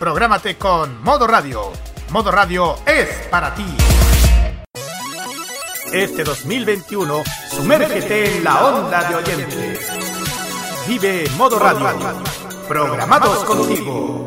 [0.00, 1.72] Prográmate con Modo Radio.
[2.08, 3.66] Modo Radio es para ti.
[5.92, 9.92] Este 2021, sumérgete en la onda de oyentes.
[10.88, 11.86] Vive Modo Radio.
[12.66, 14.26] Programados contigo.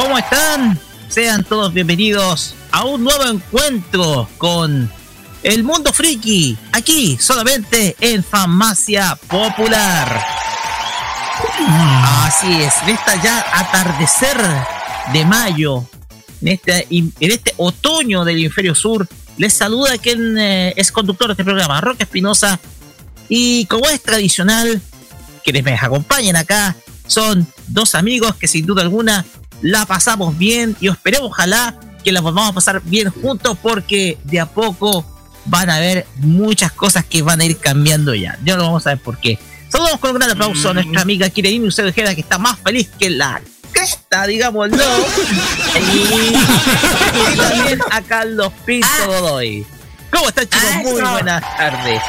[0.00, 0.78] ¿Cómo están?
[1.08, 4.88] Sean todos bienvenidos a un nuevo encuentro con
[5.42, 10.24] el mundo friki, aquí solamente en Farmacia Popular.
[12.24, 14.36] Así es, en esta ya atardecer
[15.12, 15.84] de mayo,
[16.42, 21.32] en este, en este otoño del Inferio Sur, les saluda quien eh, es conductor de
[21.32, 22.60] este programa, Roque Espinosa,
[23.28, 24.80] y como es tradicional,
[25.42, 26.76] quienes me acompañan acá
[27.08, 29.24] son dos amigos que sin duda alguna
[29.62, 31.74] la pasamos bien y esperemos ojalá
[32.04, 35.04] que la vamos a pasar bien juntos porque de a poco
[35.46, 38.38] van a haber muchas cosas que van a ir cambiando ya.
[38.44, 39.38] Ya lo vamos a ver por qué.
[39.68, 42.88] Saludamos con un gran aplauso a nuestra amiga Kirene Eusebio Ojeda que está más feliz
[42.98, 43.40] que la
[43.72, 44.76] cresta, digámoslo.
[45.94, 49.66] y, también a Carlos Pinto Godoy.
[50.10, 50.92] ¿Cómo están chicos?
[50.92, 52.02] Muy buenas tardes.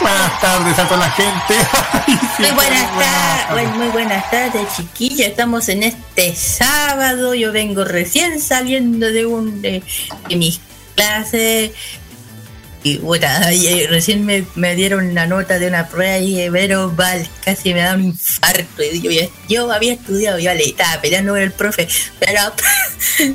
[0.00, 1.54] Buenas tardes a toda la gente.
[2.38, 5.28] muy buenas tardes, muy buenas tardes, chiquillos.
[5.28, 7.34] Estamos en este sábado.
[7.34, 9.82] Yo vengo recién saliendo de un de,
[10.30, 10.60] mis
[10.94, 11.72] clases.
[12.82, 13.26] Y bueno,
[13.90, 17.94] recién me, me, dieron una nota de una prueba y pero val, casi me da
[17.94, 18.82] un infarto.
[18.82, 19.10] Y yo,
[19.50, 21.86] yo había estudiado, yo le estaba peleando con el profe,
[22.18, 22.40] pero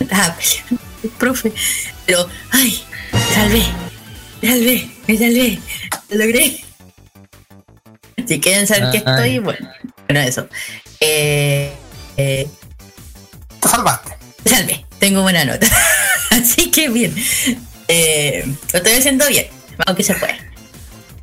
[0.00, 1.52] estaba peleando con el profe,
[2.06, 2.82] pero ay,
[3.34, 3.66] salvé,
[4.40, 5.60] salvé, me salvé,
[5.90, 6.64] lo logré.
[8.26, 9.68] Si quieren saber qué estoy, bueno,
[10.06, 10.48] bueno, eso.
[11.00, 11.72] Eh,
[12.16, 12.48] eh,
[13.60, 14.16] Te salvaste.
[14.44, 15.66] Salvé, tengo buena nota.
[16.30, 17.14] Así que bien.
[17.88, 19.46] Eh, lo estoy haciendo bien.
[19.78, 20.46] Vamos que se puede.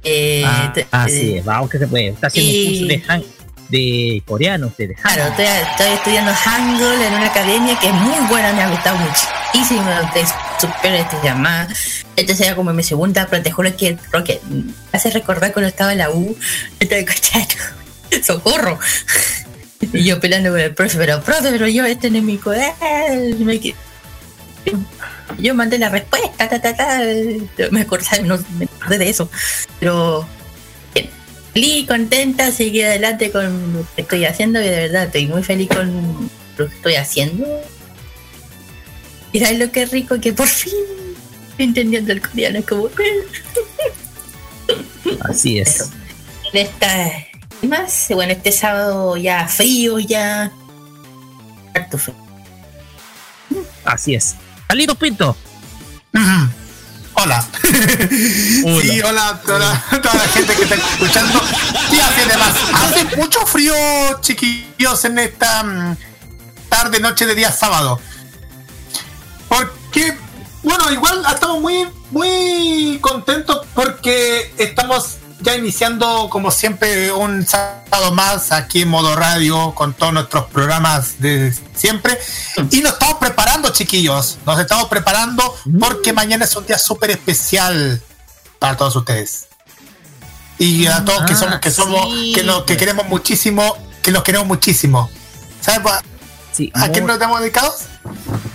[0.04, 2.10] Eh, ah, así es, vamos que se puede.
[2.10, 2.68] Está haciendo y...
[2.68, 3.24] un curso de,
[3.69, 4.72] de coreano.
[4.78, 8.69] De claro, estoy, estoy, estudiando Hangul en una academia que es muy buena, me ha
[8.69, 9.84] gustado muchísimo.
[10.59, 11.68] Super, este se llama.
[12.16, 14.41] Esta sería como mi segunda, pero te juro que, que
[14.91, 16.38] hace recordar cuando estaba en la U.
[16.79, 17.56] Estaba escuchando.
[18.24, 18.79] ¡Socorro!
[19.91, 23.51] Y yo peleando con el profe, pero profe, pero yo este no es mi cuaderno.
[25.39, 27.00] Yo mandé la respuesta, ta, ta, ta.
[27.71, 29.30] Me acordé, no, me acordé de eso.
[29.80, 30.27] Pero.
[31.54, 35.70] Feliz, contenta, seguí adelante con lo que estoy haciendo y de verdad estoy muy feliz
[35.70, 37.46] con lo que estoy haciendo.
[39.32, 40.74] Y sabes lo que rico, que por fin
[41.50, 42.90] estoy entendiendo el coreano, es como.
[45.22, 45.92] Así es.
[46.52, 47.28] En esta
[47.68, 50.52] más, bueno, este sábado ya frío, ya.
[51.74, 52.16] Harto frío.
[53.86, 54.36] Así es.
[54.68, 55.36] Carlitos Pinto.
[57.15, 57.45] Hola.
[58.63, 58.81] hola.
[58.81, 61.39] Sí, hola a toda, toda, la gente que está escuchando.
[61.39, 63.74] Hace, además, hace mucho frío,
[64.21, 65.95] chiquillos, en esta um,
[66.69, 68.00] tarde, noche de día sábado.
[69.48, 70.18] Porque,
[70.63, 78.51] bueno, igual estamos muy, muy contentos porque estamos ya iniciando como siempre un sábado más
[78.51, 82.18] aquí en modo radio con todos nuestros programas de siempre.
[82.71, 82.94] Y nos
[83.74, 84.38] chiquillos.
[84.46, 88.02] Nos estamos preparando porque mañana es un día súper especial
[88.60, 89.48] para todos ustedes.
[90.58, 94.48] Y a todos que somos, que somos, que, nos, que queremos muchísimo, que los queremos
[94.48, 95.10] muchísimo.
[95.60, 95.81] ¿Sabes
[96.74, 97.81] a quién nos estamos dedicados?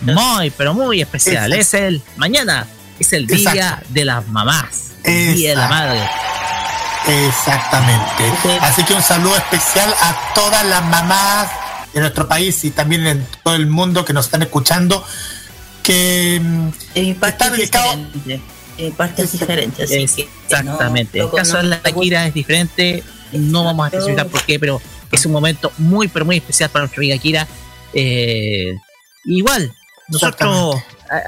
[0.02, 1.52] Muy, pero muy especial.
[1.52, 2.66] Es el mañana,
[2.98, 4.92] es el día de las mamás.
[5.04, 6.00] El día de la madre.
[7.06, 8.32] Exactamente.
[8.60, 11.48] Así que un saludo especial a todas las mamás
[11.94, 15.04] de nuestro país y también en todo el mundo que nos están escuchando.
[15.82, 17.98] Que mm, está dedicado.
[18.76, 19.90] En partes diferentes.
[19.90, 21.20] Exactamente.
[21.20, 23.02] el caso de la Kira es diferente.
[23.32, 24.80] No vamos a especificar por qué, pero
[25.10, 27.48] es un momento muy, pero muy especial para nuestra amiga Kira.
[27.92, 28.74] Eh,
[29.24, 29.74] igual,
[30.08, 30.76] nosotros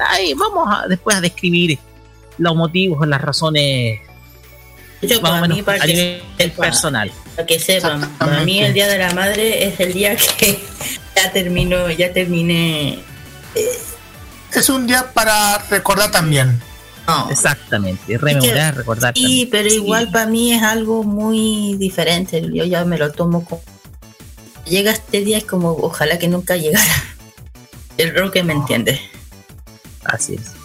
[0.09, 1.79] ahí vamos a, después a describir
[2.37, 3.99] los motivos, las razones
[5.01, 7.11] yo, para mí, para que el personal.
[7.35, 10.59] Para que sepan, para mí el Día de la Madre es el día que
[11.15, 12.99] ya terminó, ya terminé.
[13.55, 13.79] Eh,
[14.53, 16.61] es un día para recordar también.
[17.29, 19.13] Exactamente, rememorar, recordar.
[19.15, 22.41] Sí, pero igual para mí es algo muy diferente.
[22.53, 23.61] Yo ya me lo tomo como.
[24.65, 27.03] Llega este día es como ojalá que nunca llegara.
[27.97, 29.01] El rol que me entiende.
[30.05, 30.60] Así es.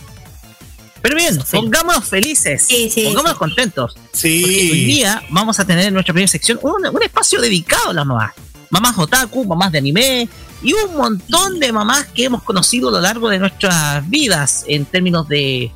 [1.02, 2.68] Pero bien, pongámonos felices,
[3.04, 3.96] pongámonos contentos.
[4.12, 4.42] Sí.
[4.72, 8.32] hoy día vamos a tener en nuestra primera sección un, espacio dedicado a las mamás.
[8.70, 10.28] Mamás otaku, mamás de anime
[10.62, 14.84] y un montón de mamás que hemos conocido a lo largo de nuestras vidas en
[14.84, 15.70] términos de,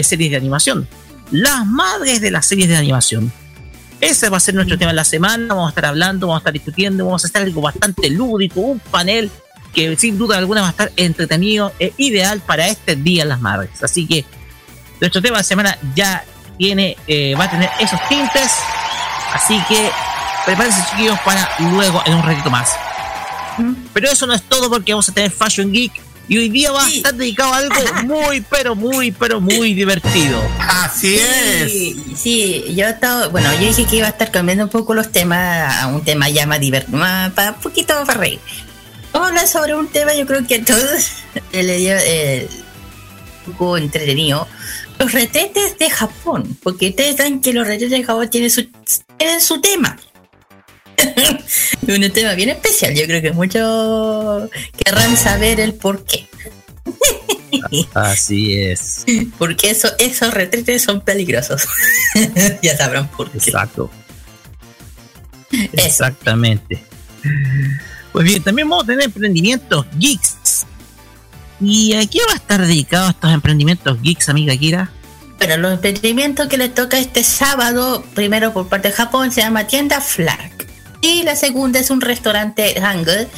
[0.00, 0.86] series de animación.
[1.30, 3.32] Las madres de las series de animación.
[4.00, 5.54] Ese va a ser nuestro tema en la semana.
[5.54, 8.78] Vamos a estar hablando, vamos a estar discutiendo, vamos a estar algo bastante lúdico, un
[8.78, 9.28] panel
[9.74, 13.82] que sin duda alguna va a estar entretenido e ideal para este día las madres.
[13.82, 14.24] Así que
[15.00, 16.24] nuestro tema de semana ya
[16.56, 18.52] tiene, eh, va a tener esos tintes.
[19.32, 19.90] Así que
[20.44, 22.70] prepárense chiquillos para luego en un ratito más.
[23.92, 26.84] Pero eso no es todo porque vamos a tener Fashion Geek y hoy día va
[26.84, 27.74] a estar dedicado a algo
[28.04, 30.40] muy, pero muy, pero muy divertido.
[30.60, 31.72] Así es.
[32.18, 35.74] Sí, yo estaba, bueno, yo dije que iba a estar cambiando un poco los temas
[35.74, 38.40] a un tema ya más divertido, más para un poquito para reír.
[39.10, 41.12] Vamos a hablar sobre un tema, yo creo que a todos
[41.52, 42.46] le dio eh,
[43.46, 44.46] un poco entretenido
[44.98, 48.66] los retretes de Japón, porque ustedes saben que los retretes de Japón tienen su,
[49.16, 49.96] tienen su tema.
[51.88, 54.50] un tema bien especial, yo creo que muchos
[54.84, 56.28] querrán saber el por qué.
[57.94, 59.04] Así es.
[59.38, 61.66] Porque eso, esos retretes son peligrosos.
[62.62, 63.38] ya sabrán por qué.
[63.38, 63.90] Exacto.
[65.72, 66.82] Exactamente.
[68.12, 70.66] Pues bien, también vamos a tener emprendimientos geeks
[71.60, 74.90] ¿Y a qué va a estar dedicado estos emprendimientos geeks, amiga Kira?
[75.38, 79.66] Bueno, los emprendimientos que les toca este sábado, primero por parte de Japón, se llama
[79.66, 80.52] Tienda Flag.
[81.00, 83.28] Y la segunda es un restaurante hangul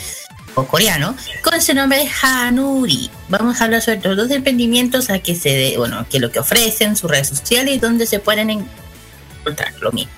[0.55, 3.11] o coreano con su nombre Hanuri.
[3.29, 6.97] Vamos a hablar sobre los dos emprendimientos a que se bueno, que lo que ofrecen,
[6.97, 10.13] sus redes sociales y dónde se pueden encontrar lo mismo.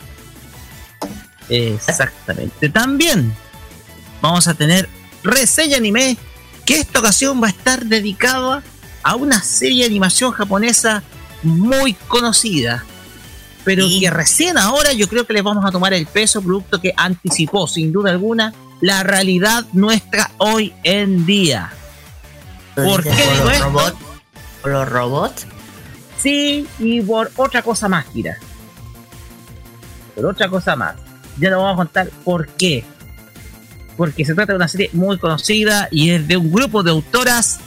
[1.48, 2.68] Exactamente.
[2.68, 3.34] También
[4.20, 4.88] vamos a tener
[5.22, 6.16] reseña anime
[6.64, 8.62] que esta ocasión va a estar dedicada
[9.02, 11.02] a una serie de animación japonesa
[11.42, 12.84] muy conocida,
[13.64, 16.94] pero que recién ahora yo creo que les vamos a tomar el peso, producto que
[16.96, 21.72] anticipó sin duda alguna la realidad nuestra hoy en día.
[22.74, 23.96] ¿Por qué digo los Robots?
[24.62, 25.46] ¿Por los robots?
[26.18, 28.38] Sí, y por otra cosa más, Kira.
[30.14, 30.94] Por otra cosa más.
[31.38, 32.84] Ya lo vamos a contar por qué
[33.96, 37.60] porque se trata de una serie muy conocida y es de un grupo de autoras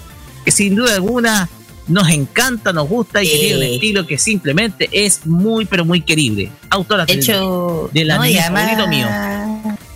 [0.44, 1.50] que sin duda alguna
[1.88, 6.02] nos encanta, nos gusta y que tiene un estilo que simplemente es muy pero muy
[6.02, 6.52] querible.
[6.70, 9.08] Autoras de hecho, del no, anime mío.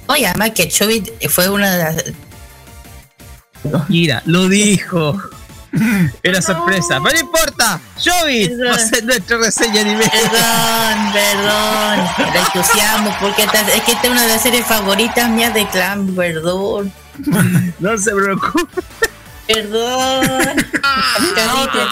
[0.08, 2.04] Oye, además que Chobit fue una de las
[3.90, 5.20] Mira, lo dijo.
[6.24, 7.80] Era sorpresa, pero no importa.
[8.04, 10.10] Joey va a hacer nuestra reseña anime.
[10.10, 12.36] Perdón, perdón.
[12.36, 16.92] Entusiasmo, porque es que esta es una de las series favoritas mías de Clan, perdón.
[17.80, 18.82] No se preocupe.
[19.48, 20.26] Perdón.
[20.28, 21.88] no, te preocupes.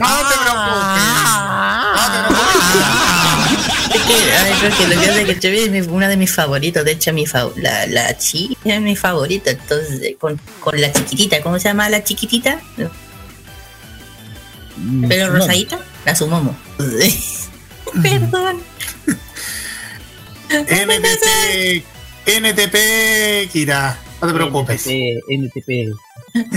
[0.00, 1.02] No te preocupes.
[3.94, 4.14] Es que,
[4.60, 6.84] creo que lo que hace que Chevy es una de mis favoritos.
[6.84, 9.50] De hecho, mi la, la chi es mi favorita.
[9.50, 12.60] Entonces, con, con la chiquitita, ¿cómo se llama la chiquitita?
[14.76, 16.56] Mm, pero rosadita, la sumomo.
[18.02, 18.60] Perdón.
[20.48, 21.84] NTP,
[22.26, 24.86] NTP, Kira, no te preocupes.
[24.86, 25.94] NTP,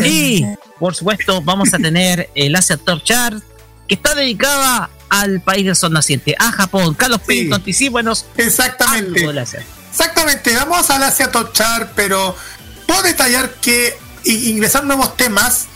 [0.06, 0.46] Y,
[0.80, 3.42] por supuesto, vamos a tener el Asia Top Chart,
[3.88, 6.94] que está dedicada al país del sol naciente, a Japón.
[6.96, 7.42] Carlos sí.
[7.42, 8.26] Pinto, anticípanos.
[8.38, 9.26] Exactamente.
[9.90, 12.36] Exactamente, vamos al Asia Top Chart, pero
[12.86, 15.68] puedo detallar que ingresaron nuevos temas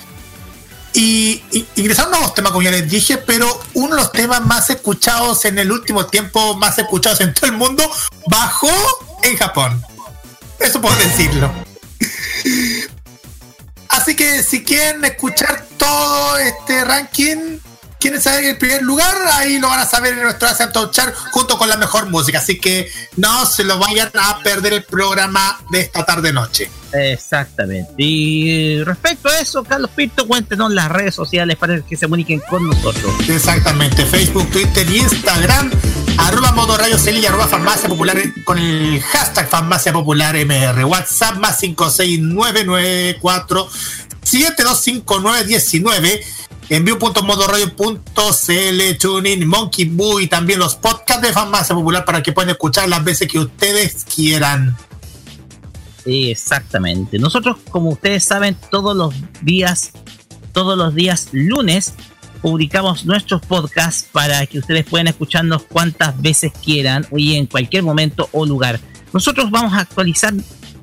[0.93, 4.69] y, y ingresaron nuevos temas, como ya les dije, pero uno de los temas más
[4.69, 7.89] escuchados en el último tiempo, más escuchados en todo el mundo,
[8.27, 8.69] bajó
[9.24, 9.83] en Japón.
[10.60, 11.51] Eso puedo decirlo.
[13.89, 17.60] Así que si quieren escuchar todo este ranking,
[18.01, 21.58] quieren saber el primer lugar, ahí lo van a saber en nuestro Asian Chart junto
[21.58, 22.39] con la mejor música.
[22.39, 26.72] Así que no se lo vayan a perder el programa de esta tarde noche.
[26.91, 27.93] Exactamente.
[27.98, 32.67] Y respecto a eso, Carlos Pinto, cuéntenos las redes sociales para que se comuniquen con
[32.67, 33.13] nosotros.
[33.29, 35.72] Exactamente, Facebook, Twitter y Instagram,
[36.17, 41.60] arroba modo radio celilla, arroba farmacia popular con el hashtag farmacia popular MR, WhatsApp más
[41.60, 43.70] 56994
[44.24, 46.25] 725919
[46.72, 52.88] envío.modoradio.cl, TuneIn, Monkey Boo y también los podcasts de Farmacia Popular para que puedan escuchar
[52.88, 54.78] las veces que ustedes quieran.
[56.06, 57.20] Exactamente.
[57.20, 59.92] Nosotros, como ustedes saben, todos los días,
[60.54, 61.94] todos los días lunes,
[62.42, 68.30] publicamos nuestros podcasts para que ustedes puedan escucharnos cuantas veces quieran y en cualquier momento
[68.32, 68.80] o lugar.
[69.12, 70.34] Nosotros vamos a actualizar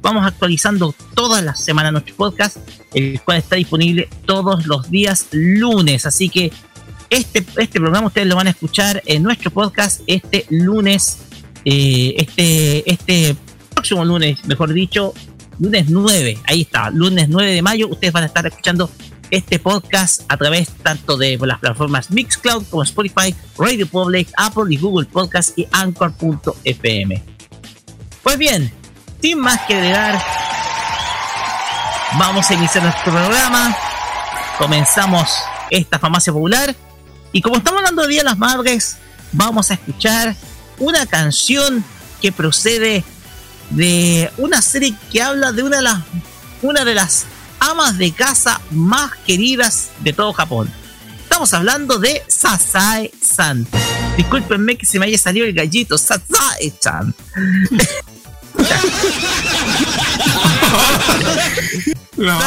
[0.00, 2.56] vamos actualizando todas las semanas nuestro podcast,
[2.94, 6.06] el cual está disponible todos los días lunes.
[6.06, 6.52] Así que
[7.10, 11.18] este, este programa ustedes lo van a escuchar en nuestro podcast este lunes,
[11.64, 13.36] eh, este, este
[13.70, 15.14] próximo lunes, mejor dicho,
[15.58, 18.90] lunes 9, ahí está, lunes 9 de mayo, ustedes van a estar escuchando
[19.30, 24.76] este podcast a través tanto de las plataformas Mixcloud como Spotify, Radio Public, Apple y
[24.76, 27.22] Google Podcast y Anchor.fm.
[28.22, 28.72] Pues bien,
[29.20, 30.22] sin más que agregar,
[32.18, 33.76] vamos a iniciar nuestro programa.
[34.58, 36.74] Comenzamos esta farmacia popular.
[37.32, 38.96] Y como estamos hablando de Día de las Madres,
[39.32, 40.34] vamos a escuchar
[40.78, 41.84] una canción
[42.20, 43.04] que procede
[43.70, 46.02] de una serie que habla de una de las,
[46.62, 47.26] una de las
[47.60, 50.70] amas de casa más queridas de todo Japón.
[51.22, 53.66] Estamos hablando de Sasae-san.
[54.16, 57.14] Discúlpenme que se me haya salido el gallito, Sasae-san.
[62.16, 62.40] no,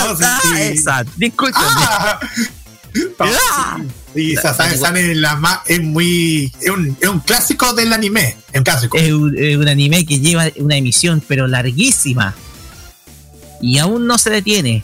[0.58, 1.12] Exacto.
[1.18, 1.58] Disculpe.
[1.58, 2.20] Ah.
[4.14, 6.52] Sí, es, la más, es muy.
[6.60, 8.36] Es un, es un, clásico del anime.
[8.52, 8.98] Es un clásico.
[8.98, 12.36] Es un, anime que lleva una emisión, pero larguísima.
[13.62, 14.84] Y aún no se detiene.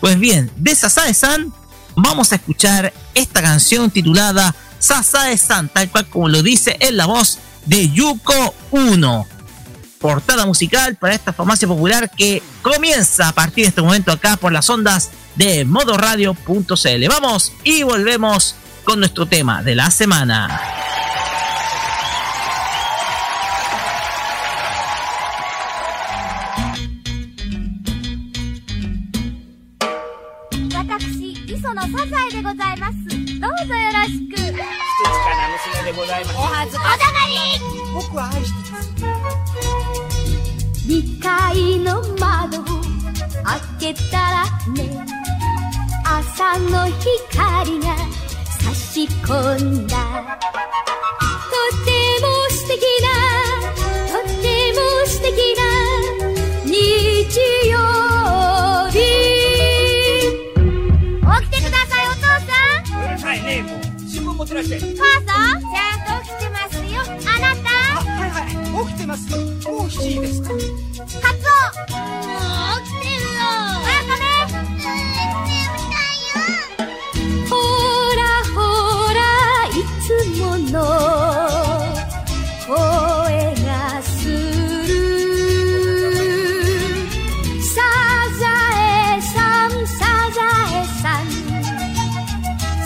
[0.00, 1.52] Pues bien, de Sasae-san
[1.96, 7.38] vamos a escuchar esta canción titulada Sasae-san, tal cual como lo dice en la voz
[7.66, 9.26] de Yuko 1
[10.02, 14.52] portada musical para esta farmacia popular que comienza a partir de este momento acá por
[14.52, 17.08] las ondas de modoradio.cl.
[17.08, 20.92] Vamos y volvemos con nuestro tema de la semana.「
[41.32, 42.64] 2階の窓を
[43.80, 45.04] 開けたらね
[46.04, 47.96] 朝の光が
[48.60, 49.96] 差し込んだ。
[51.50, 53.08] とても素敵な
[54.08, 54.12] と
[54.42, 55.60] ても素敵な
[56.66, 56.70] 日
[57.70, 57.72] 曜
[58.90, 58.94] 日。
[61.40, 62.52] 起きてくださいお父さ
[62.98, 63.08] ん。
[63.08, 63.80] うるさいねもう。
[64.06, 65.91] 新聞持ってらっしゃい母さん？
[68.82, 69.38] はい起きてますよ。
[69.38, 72.02] もう7時ですカツオも
[72.76, 74.24] う起きてるよわかめ
[77.48, 77.52] ほ
[78.16, 78.20] ら
[78.54, 78.56] ほ
[79.14, 79.20] ら
[79.68, 79.70] い
[80.02, 80.04] つ
[80.40, 80.74] もの
[82.66, 82.74] 声
[83.64, 83.68] が
[84.02, 84.90] する。
[87.62, 87.70] サ
[88.40, 88.42] ザ
[88.78, 89.36] エさ
[89.68, 90.00] んサ
[90.34, 90.38] ザ
[90.70, 91.24] エさん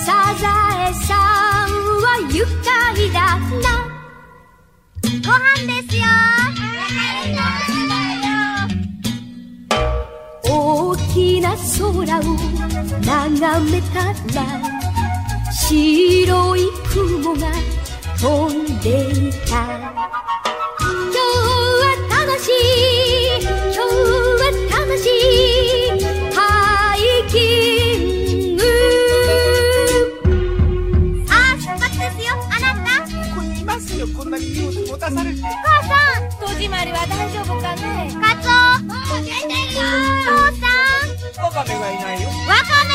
[0.04, 0.08] サ
[0.40, 0.44] ザ
[0.88, 1.68] エさん
[2.02, 2.34] は愉
[2.64, 2.66] 快
[3.12, 3.64] だな。
[5.24, 5.75] ご飯です。
[11.78, 11.94] 空を
[13.04, 14.46] 眺めたら
[15.52, 16.58] 白い
[16.92, 17.52] 雲が
[18.18, 18.88] 飛んで
[19.28, 19.50] いた。
[19.50, 21.18] 今日
[21.82, 22.50] は楽しい
[23.42, 25.10] 今日は楽しい
[26.34, 26.38] ハ
[26.96, 26.98] イ
[27.30, 27.34] キ
[28.54, 28.60] ング。
[31.26, 32.88] さあ出発ですよあなた。
[33.34, 35.42] ここにいますよこんなに荷物持たされて。
[35.42, 38.10] 母さん戸締まりは大丈夫かね？
[38.22, 38.50] カツオ
[39.22, 39.50] 出てる
[40.24, 40.35] よ
[41.46, 42.28] ワカメがいないよ。
[42.48, 42.94] ワカメ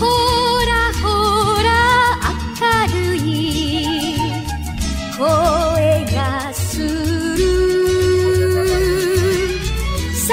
[0.00, 0.06] ほ
[0.64, 1.06] らほ
[1.62, 1.68] ら
[2.56, 3.20] 明るい
[5.18, 5.20] 声
[6.14, 6.16] が
[6.54, 6.86] する。
[10.14, 10.32] サ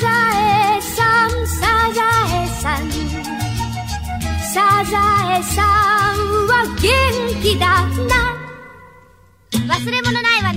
[0.00, 0.04] ザ
[0.36, 1.62] エさんサ
[1.94, 2.02] ザ
[2.34, 2.90] エさん
[4.52, 4.54] サ
[4.90, 4.98] ザ
[5.38, 6.18] エさん。
[6.48, 6.82] は元
[7.40, 8.34] 気だな
[9.68, 10.51] 忘れ物ないわ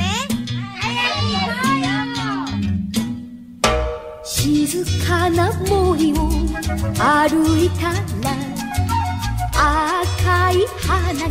[5.35, 6.15] な森を
[6.97, 8.31] 歩いたら
[9.57, 11.29] 赤い花が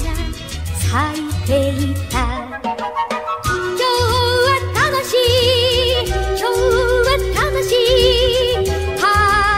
[0.76, 2.14] 咲いていた。
[2.14, 2.74] 今
[3.74, 3.82] 日
[4.44, 7.76] は楽しい今日は楽しい
[9.00, 9.02] ハ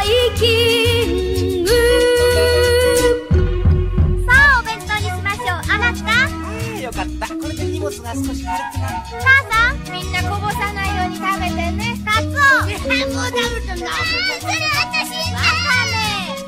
[0.04, 0.06] イ
[0.38, 0.42] キ
[1.60, 1.68] ング。
[4.24, 5.48] さあお弁当にしましょう。
[5.72, 6.06] あなた？
[6.80, 7.26] よかった。
[7.34, 8.94] これで荷物が少し軽くなる。
[9.20, 11.96] 母さんみんなこぼさないように食べてね
[12.46, 13.86] もう食べてんだ
[14.40, 15.94] それ私わかめ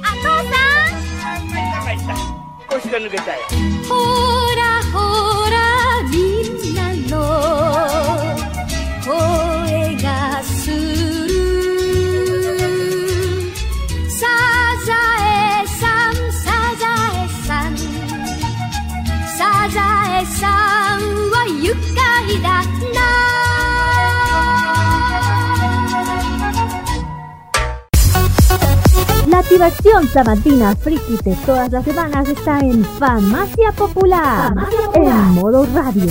[0.02, 2.28] あ父さん。
[2.68, 3.38] 腰が抜けたよ。
[3.88, 3.94] ほ
[4.54, 4.60] ら
[4.92, 5.27] ほら
[29.48, 34.52] activación sabatina friki de todas las semanas está en Farmacia Popular,
[34.92, 36.06] en modo radio.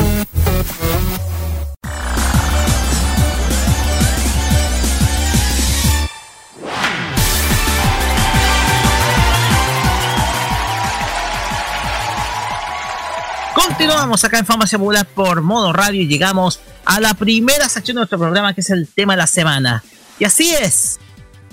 [13.54, 18.00] Continuamos acá en Farmacia Popular por modo radio y llegamos a la primera sección de
[18.00, 19.84] nuestro programa que es el tema de la semana.
[20.18, 21.00] Y así es,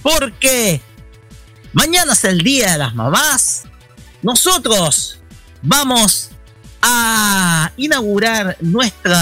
[0.02, 0.80] porque
[1.74, 3.64] mañana es el Día de las Mamás.
[4.22, 5.18] Nosotros
[5.62, 6.30] vamos
[6.80, 9.14] a inaugurar nuestro,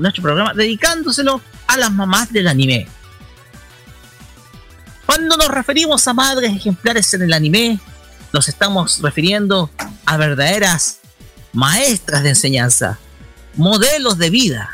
[0.00, 2.88] nuestro programa dedicándoselo a las mamás del anime.
[5.06, 7.78] Cuando nos referimos a madres ejemplares en el anime,
[8.32, 9.70] nos estamos refiriendo
[10.06, 11.00] a verdaderas
[11.52, 12.98] maestras de enseñanza,
[13.56, 14.70] modelos de vida,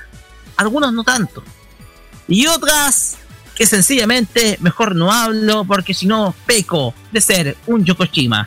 [0.57, 1.43] algunos no tanto,
[2.29, 3.17] y otras
[3.57, 8.47] que sencillamente mejor no hablo porque si no peco de ser un Yokoshima.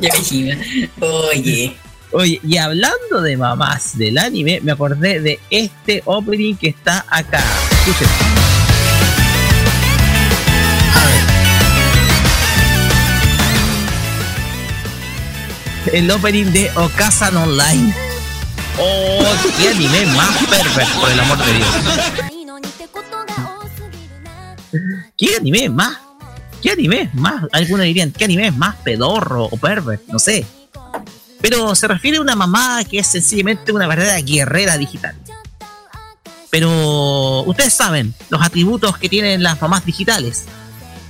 [0.00, 0.56] Yokoshima.
[1.00, 1.76] Oye.
[2.12, 7.44] Oye, y hablando de mamás del anime, me acordé de este opening que está acá.
[7.86, 8.08] Escuchen.
[15.92, 18.07] El opening de Okazan Online.
[18.80, 19.24] Oh,
[19.58, 21.68] qué anime más perverso, por el amor de Dios.
[25.16, 25.98] ¿Qué anime más?
[26.62, 27.44] ¿Qué anime más?
[27.52, 30.06] Algunos dirían, ¿qué anime es más pedorro o pervert?
[30.08, 30.46] No sé.
[31.40, 35.16] Pero se refiere a una mamá que es sencillamente una verdadera guerrera digital.
[36.50, 40.44] Pero ustedes saben los atributos que tienen las mamás digitales.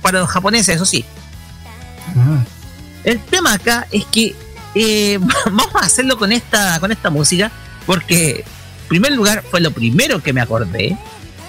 [0.01, 1.05] Para los japoneses, eso sí.
[3.03, 4.35] El tema acá es que
[4.75, 7.51] eh, vamos a hacerlo con esta, con esta música.
[7.85, 8.43] Porque,
[8.83, 10.97] en primer lugar, fue lo primero que me acordé.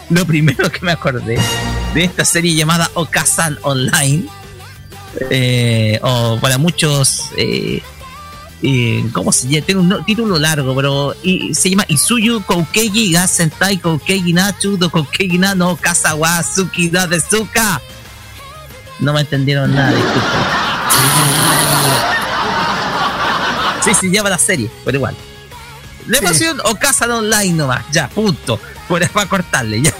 [0.08, 1.38] Lo primero que me acordé
[1.94, 4.24] de esta serie llamada Okazan Online.
[5.30, 7.30] Eh, o para muchos.
[7.36, 7.82] Eh,
[8.62, 9.66] eh, ¿Cómo se llama?
[9.66, 14.90] Tiene un título largo, pero y, se llama Isuyu Koukeigi ga Sentai Koukeigi Nachu do
[14.90, 17.80] Koukeigi na no Kasawa Suki da Desuka.
[18.98, 22.09] No me entendieron nada, disculpen.
[23.84, 25.16] Sí, se llama la serie, pero igual.
[26.06, 28.60] Le pusieron Okazan Online nomás, ya, punto.
[28.88, 29.94] Por para cortarle, ya.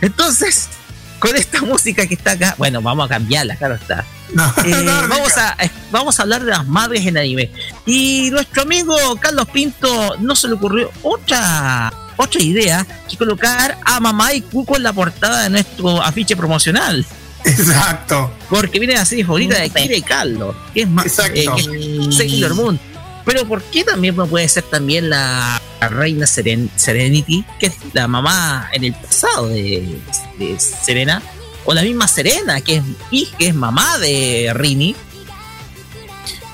[0.00, 0.68] Entonces,
[1.18, 4.04] con esta música que está acá, bueno, vamos a cambiarla, claro está.
[4.64, 7.52] Eh, vamos, a, eh, vamos a hablar de las madres en anime.
[7.86, 14.00] Y nuestro amigo Carlos Pinto no se le ocurrió otra otra idea que colocar a
[14.00, 17.04] Mamá y Cuco en la portada de nuestro afiche promocional.
[17.44, 18.32] Exacto.
[18.48, 21.46] Porque viene la serie favorita de Kira y Carlos, que es más eh,
[22.10, 22.80] Sailor Moon.
[23.24, 27.74] Pero ¿por qué también no puede ser también la, la reina Seren- Serenity, que es
[27.92, 29.98] la mamá en el pasado de,
[30.38, 31.22] de Serena?
[31.64, 34.94] O la misma Serena, que es, que es mamá de Rini.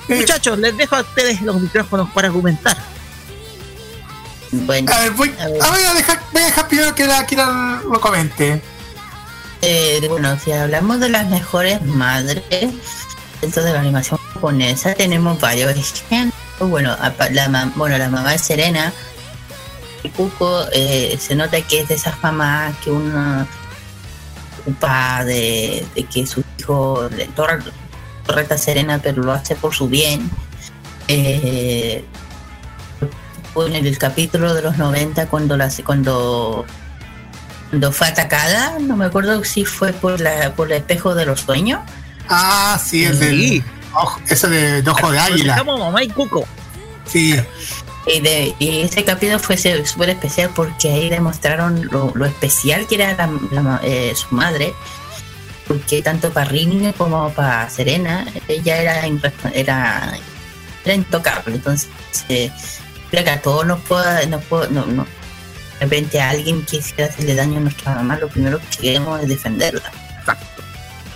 [0.07, 2.77] Muchachos, les dejo a ustedes los micrófonos para argumentar.
[4.51, 7.25] Bueno, A ver, voy, a ver, voy a dejar, voy a dejar primero que la
[7.25, 8.61] Kira lo comente.
[9.61, 12.43] eh, bueno, si hablamos de las mejores madres
[13.41, 16.40] dentro de la animación japonesa, tenemos varios ejemplos.
[16.67, 16.95] Bueno,
[17.31, 18.93] la, bueno, la mamá de Serena,
[20.03, 23.47] y Cuco, eh, se nota que es de esas mamás que uno
[24.61, 27.27] ocupa de, de que su hijo le
[28.25, 30.29] torreta Serena, pero lo hace por su bien.
[31.07, 32.05] Eh,
[33.55, 36.65] en el capítulo de los 90 cuando la cuando
[37.69, 41.41] cuando fue atacada, no me acuerdo si fue por la por el espejo de los
[41.41, 41.81] sueños,
[42.29, 43.39] Ah, sí, el del.
[43.39, 43.63] Sí.
[43.93, 45.57] Ojo- ese de, de ojo de águila.
[45.57, 46.45] Como mamá y cuco.
[47.05, 47.35] Sí.
[48.07, 52.95] Y, de, y ese capítulo fue súper especial porque ahí demostraron lo, lo especial que
[52.95, 54.73] era la- la eh, su madre.
[55.67, 59.05] Porque tanto para Rin como para Serena, ella era,
[59.53, 60.17] era,
[60.83, 61.55] era intocable.
[61.55, 61.87] Entonces,
[62.27, 62.51] eh,
[63.09, 65.03] creo que a todos nos puede, nos puede- no, no.
[65.79, 69.21] De repente a alguien que quisiera hacerle daño a nuestra mamá, lo primero que queremos
[69.21, 69.91] es defenderla.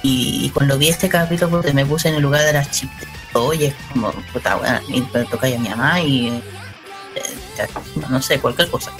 [0.07, 3.07] Y, cuando vi este capítulo, pues, me puse en el lugar de las chicas.
[3.33, 7.67] Oye, como, puta, bueno, me toca a mi mamá y eh,
[8.09, 8.91] no sé, cualquier cosa.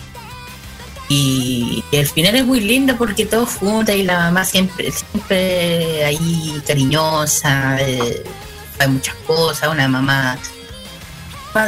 [1.08, 6.62] Y, el final es muy lindo porque todos juntos y la mamá siempre, siempre ahí
[6.65, 8.24] cariñosa, eh,
[8.80, 10.39] hay muchas cosas, una mamá,
[11.54, 11.68] mamá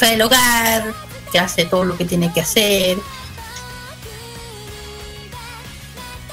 [0.00, 0.94] del hogar,
[1.32, 2.96] que hace todo lo que tiene que hacer.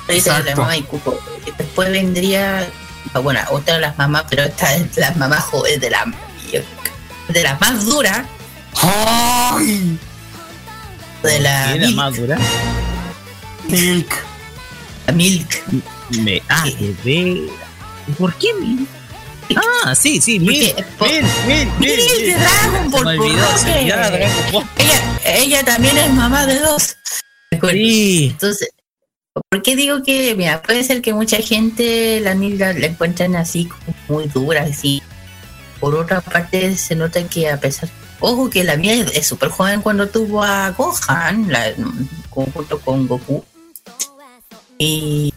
[0.08, 0.56] Exacto.
[0.62, 1.20] mamá y Cuco.
[1.58, 2.68] Después vendría,
[3.14, 6.06] ah, bueno, otra de las mamás, pero esta es la mamá joven de la
[7.30, 8.26] de las más duras,
[8.82, 9.98] ¡Ay!
[11.24, 11.96] de la Milk.
[11.96, 12.38] más dura.
[13.68, 14.16] Milk.
[15.08, 15.64] la Milk.
[16.22, 16.66] Me, ah,
[17.04, 17.50] de.
[18.18, 18.88] ¿Por qué Milk?
[19.86, 20.86] Ah, sí, sí, Milk.
[20.98, 21.98] Porque- Milk, Milk, Milk.
[21.98, 23.86] Milk de Dragon Se Ball, me por se.
[23.86, 24.66] Dragon Ball.
[25.26, 26.96] Ella también es mamá de dos.
[27.72, 28.28] Sí.
[28.32, 28.70] Entonces,
[29.50, 33.70] ¿por qué digo que, mira, puede ser que mucha gente la Nilda la encuentran así
[34.08, 35.02] muy dura, así.
[35.80, 39.82] Por otra parte, se nota que a pesar, ojo que la mía es- súper joven
[39.82, 41.74] cuando tuvo a Gohan, la,
[42.30, 43.44] junto con Goku.
[44.80, 45.34] Y,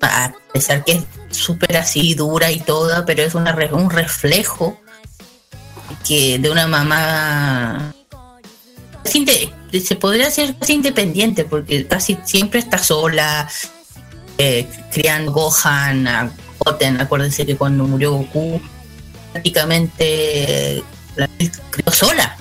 [0.00, 4.78] a pesar que es súper así dura y toda, pero es una, un reflejo
[6.06, 7.94] que de una mamá
[9.04, 13.48] se podría ser casi independiente porque casi siempre está sola
[14.38, 17.00] eh, criando Gohan a Goten.
[17.00, 18.60] Acuérdense que cuando murió Goku
[19.32, 20.82] prácticamente
[21.16, 21.28] la
[21.70, 22.36] crió sola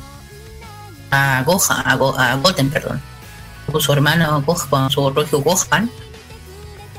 [1.10, 3.02] a Gohan a, Go- a Goten perdón.
[3.80, 5.90] Su hermano Gohan su otro hijo Gohan.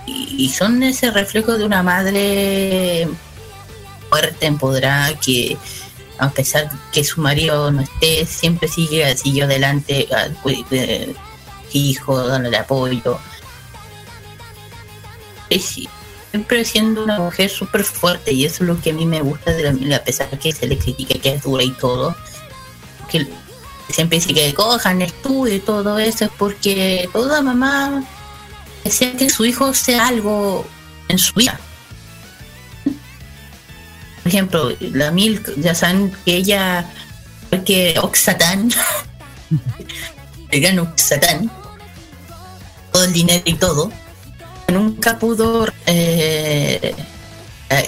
[0.06, 3.08] Y, y son ese reflejo de una madre
[4.08, 5.56] fuerte empoderada que
[6.18, 10.08] a pesar que su marido no esté, siempre sigue, siguió adelante
[10.42, 11.14] cu- eh,
[11.72, 13.18] hijo, dándole apoyo.
[16.30, 19.52] Siempre siendo una mujer súper fuerte y eso es lo que a mí me gusta
[19.52, 22.16] de la, a pesar que se le critica que es dura y todo.
[23.10, 23.26] Que
[23.90, 28.02] siempre dice que cojan estudio y todo eso es porque toda mamá
[28.82, 30.66] desea que su hijo sea algo
[31.08, 31.60] en su vida
[34.22, 36.88] por ejemplo, la Milk, ya saben que ella,
[37.64, 38.70] que Oxatán,
[40.50, 41.50] el gran Oxatán,
[42.92, 43.90] todo el dinero y todo,
[44.68, 46.94] nunca pudo, eh,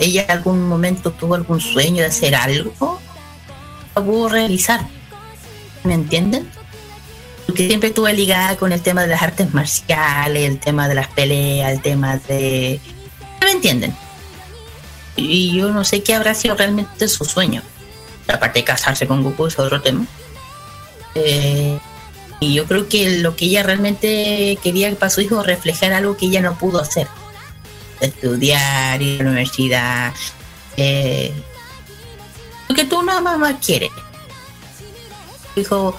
[0.01, 3.01] ella en algún momento tuvo algún sueño de hacer algo,
[3.94, 4.81] lo pudo realizar,
[5.85, 6.51] ¿me entienden?
[7.47, 11.09] Porque siempre estuve ligada con el tema de las artes marciales, el tema de las
[11.09, 12.81] peleas, el tema de...
[13.40, 13.94] ¿Me entienden?
[15.16, 17.62] Y yo no sé qué habrá sido realmente su sueño.
[18.27, 20.07] Aparte de casarse con Goku es otro tema.
[21.14, 21.79] Eh,
[22.40, 26.27] y yo creo que lo que ella realmente quería para su hijo reflejar algo que
[26.27, 27.07] ella no pudo hacer.
[28.00, 30.12] Estudiar, ir a la universidad.
[30.77, 31.33] Eh,
[32.68, 33.90] lo que tú una mamá quiere.
[35.55, 35.98] Tu hijo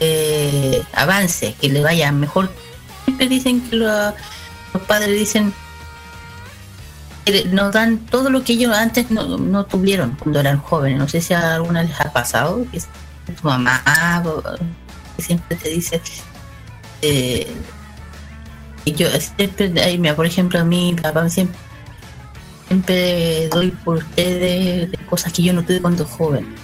[0.00, 2.52] eh, avance, que le vaya mejor.
[3.04, 4.14] Siempre dicen que lo-
[4.74, 5.52] los padres dicen
[7.50, 10.98] nos dan todo lo que ellos antes no, no tuvieron cuando eran jóvenes.
[10.98, 12.64] No sé si a alguna les ha pasado,
[13.40, 13.82] tu mamá
[15.16, 16.00] que siempre te dice,
[17.02, 17.46] eh,
[18.86, 21.58] yo siempre, ay, mira, por ejemplo, a mí, papá siempre,
[22.66, 26.54] siempre doy por ustedes de cosas que yo no tuve cuando joven.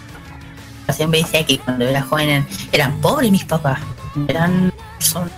[0.90, 3.78] Siempre decía que cuando era joven eran, eran pobres mis papás,
[4.26, 5.30] eran son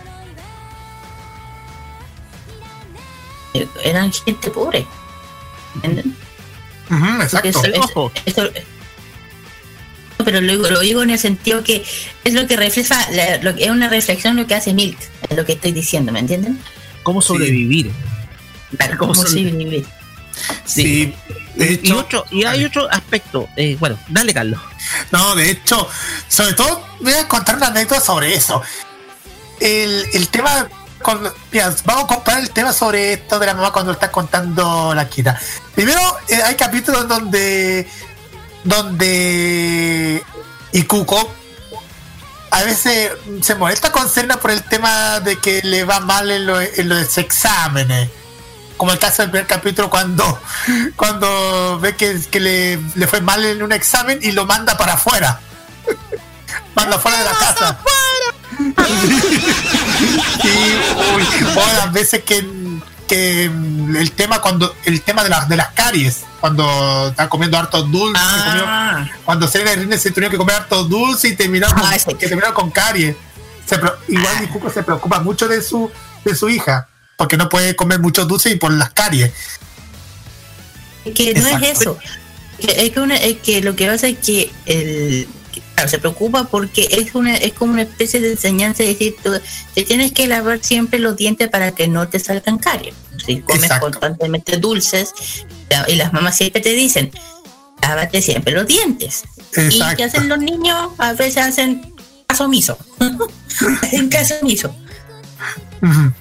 [3.55, 4.87] eh, eran gente pobre.
[5.77, 6.17] ¿Entienden?
[6.89, 7.49] Porque exacto.
[7.49, 8.13] eso- eso- Ojo.
[8.27, 8.51] eso-
[10.19, 11.85] No, pero lo, lo digo en el sentido que
[12.25, 15.37] es lo que refleja, la- lo que es una reflexión lo que hace Milk, es
[15.37, 16.59] lo que estoy diciendo, ¿me entienden?
[17.03, 17.91] ¿Cómo sobrevivir?
[18.77, 19.87] Claro, ¿Cómo ¿cómo son- sobrevivir?
[20.67, 21.15] Sí.
[21.55, 23.49] De Y hecho, otro, y hay otro aspecto.
[23.57, 24.61] eh, bueno, dale, Carlos.
[25.11, 25.89] No, de hecho,
[26.29, 28.63] sobre todo voy a contar una anécdota sobre eso.
[29.59, 30.69] El, el tema,
[31.53, 35.09] mira, vamos a comparar el tema sobre esto de la mamá cuando está contando la
[35.09, 35.39] quita.
[35.75, 37.89] Primero, eh, hay capítulos donde,
[38.65, 40.23] donde
[40.73, 41.33] Ikuko
[42.53, 46.47] a veces se molesta con Serena por el tema de que le va mal en,
[46.47, 48.11] lo- en los exámenes.
[48.77, 50.41] como el caso del primer capítulo cuando,
[50.97, 54.95] cuando ve que, que le, le fue mal en un examen y lo manda para
[54.95, 55.41] afuera.
[56.75, 57.79] manda fuera de la casa.
[60.45, 60.49] y
[61.17, 61.23] uy,
[61.57, 62.45] o las veces que,
[63.07, 67.91] que el tema cuando el tema de, las de las caries cuando están comiendo hartos
[67.91, 71.77] dulces comió- Ah, cuando Serena y Rine se tuvieron que comer hartos dulces y terminaron
[71.79, 72.15] con, Ah, ese.
[72.15, 73.17] que terminaron con caries
[73.67, 73.77] Se
[74.09, 75.91] igual mi Cuco se preocupa mucho de su
[76.25, 79.33] de su hija porque no puede comer muchos dulces y por las caries
[81.05, 81.67] es que no Exacto.
[81.67, 81.99] es eso.
[82.59, 85.27] Que- Es que, una- es que lo que pasa es que el
[85.75, 89.33] claro, se preocupa porque es una es como una especie de enseñanza, es decir, tú
[89.75, 92.95] te tienes que lavar siempre los dientes para que no te salgan caries.
[93.25, 93.91] Si comes Exacto.
[93.91, 95.13] constantemente dulces
[95.89, 97.11] y las mamás siempre te dicen,
[97.83, 99.25] lávate siempre los dientes.
[99.57, 100.91] ¿Y qué hacen los niños?
[100.99, 101.95] A veces hacen
[102.27, 102.79] caso omiso.
[103.83, 104.75] hacen caso omiso.
[105.83, 106.13] Ujú.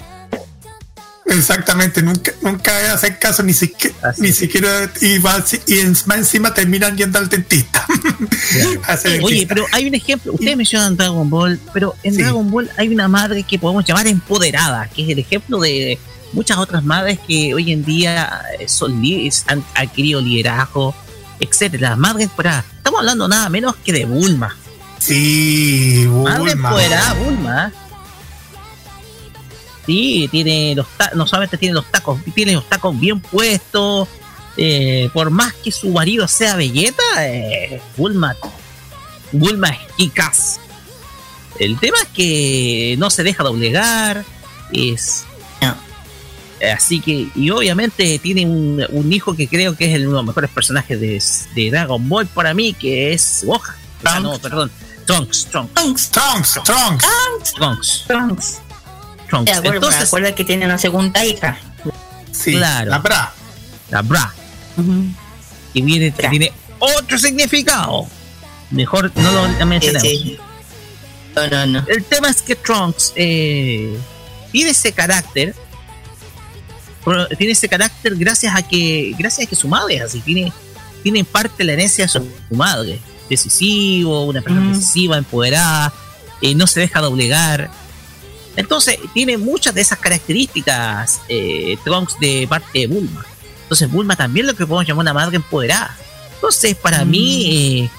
[1.30, 6.54] Exactamente, nunca, nunca hacen caso ni siquiera, Así ni siquiera y, va- y encima, encima
[6.54, 7.86] terminan yendo al dentista.
[9.24, 10.34] Oye, pero hay un ejemplo.
[10.34, 12.22] Ustedes mencionan Dragon Ball, pero en Sí.
[12.22, 15.98] Dragon Ball hay una madre que podemos llamar empoderada, que es el ejemplo de
[16.34, 19.02] muchas otras madres que hoy en día eh, son
[19.48, 20.96] han adquirido liderazgo,
[21.40, 21.96] etcétera.
[21.96, 22.66] Madre empoderada.
[22.78, 24.56] Estamos hablando nada menos que de Bulma.
[25.00, 26.52] Sí, Madre Bulma.
[26.70, 27.74] empoderada, Bulma.
[29.90, 34.08] Sí, tiene los no solamente tiene los tacos, tiene los tacos bien puestos.
[34.56, 38.36] eh, por más que su marido sea Vegeta, eh, Bulma,
[39.32, 40.60] Bulma es Kikas.
[41.58, 44.24] El tema es que no se deja doblegar,
[44.72, 45.26] es
[46.76, 50.24] así que y obviamente tiene un, un hijo que creo que es el- uno de
[50.24, 51.24] los mejores personajes de,
[51.56, 53.76] de Dragon Ball para mí, que es Gohan.
[54.04, 54.70] Ah, no, perdón,
[55.06, 57.06] Trunks, Trunks, Trunks, Trunks, Trunks.
[57.06, 58.04] Trunks, Trunks.
[58.08, 58.62] Trunks.
[59.32, 61.58] De acuerdo, Entonces, recuerda que tiene una segunda hija.
[62.32, 62.90] Sí, Claro.
[62.92, 63.34] la bra.
[63.90, 64.34] la Bra,
[65.74, 66.30] que viene, que Bra.
[66.30, 68.06] tiene otro significado.
[68.72, 70.02] Mejor no lo Sí, mencionemos.
[70.08, 70.38] sí.
[71.36, 71.86] No, no, no.
[71.88, 73.98] El tema es que Trunks eh,
[74.52, 75.56] tiene ese carácter.
[77.38, 80.20] Tiene ese carácter gracias a que gracias a que su madre es así.
[80.22, 80.52] Tiene,
[81.02, 83.00] tiene en parte la herencia de su, su madre.
[83.30, 84.74] Decisivo, una persona Mm.
[84.74, 85.92] decisiva, empoderada,
[86.42, 87.72] eh, no se deja doblegar.
[88.56, 93.26] Entonces, tiene muchas de esas características eh, Trunks de parte de Bulma.
[93.64, 95.96] Entonces, Bulma también lo que podemos llamar una madre empoderada.
[96.36, 97.90] Entonces, para mí, eh,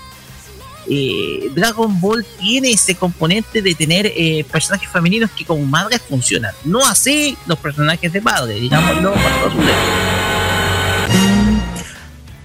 [0.89, 6.53] eh, Dragon Ball tiene ese componente de tener eh, personajes femeninos que como madres funcionan.
[6.65, 9.77] No así los personajes de padre, digámoslo para todos ustedes.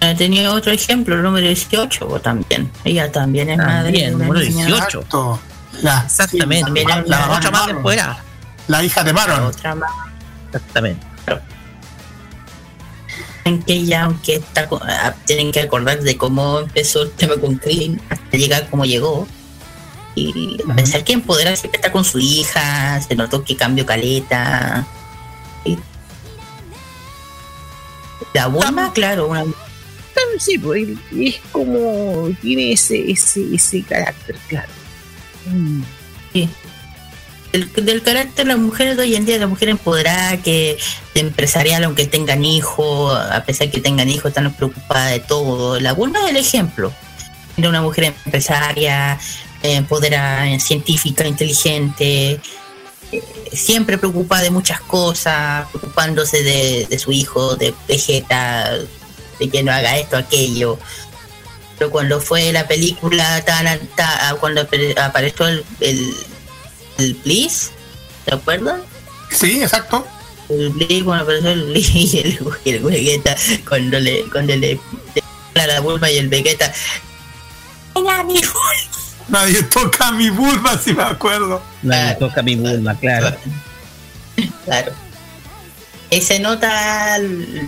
[0.01, 2.69] Eh, Tenía otro ejemplo, el número 18 vos también.
[2.83, 3.83] Ella también es madre.
[3.83, 4.65] También, una número niña.
[4.67, 4.99] 18.
[4.99, 5.39] Exacto.
[5.81, 6.71] La, Exactamente.
[6.81, 8.23] sí, la, la, la- otra la- madre empoderada.
[8.67, 9.43] la hija de La Maron.
[9.45, 9.91] otra más.
[10.47, 11.05] Exactamente.
[13.43, 17.57] En que ella, aunque está, ah, tienen que acordar de cómo empezó el tema con
[17.57, 19.27] Krillin hasta llegar como llegó.
[20.15, 24.87] Y a pesar que empodera siempre está con su hija, se notó que cambió caleta.
[25.63, 25.77] Y
[28.33, 29.45] la Bulma, claro, una
[30.39, 34.69] Sí, pues, es como tiene ese, ese, ese carácter, claro.
[35.45, 35.83] Mm.
[37.53, 40.77] del, carácter de las mujeres de hoy en día, la mujer empoderada, que
[41.13, 45.79] de empresarial, aunque tengan hijos, a pesar que tengan hijos, están preocupadas de todo.
[45.79, 46.91] La Bulma es el ejemplo
[47.57, 49.17] de una mujer empresaria,
[49.63, 52.39] eh, empoderada, científica, inteligente,
[53.11, 58.71] eh, siempre preocupada de muchas cosas, preocupándose de, de su hijo, de Vegeta,
[59.39, 60.77] de que no haga esto, aquello.
[61.77, 66.13] Pero cuando fue la película, tan, tan- cuando apare- apareció el, el,
[66.99, 67.71] el Bliss,
[68.25, 68.79] ¿te acuerdas?
[69.31, 70.07] Sí, exacto.
[70.49, 72.19] El Bliss, cuando apareció el Bliss y
[72.65, 73.35] el, Vegeta,
[73.67, 74.79] cuando le, cuando le,
[75.55, 76.71] le a la Bulma y el Vegeta.
[77.93, 78.91] "Venga, mi Bulma".
[79.27, 81.61] Nadie toca a mi Bulma, si me acuerdo.
[81.81, 82.27] Nadie Claro.
[82.27, 83.35] toca mi Bulma, claro.
[84.65, 84.91] Claro.
[86.11, 87.67] Y se nota el-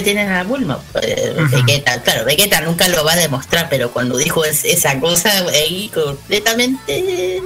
[0.00, 0.80] que tienen a Bulma.
[1.02, 1.34] eh.
[1.50, 5.90] Vegeta, claro, Vegeta nunca lo va a demostrar, pero cuando dijo es- esa cosa, ahí
[5.92, 7.42] completamente.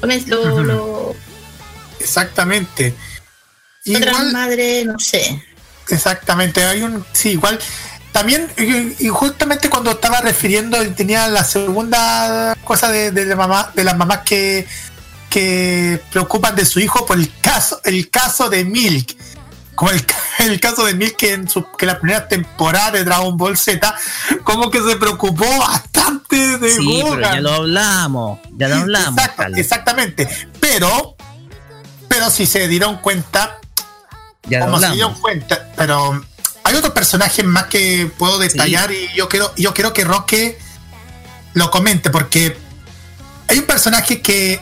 [0.00, 0.62] pues, Lo, Ujú.
[0.64, 1.16] lo,
[1.98, 2.94] Exactamente.
[3.94, 5.42] otra Igual, madre, no sé.
[5.88, 7.58] exactamente, hay un, sí, igual,
[8.12, 13.70] también, y y justamente cuando estaba refiriendo, tenía la segunda cosa de, de la mamá,
[13.74, 14.66] de las mamás que,
[15.28, 19.16] que preocupan de su hijo por el caso, el caso de Milk.
[19.80, 23.02] Como el, ca- el caso de Milk que en su, que la primera temporada de
[23.04, 23.94] Dragon Ball Z,
[24.44, 29.16] como que se preocupó bastante de Sí, pero ya lo hablamos, ya lo hablamos.
[29.18, 30.28] Exacto, exactamente.
[30.60, 31.16] Pero,
[32.08, 33.58] pero si se dieron cuenta,
[34.42, 36.26] Ya lo como se dieron cuenta, pero
[36.64, 40.58] hay otros personajes más que puedo detallar y yo quiero, yo quiero que Roque
[41.54, 42.54] lo comente porque
[43.48, 44.60] hay un personaje que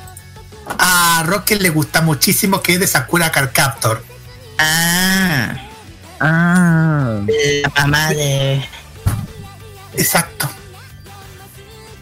[0.79, 4.05] a Roque le gusta muchísimo que es de Sakura Card Captor.
[4.59, 5.55] Ah,
[6.21, 8.61] Ah, la mamá de.
[9.97, 10.49] Exacto,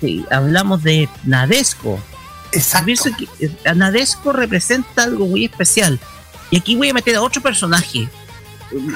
[0.01, 2.01] sí, hablamos de Nadesco.
[2.53, 2.87] exacto.
[3.39, 6.01] Que eh, Nadesco representa algo muy especial.
[6.51, 8.09] Y aquí voy a meter a otro personaje,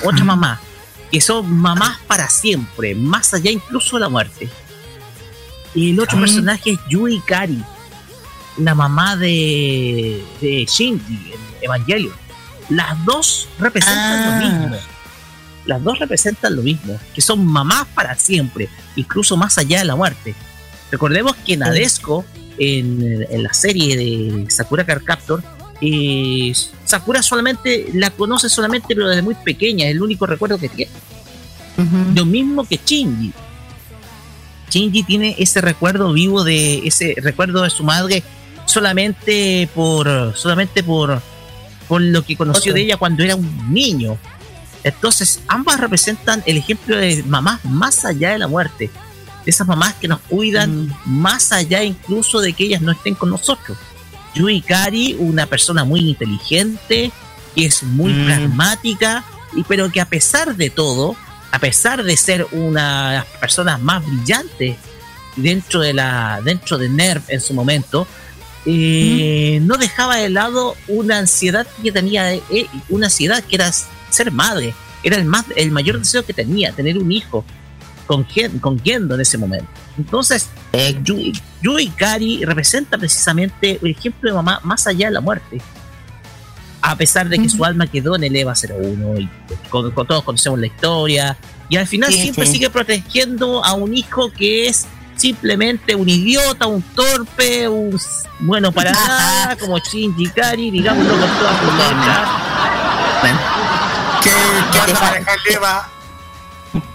[0.05, 0.59] otra mamá,
[1.12, 4.49] que son mamás para siempre, más allá incluso de la muerte.
[5.75, 6.20] Y el otro Ah.
[6.20, 7.62] personaje es Yui Kari,
[8.57, 12.14] la mamá de, de Shinji en Evangelion.
[12.71, 14.41] Las dos representan Ah.
[14.41, 14.77] lo mismo.
[15.67, 19.95] Las dos representan lo mismo, que son mamás para siempre, incluso más allá de la
[19.97, 20.35] muerte.
[20.91, 22.25] Recordemos que Nadesco,
[22.59, 25.43] en, en la serie de Sakura Card Captor,
[25.83, 26.53] eh,
[26.85, 30.91] Sakura solamente la conoce solamente, pero desde muy pequeña, es el único recuerdo que tiene.
[32.15, 33.33] Lo mismo que Shinji.
[34.71, 38.23] Shinji tiene ese recuerdo vivo de ese recuerdo de su madre
[38.67, 41.21] solamente por solamente por
[41.90, 44.16] por lo que conoció de ella cuando era un niño.
[44.85, 48.88] Entonces, ambas representan el ejemplo de mamás más allá de la muerte.
[49.44, 50.92] De esas mamás que nos cuidan Mm.
[51.05, 53.76] más allá incluso de que ellas no estén con nosotros.
[54.37, 57.11] Yui Kari, una persona muy inteligente,
[57.57, 58.24] que es muy Mm.
[58.26, 59.24] pragmática,
[59.57, 61.16] y pero que a pesar de todo,
[61.50, 64.76] a pesar de ser una de las personas más brillantes
[65.35, 68.07] dentro de la dentro de NERV en su momento,
[68.66, 72.42] eh, no dejaba de lado una ansiedad que tenía, eh,
[72.88, 73.70] una ansiedad que era
[74.11, 77.44] ser madre, era el más el mayor deseo que tenía, tener un hijo
[78.07, 78.27] con
[78.61, 79.68] con Gendo en ese momento.
[79.96, 85.20] Entonces, Eh, Yui, Yui Kari representa precisamente el ejemplo de mamá más allá de la
[85.20, 85.61] muerte.
[86.83, 89.29] A pesar de que su alma quedó en el EVA 01 y
[89.68, 91.37] con, con- todos conocemos la historia,
[91.68, 92.53] y al final Sí, siempre sí.
[92.53, 94.87] sigue protegiendo a un hijo que es
[95.21, 97.99] simplemente un idiota, un torpe, un
[98.41, 102.29] bueno para nada, como Shinji Kari, digámoslo con todas sus letras.
[104.23, 104.31] Que,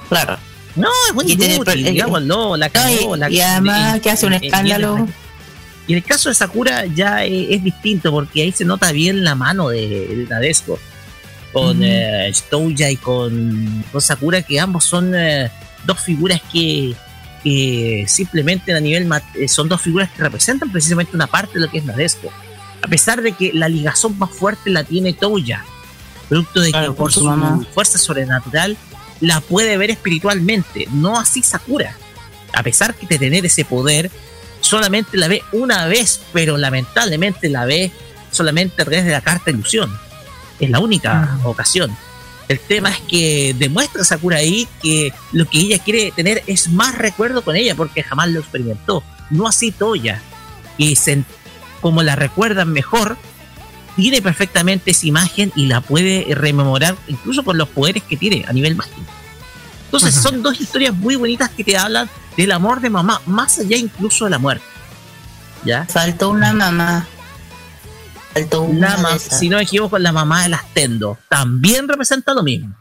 [0.09, 0.37] claro.
[0.75, 4.33] No, es muy inútil, digámoslo, la cagó, No, la y, y además que hace un
[4.33, 5.07] escándalo.
[5.87, 9.23] Y en el caso de Sakura ya eh, es, distinto porque ahí se nota bien
[9.23, 10.79] la mano de, de Nadesco
[11.53, 11.85] con Ujú.
[11.85, 15.51] eh, Touya y con, con Sakura que ambos son eh,
[15.85, 16.95] dos figuras que,
[17.45, 21.71] que simplemente a nivel eh, son dos figuras que representan precisamente una parte de lo
[21.71, 22.29] que es Nadesco
[22.81, 25.63] a pesar de que la ligazón más fuerte la tiene Touya
[26.27, 27.65] producto de Claro, que por su mamá.
[27.73, 28.75] fuerza sobrenatural
[29.21, 31.95] la puede ver espiritualmente no así Sakura
[32.51, 34.11] a pesar de tener ese poder
[34.65, 37.91] solamente la ve una vez, pero lamentablemente la ve
[38.31, 39.95] solamente a través de la carta ilusión.
[40.59, 41.95] Es la única ocasión.
[42.47, 46.95] El tema es que demuestra Sakura ahí que lo que ella quiere tener es más
[46.95, 49.03] recuerdo con ella, porque jamás lo experimentó.
[49.31, 50.21] No así Toya,
[50.77, 51.23] que se,
[51.81, 53.17] como la recuerdan mejor,
[53.95, 58.53] tiene perfectamente esa imagen y la puede rememorar incluso con los poderes que tiene a
[58.53, 59.01] nivel mágico.
[59.85, 63.77] Entonces son dos historias muy bonitas que te hablan del amor de mamá, más allá
[63.77, 64.65] incluso de la muerte.
[65.63, 65.85] ¿Ya?
[65.85, 67.07] Faltó una mamá.
[68.35, 69.39] Faltó una La de ma- esas.
[69.39, 72.75] si no me equivoco, la mamá de las Tendo también representa lo mismo.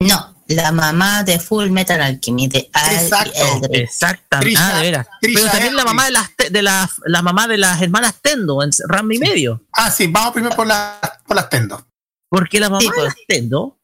[0.00, 2.58] No, la mamá de Full Metal Alchemy de
[2.92, 3.32] Exacto.
[3.34, 3.80] Eldritch.
[3.82, 4.52] Exactamente.
[4.58, 5.06] Trisha- ah, de veras.
[5.20, 8.62] Trisha Pero también la mamá de las de las la mamá de las hermanas Tendo
[8.62, 9.62] en Ram y medio.
[9.72, 11.82] Ah, sí, vamos primero por, la, por las tendos.
[12.28, 13.04] Porque la mamá Sí, de pues.
[13.06, 13.78] las Tendo,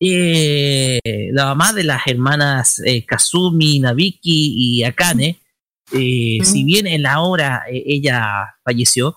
[0.00, 5.40] eh, la mamá de las hermanas eh, Kazumi, Nabiki y Akane,
[5.92, 9.16] eh, si bien en la obra eh, ella falleció,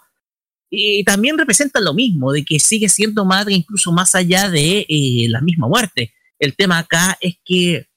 [0.75, 5.27] eh, también representa lo mismo, de que sigue siendo madre incluso más allá de eh,
[5.29, 6.13] la misma muerte.
[6.39, 7.87] El tema acá es que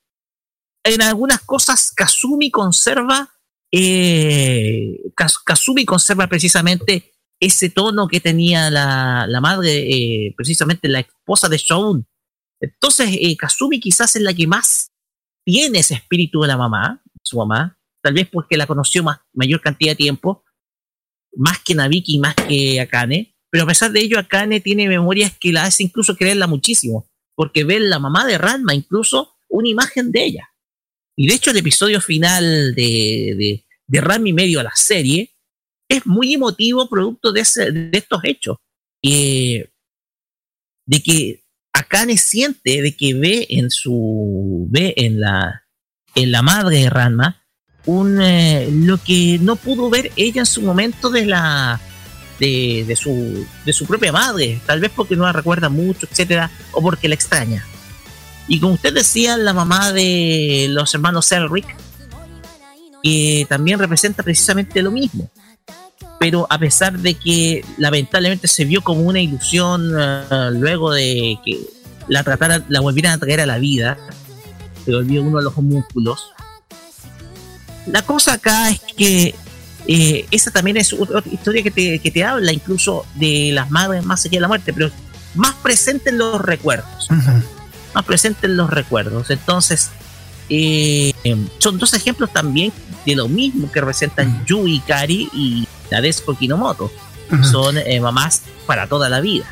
[0.84, 3.30] en algunas cosas Kazumi conserva,
[3.72, 4.98] eh,
[5.86, 12.06] conserva precisamente ese tono que tenía la, la madre, eh, precisamente la esposa de Shoun.
[12.60, 13.08] Entonces,
[13.38, 14.92] Kazumi quizás es la que más
[15.46, 19.62] tiene ese espíritu de la mamá, su mamá, tal vez porque la conoció más, mayor
[19.62, 20.44] cantidad de tiempo,
[21.36, 25.32] más que Nabiki y más que Akane, pero a pesar de ello, Akane tiene memorias
[25.38, 30.10] que la hace incluso creerla muchísimo, porque ve la mamá de Ranma incluso una imagen
[30.12, 30.50] de ella.
[31.16, 35.34] Y de hecho, el episodio final de, de, Ranma y medio a la serie
[35.88, 38.56] es muy emotivo producto de, ese- estos hechos.
[40.86, 44.66] De que Akane siente, de que ve en su.
[44.70, 45.64] ve en la.
[46.14, 47.45] en la madre de Ranma
[47.86, 51.80] un, eh, lo que no pudo ver ella en su momento de la
[52.38, 56.82] de, su, de su propia madre, tal vez porque no la recuerda mucho, etcétera, o
[56.82, 57.64] porque la extraña.
[58.48, 61.66] Y como usted decía, la mamá de los hermanos Elric,
[63.02, 65.30] que también representa precisamente lo mismo.
[66.18, 71.60] Pero a pesar de que lamentablemente se vio como una ilusión eh, luego de que
[72.08, 73.98] la tratara, la volvieran a traer a la vida,
[74.84, 76.32] se volvió uno de los homúnculos.
[77.86, 79.34] La cosa acá es que
[79.88, 84.04] eh, esa también es otra historia que te, que te habla incluso de las madres
[84.04, 84.90] más allá de la muerte, pero
[85.34, 87.08] más presente en los recuerdos.
[87.94, 89.30] Más presente en los recuerdos.
[89.30, 89.90] Entonces,
[90.48, 91.12] eh,
[91.58, 92.72] son dos ejemplos también
[93.04, 96.90] de lo mismo que representan Yui Kari y Nadesco Kinomoto.
[97.50, 99.46] Son eh, mamás para toda la vida.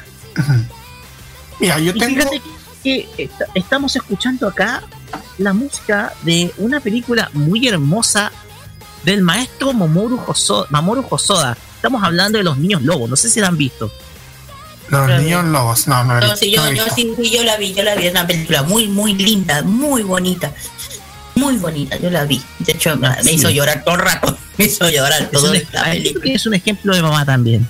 [1.60, 2.16] Mira, yo Y tengo.
[2.20, 2.42] fíjate
[2.82, 4.82] que est- estamos escuchando acá
[5.38, 8.30] la música de una película muy hermosa
[9.04, 10.66] del maestro Mamoru Hosoda.
[10.70, 11.56] Mamoru Hosoda.
[11.76, 13.08] Estamos hablando de los niños lobos.
[13.10, 13.92] No sé si la han visto.
[14.88, 17.82] Los niños lobos, no, no, No, sí, yo, yo sí, sí, yo la vi, yo
[17.82, 20.52] la vi, es una película muy, muy linda, muy bonita,
[21.34, 22.42] muy bonita, yo la vi.
[22.58, 23.30] De hecho, me Sí.
[23.36, 26.24] hizo llorar todo el rato, me hizo llorar Es todo un, creo película.
[26.24, 27.66] que es un ejemplo de mamá también.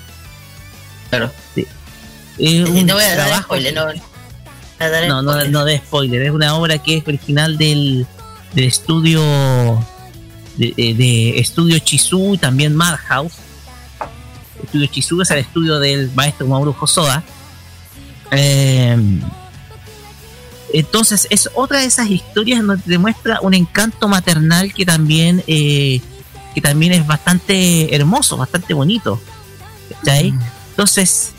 [1.11, 1.30] Claro.
[1.57, 3.86] Es un no voy a dar trabajo spoiler, no.
[5.09, 6.22] No, no, no de spoiler.
[6.22, 8.07] Es una obra que es original del,
[8.55, 9.20] del estudio
[10.57, 13.35] de, de- de estudio Chizu y también Madhouse.
[14.62, 17.22] Estudio Chizu es el estudio del maestro Mauro Hosoda.
[18.30, 18.97] Eh,
[20.72, 26.01] entonces es otra de esas historias donde te demuestra un encanto maternal que también eh,
[26.55, 29.20] que también es bastante hermoso, bastante bonito.
[29.91, 30.32] ¿cachai?
[30.70, 31.32] Entonces,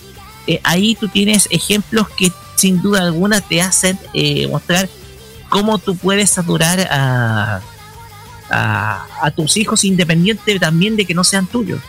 [0.48, 4.90] eh, ahí tú tienes ejemplos que sin duda alguna te hacen eh, mostrar
[5.50, 7.62] cómo tú puedes adorar a,
[8.50, 11.80] a, a tus hijos independiente también de que no sean tuyos.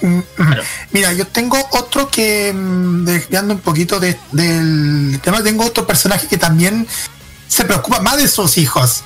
[0.00, 0.54] Mm, mm.
[0.90, 6.26] Mira, yo tengo otro que, mm, desviando un poquito de- del tema, tengo otro personaje
[6.26, 6.86] que también
[7.46, 9.04] se preocupa más de sus hijos.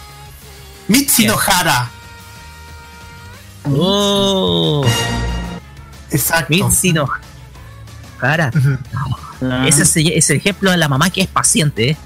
[0.88, 1.90] Mitsuno Hara.
[3.64, 4.86] Oh,
[6.10, 6.46] Exacto.
[6.54, 7.08] Mitzi no.
[8.18, 8.78] Cara, Ujú,
[9.42, 9.66] Ah.
[9.68, 11.96] ese es, es el ejemplo de la mamá que es paciente, ¿eh?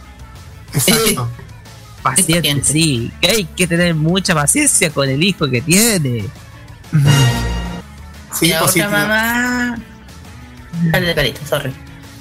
[0.75, 1.29] Exacto.
[2.03, 2.65] Paciente, paciente.
[2.73, 3.13] sí.
[3.21, 6.25] Que hay que tener mucha paciencia con el hijo que tiene.
[8.33, 9.79] Sí, Y la otra mamá.
[10.93, 11.73] Dale, carita, sorry.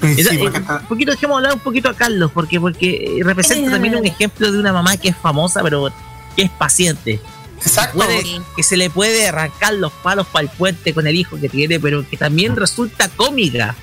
[0.02, 3.70] sí, eh, está- un poquito dejemos hablar un poquito a Carlos, porque, porque eh, representa
[3.72, 5.94] también un ejemplo de una mamá que es famosa, pero
[6.36, 7.22] que es paciente.
[7.58, 8.00] Exacto.
[8.00, 8.24] Puede-
[8.56, 11.80] que se le puede arrancar los palos para el puente con el hijo que tiene,
[11.80, 13.76] pero que también resulta cómica.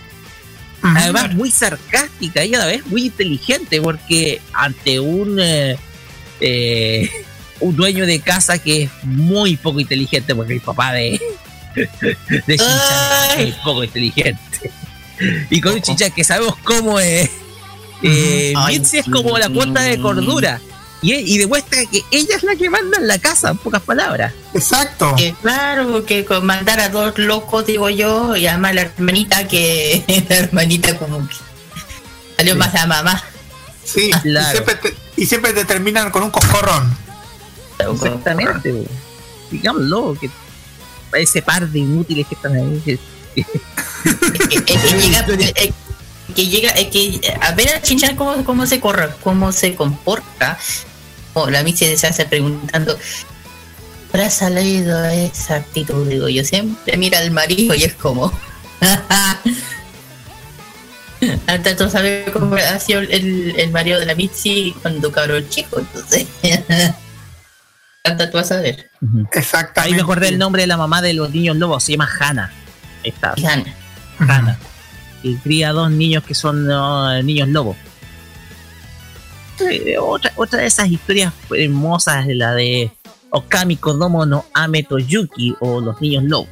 [0.95, 5.77] Además, muy sarcástica y a la vez muy inteligente, porque ante un, eh,
[6.41, 7.11] eh,
[7.61, 11.21] un dueño de casa que es muy poco inteligente, porque el papá de,
[11.75, 14.71] de Shinchan es poco inteligente.
[15.51, 17.31] Y con un Shinchan que sabemos cómo es.
[18.03, 20.61] Eh, Ay, es como la cuota de cordura.
[21.07, 24.33] Y, y demuestra que ella es la que manda en la casa, en pocas palabras.
[24.55, 25.15] Exacto.
[25.17, 30.03] Que claro, que con mandar a dos locos, digo yo, y además la hermanita que.
[30.29, 31.37] La hermanita como que.
[32.37, 32.59] Salió Sí.
[32.59, 33.23] más la mamá.
[33.85, 34.11] Sí.
[34.23, 34.49] Claro.
[34.49, 36.97] Y, siempre te, y siempre te terminan con un coscorrón.
[37.79, 38.87] Exactamente.
[39.51, 40.29] Digámoslo, que
[41.15, 42.83] ese par de inútiles que están ahí.
[42.85, 42.99] que-
[43.37, 45.21] Es que, llega.
[45.55, 45.73] es
[46.35, 50.59] que llega, es que a ver a Chinchan cómo, cómo se corre, cómo se comporta.
[51.37, 52.99] O la Michi se hace preguntando.
[54.13, 56.09] ¿Habrá salido esa actitud?
[56.09, 58.33] Digo, yo siempre mira al marido y es como.
[61.47, 65.79] Hasta tú sabes cómo ha sido el, el marido de la Mitzi cuando cabrón chico,
[65.79, 66.27] entonces.
[68.05, 68.91] Hasta tú vas a ver.
[69.33, 69.81] Exactamente.
[69.81, 72.09] Ahí me acordé el nombre de la mamá de los niños lobos, se llama
[73.03, 73.75] está, Fíjate.
[74.21, 74.31] Ujú.
[74.33, 74.59] Hannah.
[75.23, 76.69] Y cría dos niños que son
[77.27, 77.77] niños lobos.
[80.01, 82.91] Otra, otra de esas historias hermosas es la de
[83.31, 86.49] Okami Kodomo no Ame Toyuki o los niños lobos.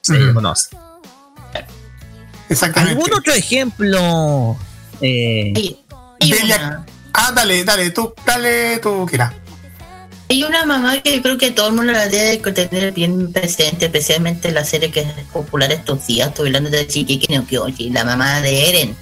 [0.00, 0.34] Se Ujú.
[0.34, 0.76] conoce.
[2.48, 3.00] Exactamente.
[3.02, 4.56] ¿Algún otro ejemplo?
[5.00, 5.78] Eh, Hay,
[6.20, 6.86] hay Delia- una-
[7.18, 9.32] Ah, dale, dale, tú, dale, tú, Kira.
[10.28, 13.86] Hay una mamá que yo creo que todo el mundo la debe tener bien presente,
[13.86, 16.28] especialmente la serie que es popular estos días.
[16.28, 18.96] Estoy hablando de Shigeki no Kyoji, la mamá de Eren.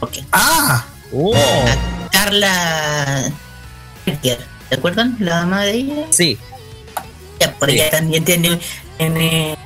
[0.00, 1.34] Porque Ah, oh,
[2.12, 3.30] Carla
[4.22, 5.16] ¿te acuerdan?
[5.20, 6.06] La mamá de ella.
[6.10, 6.38] sí.
[7.40, 8.60] Ya, por ella también tiene.
[8.98, 9.56] tiene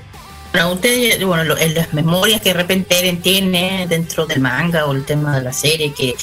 [0.52, 4.86] bueno, ustedes, bueno, lo- en las memorias que de repente Eren tiene dentro del manga
[4.86, 6.14] o el tema de la serie, que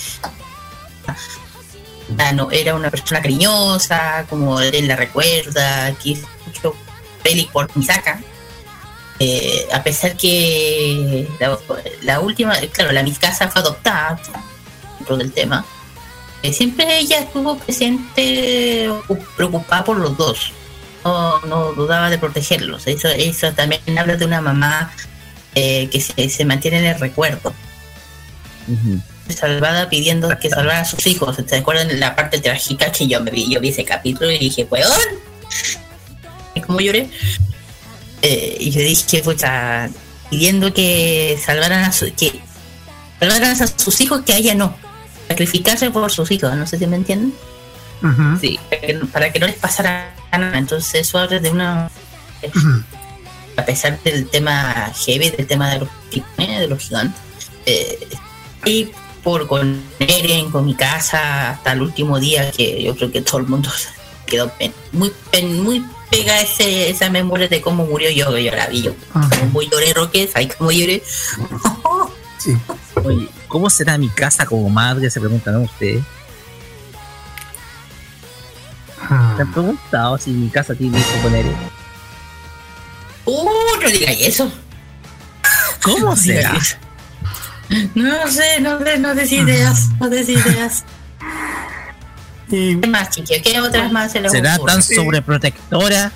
[2.17, 6.73] ah, no, era una persona cariñosa, como él la recuerda, que hizo mucho
[7.21, 8.21] peli por Misaka.
[9.19, 11.57] eh, a pesar que la,
[12.03, 14.17] la última, claro, la mi casa fue adoptada
[15.17, 15.65] dentro del tema,
[16.43, 20.51] eh, siempre ella estuvo presente, ocu- preocupada por los dos.
[21.03, 22.85] No, no dudaba de protegerlos.
[22.87, 24.91] Eso, eso también habla de una mamá
[25.55, 27.53] eh, que se, se mantiene en el recuerdo.
[29.29, 31.37] Salvada pidiendo que salvara a sus hijos.
[31.47, 33.49] ¿Se acuerdan la parte trágica que yo me vi?
[33.49, 34.91] Yo vi ese capítulo y dije, weón.
[36.53, 37.09] ¿Y cómo lloré?
[38.21, 39.23] Eh, y yo dije,
[40.29, 42.39] pidiendo que salvaran a su, que
[43.19, 44.75] salvaran a sus hijos, que a ella no.
[45.31, 47.33] Sacrificarse por sus hijos, no sé si me entienden.
[48.03, 48.37] Ujú.
[48.41, 48.59] Sí,
[49.11, 50.57] para que, no les pasara nada.
[50.57, 51.89] Entonces eso habla de una...
[52.43, 52.83] Ujú.
[53.57, 55.89] A pesar del tema heavy, del tema de los,
[56.37, 57.21] de los gigantes.
[57.65, 58.07] Eh,
[58.65, 58.89] y
[59.23, 63.37] por con Eren, con mi casa, hasta el último día que yo creo que todo
[63.39, 63.69] el mundo
[64.25, 64.51] quedó
[64.93, 68.91] muy pen- muy pega ese, esa memoria de cómo murió yo, yo la vi yo.
[69.13, 69.45] Ujú.
[69.51, 71.03] Muy lloré, Roque, ¿sabes cómo lloré?
[72.37, 72.55] Sí.
[73.03, 75.09] Oye, ¿cómo será mi casa como madre?
[75.09, 76.03] Se preguntan ustedes.
[79.35, 81.45] ¿Se han preguntado si mi casa tiene hijo con él?
[83.25, 83.49] Uh,
[83.81, 84.51] no digas eso.
[85.83, 86.53] ¿Cómo será?
[87.93, 90.83] No sé, no sé, no des ideas, no des ideas.
[92.53, 93.41] Y ¿Qué más, chiquillo?
[93.41, 94.73] ¿Qué otras más se les ¿Será ocurre?
[94.73, 96.11] tan sobreprotectora?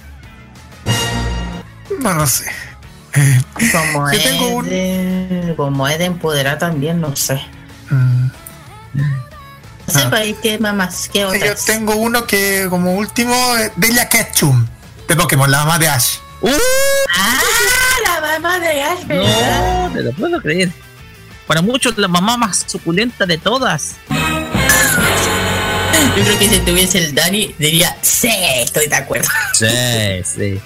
[2.02, 2.52] no lo sé.
[3.18, 3.42] Eh,
[3.72, 7.42] Como Yo es, tengo un- de, como es de empoderar también, no sé.
[7.90, 8.28] mm,
[9.88, 10.10] No sé, Ah.
[10.10, 11.10] país, ¿qué más?
[11.14, 11.64] ¿Qué yo otras?
[11.66, 14.66] tengo uno que como último, eh, Bella Ketchum,
[15.08, 16.16] de Pokémon, la mamá de Ash.
[16.42, 16.50] ¡Uh!
[17.16, 17.40] ¡Ah!
[18.04, 19.88] La mamá de Ash, ¿verdad?
[19.88, 20.72] No, te lo puedo creer.
[21.48, 23.94] Para muchos, la mamá más suculenta de todas.
[26.18, 29.28] Yo creo que si tuviese el Dani, diría, sí, estoy de acuerdo.
[29.54, 29.68] Sí,
[30.24, 30.60] sí.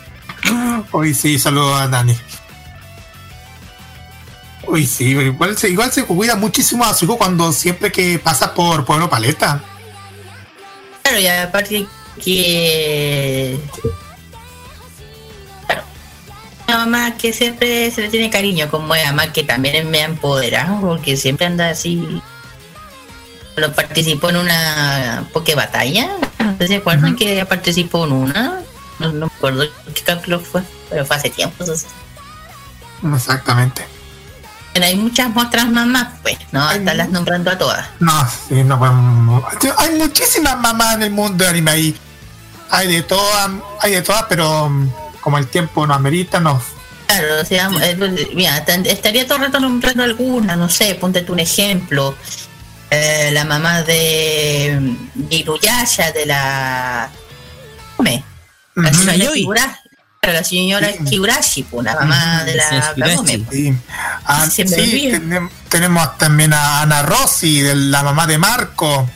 [0.92, 2.16] Hoy sí, saludo a Dani.
[4.68, 8.54] Uy, sí, igual se, igual se cuida muchísimo a su hijo cuando siempre que pasa
[8.54, 9.64] por Pueblo Paleta.
[11.02, 11.88] Claro, y aparte
[12.24, 13.60] que...
[15.66, 15.84] Claro.
[16.68, 20.06] Una mamá que siempre se le tiene cariño, como es mamá que también me ha
[20.06, 22.22] empoderado, porque siempre anda así...
[23.56, 26.12] Cuando participó en una Poké Batalla,
[26.60, 28.62] se acuerdan que ella participó en una,
[29.00, 31.66] no, no me acuerdo qué capítulo fue, pero fue hace tiempo.
[33.16, 33.86] Exactamente.
[34.74, 37.88] Pero hay muchas otras mamás, pues, no estarlas nombrando a todas.
[38.00, 39.44] No, sí, no podemos.
[39.78, 41.98] Hay muchísimas mamás en el mundo de anime ahí.
[42.70, 43.50] Hay de todas,
[43.82, 44.92] hay de todas, pero mm,
[45.22, 46.62] como el tiempo no amerita, no.
[47.08, 47.70] Claro, o sea,
[48.36, 52.16] mira, estaría todo el rato nombrando alguna, no sé, ponte tú un ejemplo.
[52.92, 57.10] Eh, la mamá de, de Inuyasha, de la...
[57.98, 58.10] ¿Cómo
[58.82, 61.04] La señora la Sí.
[61.06, 62.94] Kigurashi, pues, la mamá de la.
[62.98, 63.46] Kagome.
[63.52, 63.74] Sí,
[64.26, 64.64] Ah, sí,
[65.70, 69.10] tenemos también a Ana Rossi, de la mamá de Marco.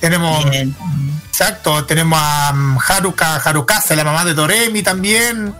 [0.00, 0.74] Tenemos, Bien.
[1.28, 5.54] exacto, tenemos a mm, Haruka Harukase, la mamá de Doremi también.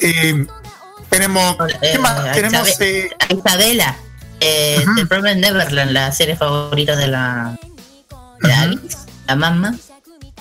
[0.00, 0.46] Eh,
[1.08, 2.32] tenemos, ¿qué Eh, más?
[2.32, 3.96] Tenemos, eh, a Isabela,
[4.40, 7.56] eh, de Problem Neverland, la serie favorita de la,
[8.40, 8.52] de.
[8.52, 8.96] Alice,
[9.26, 9.74] la mamá.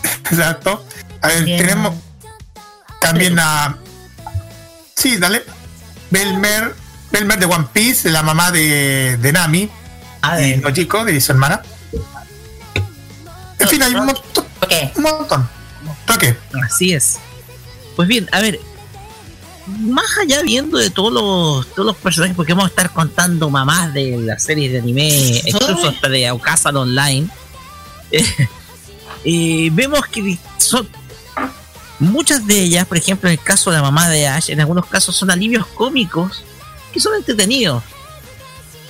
[0.31, 0.85] exacto.
[1.21, 1.93] A ver, tenemos
[3.03, 3.77] también a,
[4.95, 5.43] sí, dale,
[6.09, 6.73] Belmer,
[7.11, 9.69] Belmer de One Piece, la mamá de, de Nami.
[10.21, 11.61] A y ver, no chico de su hermana.
[13.59, 14.45] En fin, hay un montón.
[14.57, 14.91] ¿por qué?
[14.95, 15.49] Un montón.
[16.05, 16.37] Toque.
[16.65, 17.19] Así es.
[17.97, 18.59] Pues bien, a ver.
[19.67, 23.93] Más allá viendo de todos los, todos los personajes, porque vamos a estar contando mamás
[23.93, 27.29] de las series de anime, incluso hasta de Aukazan Online,
[28.11, 28.25] eh,
[29.23, 30.87] eh, vemos que son
[32.03, 34.85] muchas de ellas, por ejemplo, en el caso de la mamá de Ash, en algunos
[34.85, 36.43] casos son alivios cómicos
[36.93, 37.83] que son entretenidos.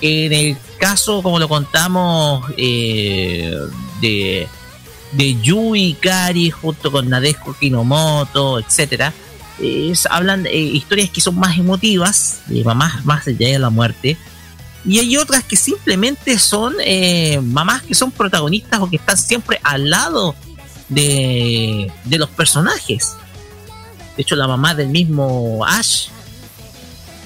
[0.00, 3.52] En el caso, como lo contamos, eh,
[4.00, 4.46] de
[5.12, 9.12] de Yui Kari junto con Nadesco Kinomoto, etcétera,
[9.60, 14.16] es- hablan eh, historias que son más emotivas, de mamás más allá de la muerte,
[14.84, 19.60] y hay otras que simplemente son eh, mamás que son protagonistas o que están siempre
[19.62, 20.34] al lado
[20.88, 23.14] de, de los personajes.
[24.16, 26.06] De hecho, la mamá del mismo Ash,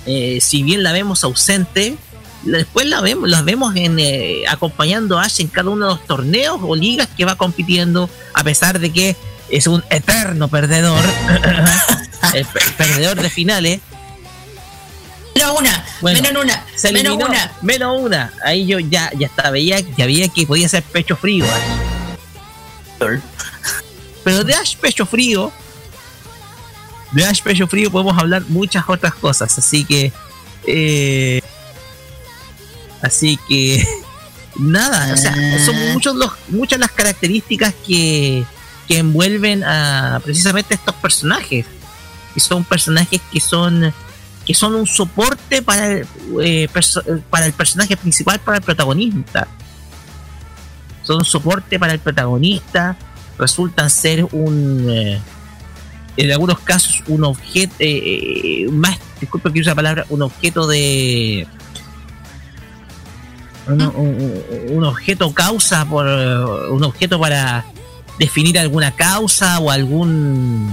[0.07, 1.97] eh, si bien la vemos ausente,
[2.45, 6.07] después la vemos, las vemos en, eh, acompañando a Ash en cada uno de los
[6.07, 9.17] torneos o ligas que va compitiendo, a pesar de que
[9.51, 11.03] es un eterno perdedor,
[12.35, 13.81] el per- perdedor de finales.
[15.35, 17.53] Menos una, Bueno, menos una, Se menos una.
[17.63, 18.33] menos una.
[18.45, 21.45] Ahí yo ya, ya estaba, veía, ya veía que podía ser pecho frío.
[21.45, 23.21] Ash.
[24.29, 25.51] Pero de Ash pecho frío,
[27.13, 30.13] de Ash Pecho Frío podemos hablar muchas otras cosas, así que
[30.67, 31.41] eh,
[33.01, 33.83] así que
[34.59, 38.45] nada, o sea, son muchos los, muchas las características que,
[38.87, 41.65] que envuelven a precisamente estos personajes.
[42.37, 43.95] Y son personajes que son
[44.45, 46.07] que son un soporte para el,
[46.43, 46.69] eh,
[47.31, 49.49] para el personaje principal, para el protagonista.
[51.03, 52.95] Son un soporte para el protagonista,
[53.39, 55.21] resultan ser un, eh,
[56.17, 60.67] en algunos casos, un objeto, eh, eh, más, disculpe que use la palabra, un objeto
[60.67, 61.47] de,
[63.69, 67.65] un, un- un objeto causa por un objeto para
[68.19, 70.69] definir alguna causa o algún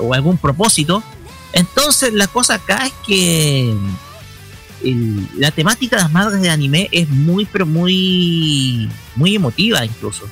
[0.00, 1.02] o algún propósito.
[1.52, 3.74] Entonces la cosa acá es que
[4.84, 10.24] el- la temática de las madres de anime es muy pero muy muy emotiva incluso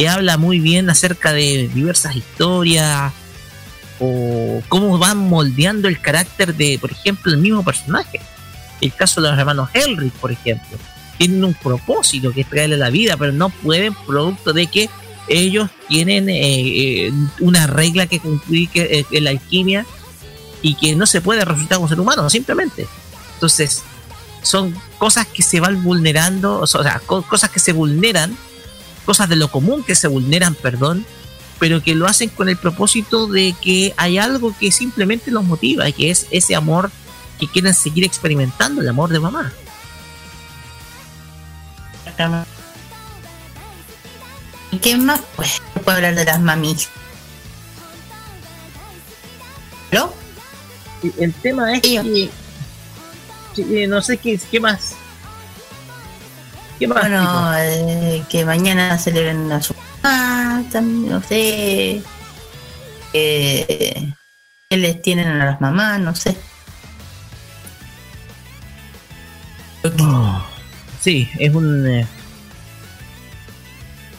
[0.00, 3.12] te habla muy bien acerca de diversas historias
[3.98, 8.18] o cómo van moldeando el carácter de por ejemplo el mismo personaje
[8.80, 10.78] el caso de los hermanos Elric por ejemplo
[11.18, 14.88] tienen un propósito que es traerle la vida, pero no pueden producto de que
[15.28, 16.38] ellos tienen eh,
[17.08, 19.84] eh, una regla que cumplir que, eh, la alquimia
[20.62, 22.86] y que no se puede resultar un ser humano, simplemente.
[23.34, 23.82] Entonces,
[24.42, 28.34] son cosas que se van vulnerando, o sea, co- cosas que se vulneran,
[29.10, 31.04] cosas de lo común que se vulneran, perdón,
[31.58, 35.88] pero que lo hacen con el propósito de que hay algo que simplemente los motiva,
[35.88, 36.92] y que es ese amor
[37.40, 39.52] que quieren seguir experimentando, el amor de mamá.
[44.70, 45.20] ¿Y qué más?
[45.34, 46.88] Pues se puede hablar de las mamis.
[51.02, 52.30] Sí, El tema es que.
[53.56, 54.94] sí, eh, no sé qué, qué más.
[56.80, 57.00] ¿Qué más?
[57.02, 62.02] Bueno, eh, que mañana celebren a su mamá, también, no sé.
[63.12, 64.12] Eh,
[64.70, 66.00] ¿Qué les tienen a las mamás?
[66.00, 66.36] No sé.
[70.00, 70.42] Oh,
[71.00, 71.86] sí, es un.
[71.86, 72.06] eh,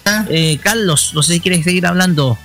[0.05, 2.38] Ah, eh, Carlos, no sé si quieres seguir hablando.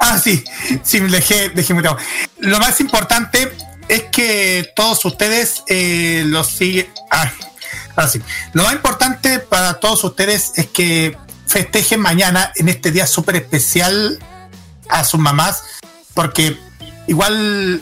[0.00, 0.44] Ah, sí,
[0.82, 1.96] sí, me dejé, dejé mutado.
[2.38, 3.52] Lo más importante
[3.88, 6.88] es que todos ustedes eh, los siguen.
[7.10, 7.30] Ah,
[8.52, 11.16] Lo más importante para todos ustedes es que
[11.46, 14.18] festejen mañana en este día súper especial
[14.88, 15.62] a sus mamás,
[16.14, 16.58] porque
[17.06, 17.80] igual,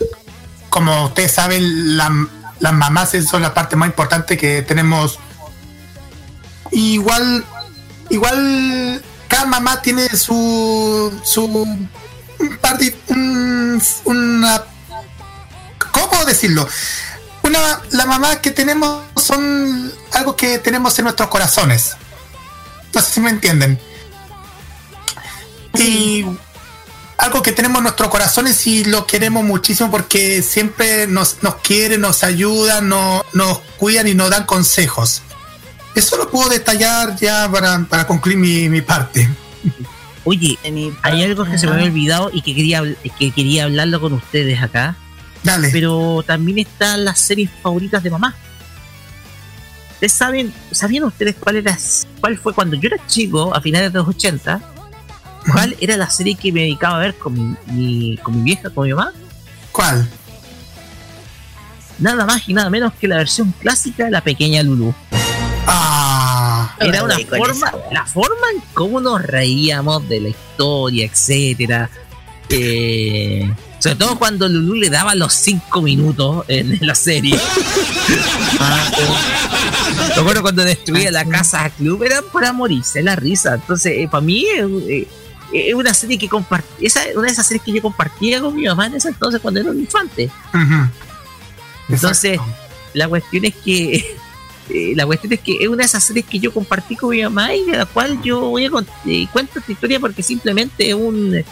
[0.68, 2.28] como ustedes saben, la-
[2.60, 5.18] las mamás son la parte más importante que tenemos.
[6.70, 7.44] Igual,
[8.10, 11.88] igual, cada mamá tiene su su un
[12.60, 14.64] par de- un- una
[15.92, 16.66] ¿cómo decirlo?
[17.42, 21.96] Una, la mamá que tenemos son algo que tenemos en nuestros corazones.
[22.94, 23.78] No sé si me entienden.
[25.78, 26.24] Y
[27.18, 32.00] algo que tenemos en nuestros corazones y lo queremos muchísimo porque siempre nos, nos quieren,
[32.00, 35.22] nos ayudan, no- nos cuidan y nos dan consejos.
[35.94, 39.28] Eso lo puedo detallar ya para, para concluir mi, mi parte.
[40.24, 40.58] Oye,
[41.02, 42.82] hay algo que se me había olvidado y que quería,
[43.18, 44.96] que quería hablarlo con ustedes acá.
[45.42, 45.70] Dale.
[45.70, 48.36] Pero también están las series favoritas de mamá.
[50.03, 51.78] ¿Ustedes saben, sabían ustedes cuál era,
[52.20, 54.61] cuál fue cuando yo era chico, a finales de los 80?
[55.53, 58.68] ¿Cuál era la serie que me dedicaba a ver con mi, mi- con mi vieja,
[58.70, 59.12] con mi mamá?
[59.70, 60.09] ¿Cuál?
[62.00, 64.92] Nada más y nada menos que la versión clásica de la pequeña Lulu.
[65.68, 71.88] Ah, Era una forma, la forma en cómo nos reíamos de la historia, etcétera.
[72.48, 73.48] Eh,
[73.83, 77.37] sobre todo cuando Lulu le daba los cinco minutos en la serie.
[80.09, 83.55] Me acuerdo cuando destruía la casa a club, era para morirse la risa.
[83.55, 85.09] Entonces, eh, para mí eh, eh,
[85.53, 88.64] es una serie que compartí, esa una de esas series que yo compartía con mi
[88.66, 90.30] mamá en ese entonces cuando era un infante.
[91.89, 92.39] Entonces,
[92.95, 93.97] la cuestión es que
[94.70, 97.22] eh, la cuestión es que es una de esas series que yo compartí con mi
[97.22, 100.89] mamá y de la cual yo voy a cont- eh, cuento esta historia porque simplemente
[100.89, 101.43] es un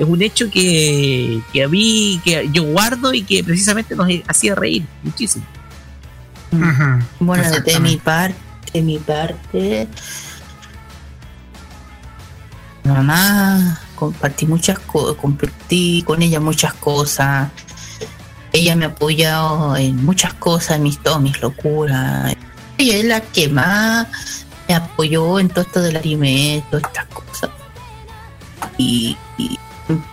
[0.00, 4.54] es un hecho que, que a mí que yo guardo y que precisamente nos hacía
[4.54, 5.44] reír muchísimo.
[7.20, 8.38] Bueno, de mi parte,
[8.72, 9.86] de mi parte,
[12.82, 17.50] mamá, compartí muchas cosas, compartí con ella muchas cosas.
[18.52, 22.34] Ella me ha apoyado en muchas cosas, en mis, todas mis locuras.
[22.78, 24.06] Ella es la que más
[24.66, 27.50] me apoyó en todo esto del anime, todas estas cosas.
[28.78, 29.58] Y, y,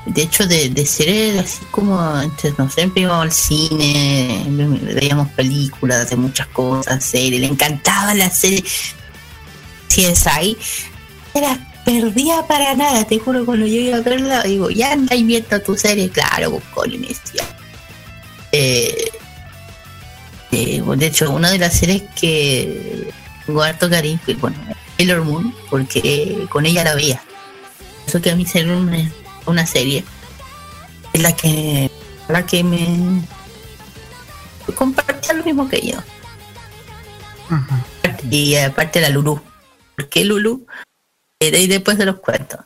[0.06, 4.44] de hecho, de, de ser así como, entre- no siempre íbamos al cine,
[4.94, 8.64] veíamos películas de muchas cosas, series, le encantaba la serie
[9.88, 10.58] CSI.
[11.34, 15.24] Era perdía para nada, te juro, cuando yo iba a verla, digo, ya anda y
[15.24, 17.08] viendo tu serie, claro, con y.
[18.52, 19.10] Eh,
[20.52, 23.10] eh, de hecho, una de las series que
[23.46, 24.58] tengo harto cariño, bueno,
[24.98, 27.22] Sailor Moon, porque con ella la veía.
[28.06, 29.12] Eso que a mí Sailor Moon
[29.48, 30.04] una serie,
[31.14, 31.90] es la que,
[32.28, 33.22] la que me
[34.76, 35.98] compartía lo mismo que yo.
[38.30, 39.40] Y aparte la Lulu.
[39.96, 40.66] ¿Por qué Lulu?
[41.40, 42.60] Eh, de ahí después de los cuentos.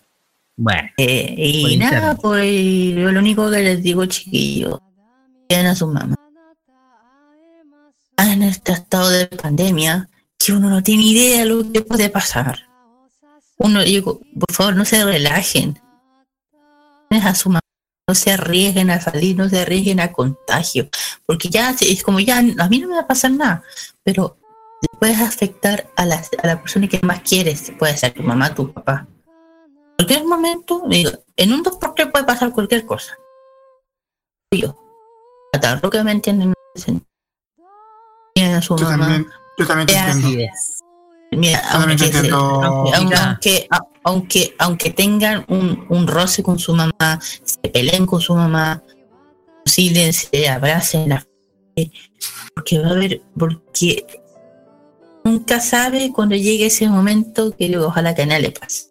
[0.57, 4.79] Bueno, Eh, y nada, pues yo lo único que les digo, chiquillos,
[5.49, 6.15] vean a su mamá.
[8.17, 10.07] Ah, En este estado de pandemia,
[10.37, 12.67] que uno no tiene idea de lo que puede pasar.
[13.57, 15.79] Uno, digo, por favor, no se relajen.
[17.11, 17.59] A su mamá.
[18.07, 20.89] No se arriesguen a salir, no se arriesguen a contagio.
[21.25, 23.63] Porque ya es como ya, a mí no me va a pasar nada.
[24.03, 24.37] Pero
[24.99, 27.71] puedes afectar a la, a la persona que más quieres.
[27.77, 29.07] Puede ser tu mamá, tu papá
[30.01, 33.17] cualquier momento, digo, en un 2x3 puede pasar cualquier cosa.
[34.51, 34.75] Yo,
[35.53, 39.05] hasta lo que me entienden, a su Yo mamá.
[39.05, 40.27] también, yo también te entiendo.
[40.27, 40.80] así es.
[41.31, 42.91] Mira, Yo también aunque, te se- aunque,
[44.03, 44.55] aunque, Mira.
[44.59, 48.83] aunque, tengan un, un roce con su mamá, se peleen con su mamá,
[49.63, 51.25] concilien, se abracen, la-
[52.53, 54.05] porque va a haber, porque
[55.23, 58.87] nunca sabe cuando llegue ese momento que digo, ojalá que a nadie le pase.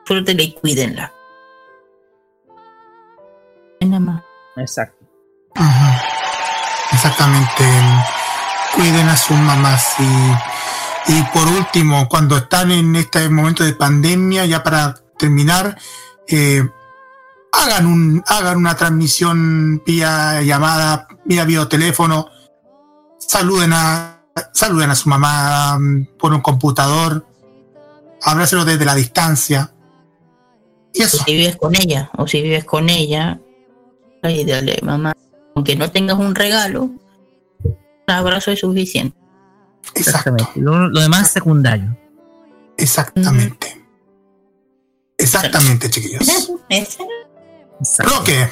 [0.00, 1.12] Disfrútenla y cuídenla.
[3.80, 4.22] Nada más.
[4.56, 5.04] Exacto.
[6.92, 7.64] Exactamente.
[8.74, 10.04] Cuiden a sus mamás y,
[11.10, 15.76] y por último, cuando están en este momento de pandemia, ya para terminar,
[16.28, 16.62] eh,
[17.52, 22.28] hagan un hagan una transmisión vía llamada, vía videoteléfono,
[23.18, 27.26] saluden a saluden a su mamá mm, por un computador,
[28.22, 29.72] abrácelo desde la distancia.
[30.92, 33.40] Y eso, si vives con ella, o si vives con ella,
[34.22, 35.12] ahí dale, mamá.
[35.56, 39.19] Aunque no tengas un regalo, un abrazo es suficiente.
[39.94, 40.60] Exacto, Exactamente.
[40.60, 41.96] Lo, lo demás es secundario.
[42.76, 43.76] exactamente.
[45.18, 46.26] Exactamente, chiquillos.
[47.98, 48.48] Roque,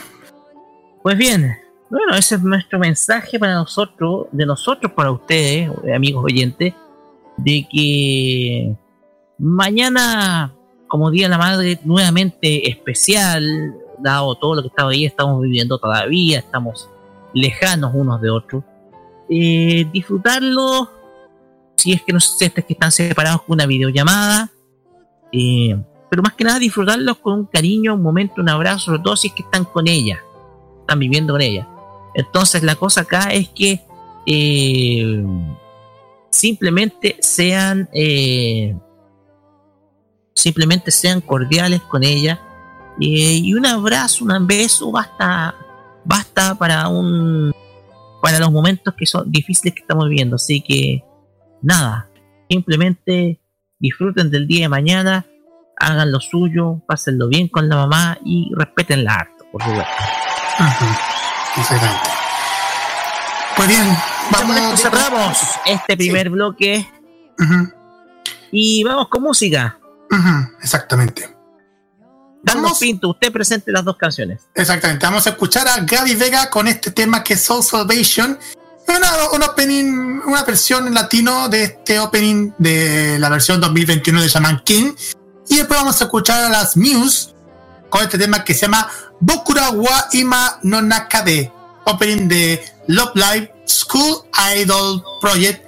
[1.03, 1.57] Pues bien,
[1.91, 6.75] bueno, ese es nuestro mensaje para nosotros, de nosotros para ustedes, amigos oyentes,
[7.39, 8.77] de que
[9.39, 10.53] mañana,
[10.89, 15.79] como Día de la Madre, nuevamente especial, dado todo lo que estaba ahí, estamos viviendo
[15.79, 16.91] todavía, estamos
[17.33, 18.65] lejanos unos de otros.
[19.31, 20.91] Eh, disfrutarlo,
[21.79, 24.51] si es que no es que están separados con una videollamada,
[25.33, 25.77] eh,
[26.11, 29.29] pero más que nada disfrutarlos con un cariño, un momento, un abrazo, sobre todo si
[29.29, 30.23] es que están con ella
[30.89, 31.69] están viviendo con ella.
[32.15, 33.83] Entonces la cosa acá es que
[34.27, 35.23] eh,
[36.31, 38.75] simplemente sean eh,
[40.33, 42.41] simplemente sean cordiales con ella
[43.01, 45.55] eh, y un abrazo, un beso basta
[46.05, 47.53] basta para un
[48.23, 50.37] para los momentos que son difíciles que estamos viviendo.
[50.37, 51.05] Así que
[51.63, 52.09] nada,
[52.49, 53.41] simplemente
[53.79, 55.27] disfruten del día de mañana,
[55.79, 59.93] hagan lo suyo, pásenlo bien con la mamá y respetenla harto, por supuesto.
[60.61, 62.09] Ujú, Exactamente.
[63.57, 63.97] Pues bien,
[64.31, 64.81] vamos.
[64.81, 66.89] cerramos este primer bloque
[68.53, 69.79] y vamos con música.
[70.63, 71.35] Exactamente.
[72.45, 74.49] Vamos, Pinto, usted presente las dos canciones.
[74.55, 75.05] exactamente.
[75.05, 78.39] Vamos a escuchar a Gaby Vega con este tema que es Soul Salvation.
[78.89, 84.29] Una, un opening, una versión en latino de este opening de la versión 2021 de
[84.29, 84.93] Shaman King.
[85.49, 87.35] Y después vamos a escuchar a las Muse
[87.91, 88.89] con este tema que se llama
[89.21, 91.53] Bokura wa Ima no Nakade,
[91.85, 94.25] opening de Love Live School
[94.57, 95.67] Idol Project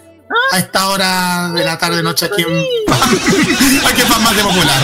[0.52, 2.48] a esta hora de la tarde noche aquí en
[3.86, 4.80] aquí en más de popular.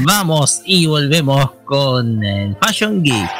[0.00, 3.30] Vamos y volvemos con el Fashion Geek.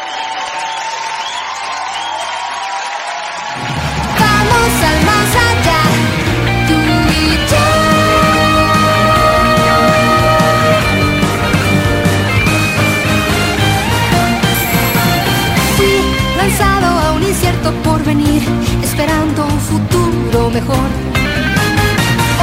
[20.61, 20.89] Mejor.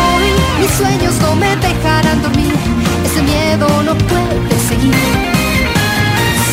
[0.06, 0.28] Hoy
[0.60, 2.54] mis sueños no me dejarán dormir,
[3.08, 4.96] ese miedo no puede seguir.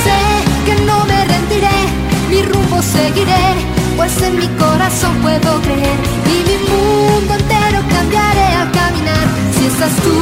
[0.04, 0.20] Sé
[0.66, 1.78] que no me rendiré,
[2.30, 3.44] mi rumbo seguiré,
[3.96, 5.98] pues en mi corazón puedo creer
[6.34, 10.18] y mi mundo entero cambiaré al caminar si estás tú.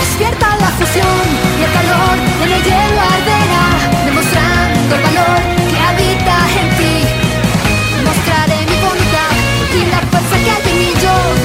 [0.00, 1.24] Despierta la fusión
[1.58, 3.64] y el calor en el hielo arderá,
[4.06, 5.55] demostrando el valor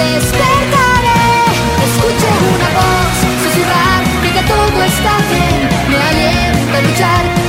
[0.04, 1.24] despertaré.
[1.86, 5.70] Escucho una voz susurrar que todo está bien.
[5.90, 7.41] Me alienta a luchar.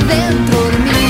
[0.00, 1.06] dentro de mí.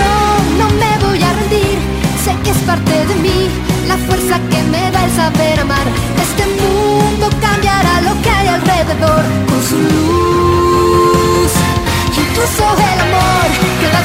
[0.00, 0.14] No,
[0.60, 1.78] no me voy a rendir,
[2.24, 3.48] sé que es parte de mí,
[3.88, 5.86] la fuerza que me da el saber amar.
[6.26, 11.52] Este mundo cambiará lo que hay alrededor con su luz,
[12.22, 12.62] incluso
[12.92, 13.46] el amor
[13.80, 14.04] que la.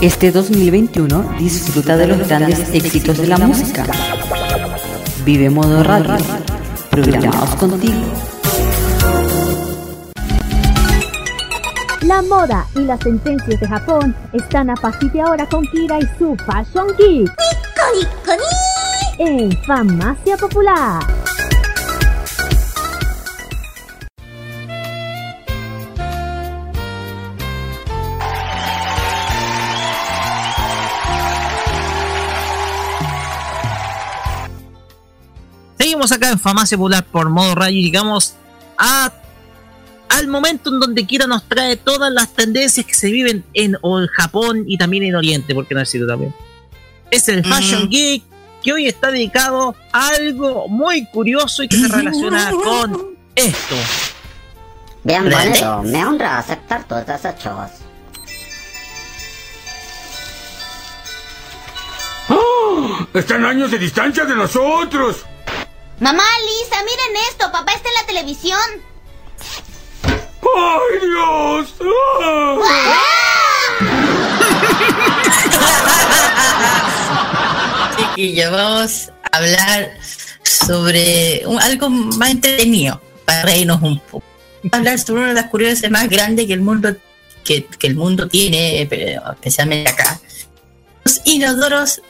[0.00, 3.84] Este 2021 disfruta de los grandes éxitos de la música.
[5.26, 6.16] Vive Modo Radio.
[6.90, 8.00] Programados contigo.
[12.00, 16.18] La moda y las tendencias de Japón están a partir de ahora con Kira y
[16.18, 17.30] su Fashion Geek.
[19.18, 21.19] En Farmacia Popular.
[35.90, 38.36] Seguimos acá en Famacia Popular por modo rayo y llegamos
[38.78, 39.12] a
[40.08, 43.76] al momento en donde Kira nos trae todas las tendencias que se viven en
[44.14, 46.32] Japón y también en Oriente, porque no decirlo también.
[47.10, 48.22] Es el Fashion Geek
[48.62, 53.74] que hoy está dedicado a algo muy curioso y que se relaciona con esto.
[55.02, 57.68] Bienvenido, me honra aceptar tus desechos.
[62.28, 63.08] ¡Oh!
[63.12, 65.26] Están años de distancia de nosotros.
[66.00, 68.60] Mamá, Lisa, miren esto, papá está en la televisión.
[70.42, 71.74] ¡Ay, Dios!
[77.96, 79.90] Chiquillos, vamos a hablar
[80.42, 84.24] sobre un- algo más entretenido para reírnos un poco.
[84.62, 86.94] Vamos a hablar sobre una de las curiosidades más grandes que el mundo
[87.44, 90.20] que, que el mundo tiene, pero especialmente acá.
[91.04, 92.02] Los inodoros.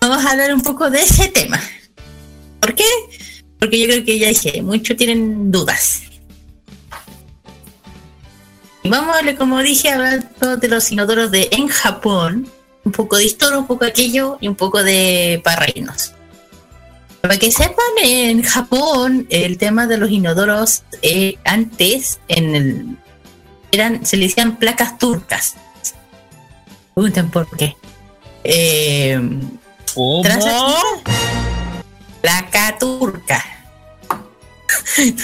[0.00, 1.60] Vamos a hablar un poco de ese tema.
[2.58, 2.84] ¿Por qué?
[3.58, 6.02] Porque yo creo que ya dije, muchos tienen dudas.
[8.82, 10.26] Y Vamos a hablar, como dije, hablar
[10.58, 12.48] de los inodoros de en Japón.
[12.82, 16.14] Un poco de historia, un poco de aquello y un poco de para reírnos.
[17.20, 22.96] Para que sepan, en Japón el tema de los inodoros eh, antes en el,
[23.70, 25.56] eran se le decían placas turcas.
[26.94, 27.76] Pregunten por qué.
[28.44, 29.20] Eh,
[30.22, 30.74] tras la-
[32.20, 33.44] placa turca.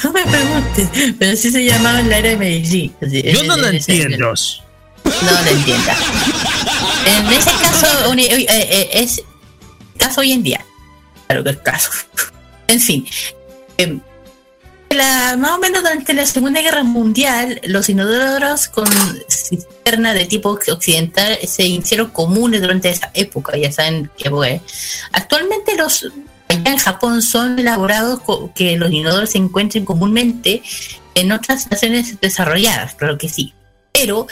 [0.02, 0.88] No me preguntes,
[1.18, 2.92] pero así se llamaba en la era de Meiji.
[3.00, 4.16] Yo no lo entiendo.
[4.18, 4.32] No
[5.42, 5.96] lo entienda.
[7.06, 9.22] En ese caso, uni- eh, eh, es
[9.98, 10.64] caso hoy en día.
[11.28, 11.90] Claro que es caso.
[12.68, 13.06] En fin.
[13.78, 13.98] eh,
[14.96, 18.86] la, más o menos durante la Segunda Guerra Mundial, los inodoros con
[19.28, 24.60] cisterna de tipo occidental se hicieron comunes durante esa época, ya saben que fue.
[25.12, 26.10] Actualmente los
[26.48, 28.20] allá en Japón son elaborados
[28.54, 30.62] que los inodoros se encuentren comúnmente
[31.14, 33.52] en otras naciones desarrolladas, claro que sí.
[33.92, 34.26] Pero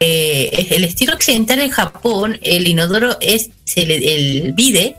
[0.00, 4.96] eh, el estilo occidental en Japón, el inodoro es el que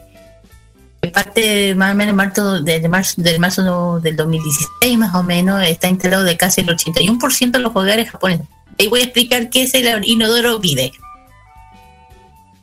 [1.09, 5.89] parte más o menos marzo, del marzo, del marzo del 2016 más o menos, está
[5.89, 8.45] instalado de casi el 81% de los hogares japoneses.
[8.79, 10.91] Ahí voy a explicar qué es el inodoro bide.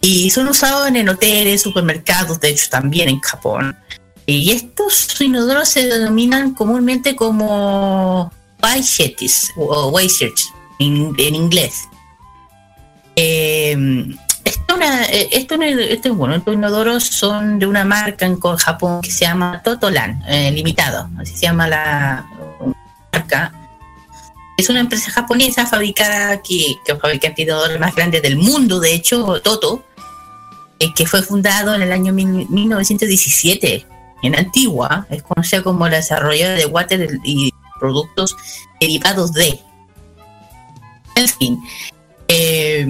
[0.00, 3.76] Y son usados en hoteles, supermercados, de hecho también en Japón.
[4.24, 8.32] Y estos inodoros se denominan comúnmente como
[8.62, 11.88] Waishetis o Waishers en, en inglés.
[13.16, 13.76] Eh,
[14.48, 19.10] esto una, eh, esto, esto, bueno, estos inodoros son de una marca en Japón que
[19.10, 22.26] se llama Totolan eh, Limitado, así se llama la
[23.12, 23.52] marca.
[24.56, 28.94] Es una empresa japonesa fabricada que, que fabrica el inodoro más grande del mundo, de
[28.94, 29.84] hecho, Toto,
[30.80, 33.86] eh, que fue fundado en el año mil- 1917
[34.22, 38.36] en Antigua, es conocida como la desarrolladora de water y productos
[38.80, 39.60] derivados de.
[41.14, 41.60] En fin,
[42.28, 42.86] eh,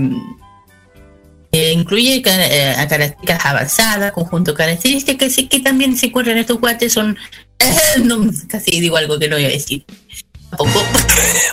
[1.73, 6.93] incluye eh, características avanzadas, conjunto de características que, que también se encuentran en estos guantes
[6.93, 7.17] son.
[8.49, 9.85] casi digo algo que no voy a decir.
[10.51, 10.85] Tampoco.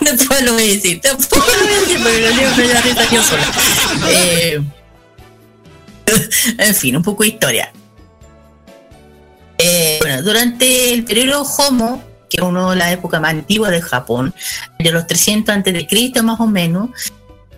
[0.00, 1.00] no lo voy a decir.
[1.00, 3.52] Tampoco lo voy a decir porque lo digo me da risa yo sola.
[4.08, 4.62] Eh,
[6.58, 7.72] en fin, un poco de historia.
[9.58, 13.80] Eh, bueno, durante el periodo Homo, que es una de las épocas más antiguas de
[13.80, 14.34] Japón,
[14.78, 16.90] de los 300 antes de Cristo más o menos,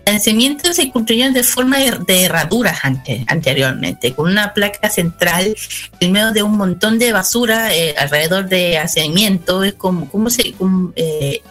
[0.09, 5.55] los nacimientos se construyeron de forma de, herraduras ante- anteriormente, con una placa central
[6.01, 10.55] en medio de un montón de basura eh, alrededor de hacimiento, es como, como se,
[10.97, 11.43] eh,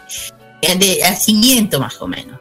[0.61, 2.39] de hacimiento más o menos.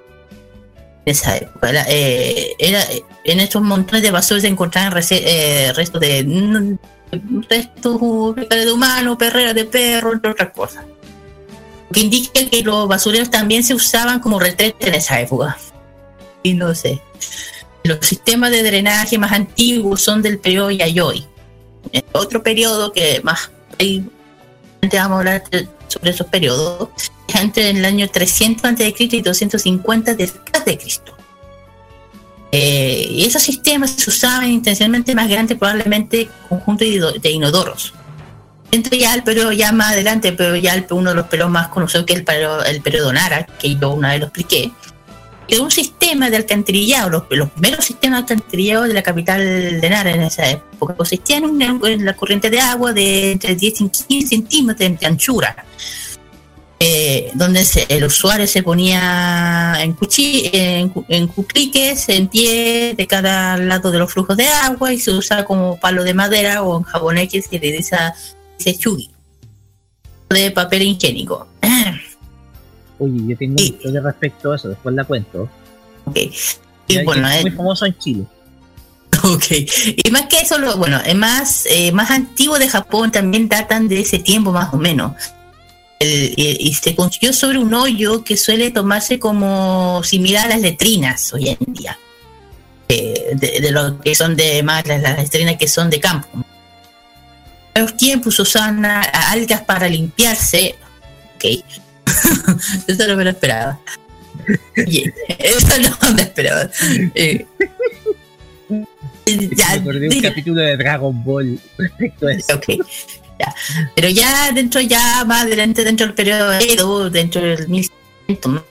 [1.04, 2.82] En esa época, eh, era,
[3.24, 6.78] en estos montones de basura se encontraban restos de mm,
[7.48, 8.00] restos
[8.34, 10.84] de humano, perreras de perro, entre otras cosas.
[11.92, 15.56] Que indica que los basureros también se usaban como retrete en esa época.
[16.46, 17.00] Y no sé.
[17.82, 21.26] Los sistemas de drenaje más antiguos son del periodo Yayoi.
[22.12, 23.50] Otro periodo que más
[23.80, 25.42] antes vamos a hablar
[25.88, 26.88] sobre esos periodos,
[27.28, 28.94] es entre el año 300 a.C.
[28.98, 31.16] y 250 después de Cristo.
[32.52, 37.92] Eh, y esos sistemas se usaban intencionalmente más grandes, probablemente conjunto de inodoros.
[38.70, 41.68] Dentro ya el periodo ya más adelante, pero ya el- uno de los periodos más
[41.68, 44.70] conocidos que es el periodo, el periodo Nara, que yo una vez lo expliqué,
[45.48, 50.10] que un sistema de alcantarillado, los, primeros sistemas de alcantarillado de la capital de Nara
[50.10, 54.26] en esa época, consistían en, en la corriente de agua de entre 10 y 15
[54.28, 55.64] centímetros de anchura,
[56.78, 59.96] eh, donde se- el usuario se ponía en,
[60.52, 65.10] en, en cupliques, en pie de cada lado de los flujos de agua y se
[65.12, 67.96] usaba como palo de madera o en japonés que le dice,
[68.58, 68.78] dice
[70.28, 71.46] de papel higiénico.
[72.98, 75.48] Oye, yo tengo una historia respecto a eso, después la cuento.
[76.04, 76.16] Ok.
[76.88, 78.24] Y bueno, es muy eh, famoso en Chile.
[79.24, 83.48] Ok, y más que eso, lo, bueno, es más, eh, más antiguo de Japón también
[83.48, 85.12] datan de ese tiempo más o menos.
[85.98, 90.60] El- y, y se construyó sobre un hoyo que suele tomarse como similar a las
[90.60, 91.98] letrinas hoy en día.
[92.88, 96.28] Eh, de, de lo que son de más las, las letrinas que son de campo.
[97.74, 100.76] En los tiempos usaban algas para limpiarse.
[101.34, 101.64] Ok.
[102.86, 103.80] eso no me lo esperaba.
[104.76, 106.70] Oye, eso no me lo esperaba.
[107.14, 107.46] Eh,
[109.26, 112.60] ya, me acordé de un capítulo de Dragon Ball respecto a eso.
[113.38, 113.54] Ya.
[113.94, 118.62] Pero ya dentro, ya más adelante, dentro del periodo Edo, dentro del 1100,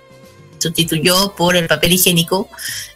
[0.58, 2.50] sustituyó por el papel higiénico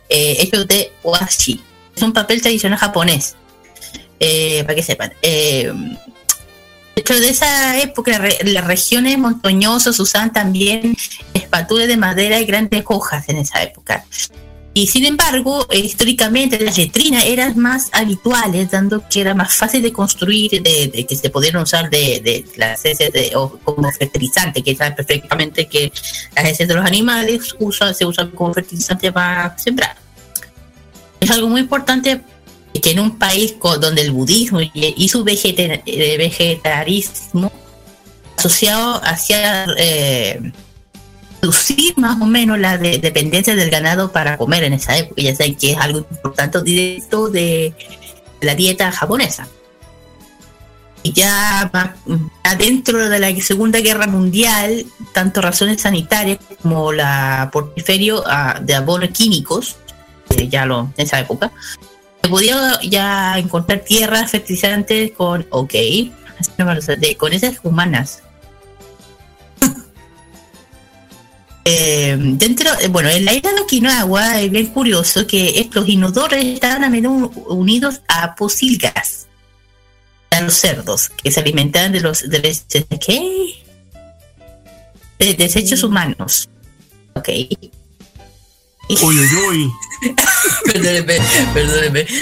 [0.10, 1.62] eh, hecho de washi.
[1.96, 3.36] Es un papel tradicional japonés,
[4.20, 5.14] eh, para que sepan.
[5.22, 5.72] Eh,
[7.00, 10.98] dentro de esa época, las regiones montañosas usaban también
[11.34, 14.04] espatulas de madera y grandes hojas en esa época.
[14.74, 19.82] Y sin embargo, eh, históricamente las letrinas eran más habituales, dando que era más fácil
[19.82, 23.92] de construir, de, de que se pudieran usar de, de las heces de- o como
[23.92, 25.92] fertilizante, que saben perfectamente que
[26.36, 29.96] las heces de los animales usan, se usan como fertilizante para sembrar.
[31.20, 32.22] Es algo muy importante
[32.82, 37.52] que en un país donde el budismo y, su vegeta- eh, vegetarismo
[38.38, 40.52] asociado hacia eh,
[41.42, 45.22] reducir más o menos la de- dependencia del ganado para comer en esa época.
[45.22, 47.74] Ya saben que es algo importante directo de
[48.42, 49.48] la dieta japonesa.
[51.02, 51.72] Y ya
[52.44, 59.10] adentro de la Segunda Guerra Mundial, tanto razones sanitarias como la porfirio ah, de abonos
[59.12, 59.78] químicos,
[60.50, 61.52] ya lo, en esa época,
[62.28, 65.74] podía ya encontrar tierras fertilizantes con, ok,
[66.98, 68.22] de- con esas humanas.
[71.66, 76.40] Eh, dentro, eh, bueno, en la isla de Okinawa es bien curioso que estos inodoros
[76.40, 79.28] estaban a menudo unidos a posilgas,
[80.32, 83.64] a los cerdos, que se alimentaban de los de, los- de- ¿qué?
[85.20, 86.50] De desechos humanos.
[87.14, 87.30] Ok.
[88.90, 89.74] Uy, uy, uy.
[90.66, 91.18] perdóneme,
[91.54, 92.06] perdóneme.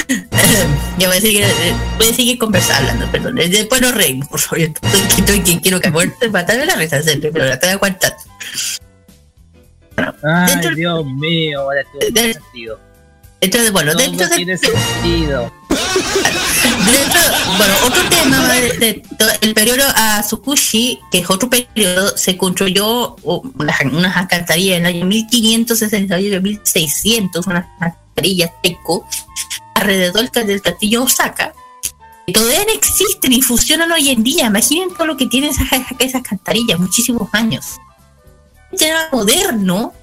[0.98, 3.36] Ya voy a seguir, eh, voy a seguir conversando, hablando, perdón.
[3.36, 4.60] Después nos reímos, por favor.
[4.60, 8.16] Yo Estoy, estoy, que quiero que muerte, matarme la risa, siempre, pero la estoy aguantando.
[10.24, 12.80] Ay, Dentro- Dios mío, ahora tiene de- sentido.
[13.42, 14.58] Entonces, bueno, Todo dentro de, tiene
[17.58, 19.04] bueno, otro tema de,
[19.42, 25.06] de periodo Azukushi, que es otro periodo, se construyó unas, unas alcantarillas en el año
[25.06, 29.08] 1568 1600, unas alcantarillas teco,
[29.74, 31.54] alrededor del del castillo Osaka,
[32.26, 34.48] que todavía no existen y funcionan hoy en día.
[34.48, 35.68] Imaginen todo lo que tienen esas,
[36.00, 37.78] esas alcantarillas, muchísimos años.
[38.72, 39.94] Era moderno,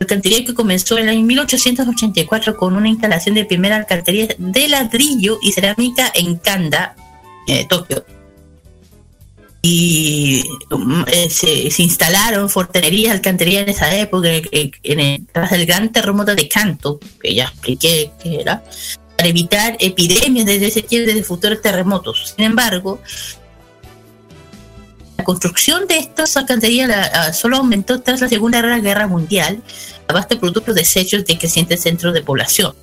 [0.00, 5.38] alcantarilla que comenzó en el año 1884 con una instalación de primera alcantarilla de ladrillo
[5.42, 6.94] y cerámica en Kanda,
[7.46, 8.04] eh, Tokio.
[9.60, 15.90] Y mm, eh, se, se instalaron fortalerías, alcantarillas en esa época, en tras el gran
[15.90, 18.62] terremoto de Kanto, que ya expliqué que era,
[19.16, 22.34] para evitar epidemias desde ese tiempo de futuros terremotos.
[22.36, 23.00] Sin embargo,
[25.18, 29.62] la construcción de estas alcantarillas la- ah, solo aumentó tras la Segunda Guerra Mundial
[30.06, 32.74] a base de productos desechos de crecientes centros de población.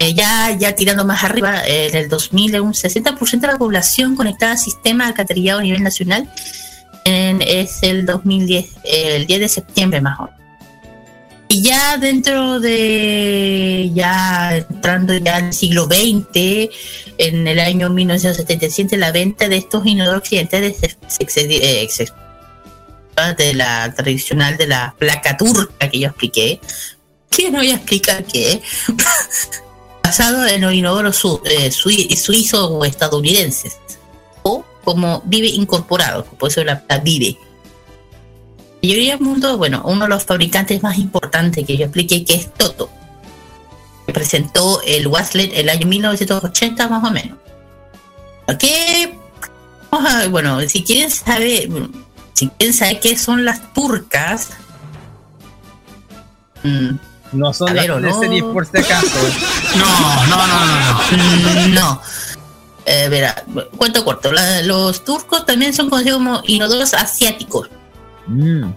[0.00, 4.16] Eh, ya, ya tirando más arriba, eh, en el 2000, un 60% de la población
[4.16, 6.28] conectada al sistema de alcantarillado a nivel nacional
[7.04, 10.37] en- es el 2010, eh, el 10 de septiembre más o menos.
[11.50, 16.68] Y ya dentro de, ya entrando ya al siglo XX,
[17.16, 20.76] en el año 1977, la venta de estos inodoros occidentales
[21.08, 21.40] se, se
[21.82, 22.12] eh, se-
[23.36, 26.60] de la tradicional de la placa turca que yo expliqué,
[27.30, 28.62] que no voy a explicar qué,
[30.04, 33.78] basado en los inodoros su- eh, sui- suizos o estadounidenses,
[34.44, 37.36] o como Vive incorporado, por eso la, la Vive.
[38.82, 42.52] Mayoría del mundo, bueno, uno de los fabricantes más importantes que yo expliqué que es
[42.54, 42.90] Toto,
[44.06, 47.38] que presentó el Waslet el año 1980 más o menos.
[48.58, 49.18] ¿Qué?
[49.90, 51.68] A- bueno, si quieren saber,
[52.34, 54.50] si quieren saber qué son las turcas,
[56.62, 56.90] mm,
[57.32, 58.20] No son las ver, ¿o no?
[58.20, 59.06] series por si acaso.
[59.76, 61.68] No, no, no, no, no.
[61.68, 62.02] No.
[62.86, 63.44] Eh, verá,
[63.76, 64.32] cuento corto.
[64.32, 67.68] la- los turcos también son conocidos como inodoros asiáticos.
[68.28, 68.70] Mm.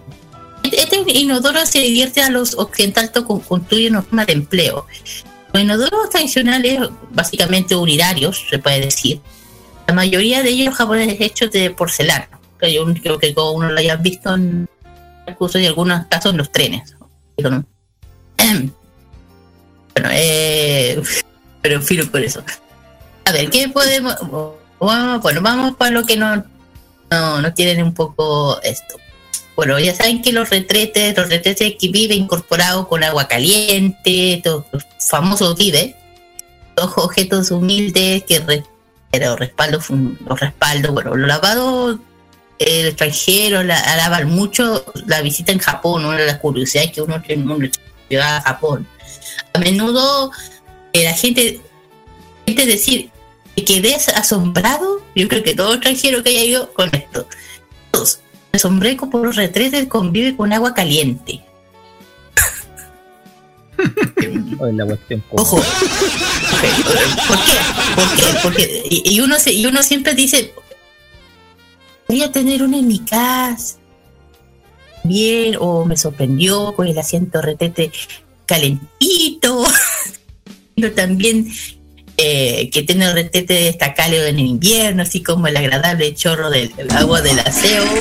[0.64, 4.86] Este inodoro se divierte a los occidentales que construyen una forma de empleo.
[5.52, 6.80] Los inodoros tradicionales,
[7.10, 9.20] básicamente urinarios, se puede decir.
[9.86, 12.28] La mayoría de ellos japoneses hechos de porcelana.
[12.58, 14.68] Que yo creo que cada uno lo haya visto en
[15.26, 16.96] incluso en algunos casos en los trenes.
[19.94, 21.02] Bueno, eh,
[21.60, 22.42] pero en fin, por eso.
[23.26, 24.16] A ver, ¿qué podemos...?
[24.80, 26.42] Bueno, vamos para lo que no,
[27.10, 28.96] no, no tienen un poco esto.
[29.56, 34.64] Bueno, ya saben que los retretes, los retretes que vive incorporados con agua caliente, los
[34.98, 35.94] famosos vive,
[36.76, 38.64] los objetos humildes que re-
[39.10, 39.78] pero respaldo,
[40.26, 41.98] los respaldos, bueno, los lavados
[42.58, 47.20] el extranjero la, alaban mucho la visita en Japón, una de las curiosidades que uno
[47.20, 47.58] tiene uno
[48.08, 48.86] llega a Japón.
[49.52, 50.30] A menudo
[50.92, 51.60] eh, la gente,
[52.46, 53.10] gente decir
[53.56, 57.26] que quedes asombrado, yo creo que todo extranjero que haya ido con esto.
[58.52, 61.40] Me asombré con por los retretes convive con agua caliente.
[65.30, 65.56] Ojo.
[65.56, 67.56] ¿Por qué?
[67.96, 68.24] ¿Por qué?
[68.42, 70.52] Porque, y, y uno se, y uno siempre dice,
[72.08, 73.78] voy a tener una en mi casa.
[75.04, 77.90] Bien, o me sorprendió con el asiento retete
[78.46, 79.64] calentito.
[80.76, 81.50] Pero también
[82.16, 86.72] eh, que tiene el retete cálido en el invierno, así como el agradable chorro del,
[86.90, 87.84] agua del aseo.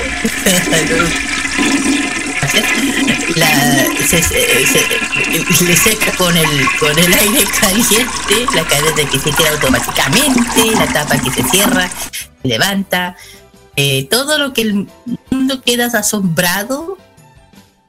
[3.36, 6.46] La- se, se- se- le seca con el,
[6.80, 11.90] con el aire caliente, la cadena que se queda automáticamente, la tapa que se cierra,
[12.44, 13.16] levanta,
[13.78, 14.88] eh, todo lo que el
[15.30, 16.98] mundo queda asombrado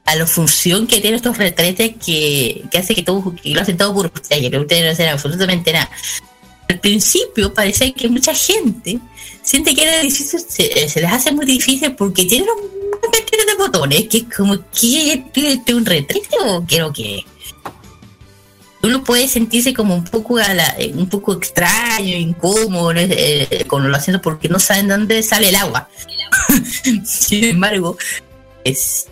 [0.05, 3.77] a la función que tienen estos retretes que, que hace que todo, que lo hacen
[3.77, 5.89] todo por ustedes, que ustedes no hacen absolutamente nada.
[6.69, 8.99] al principio parecía que mucha gente
[9.41, 13.55] siente que era difícil, se, se les hace muy difícil porque tienen una cantidad de
[13.57, 17.23] botones que es como que este un retrete o quiero que
[18.81, 22.99] uno puede sentirse como un poco a la- eh, un poco extraño, incómodo ¿no?
[23.01, 25.87] Eh, con lo haciendo porque no saben dónde sale el agua.
[27.05, 27.97] Sin embargo,
[28.65, 29.07] es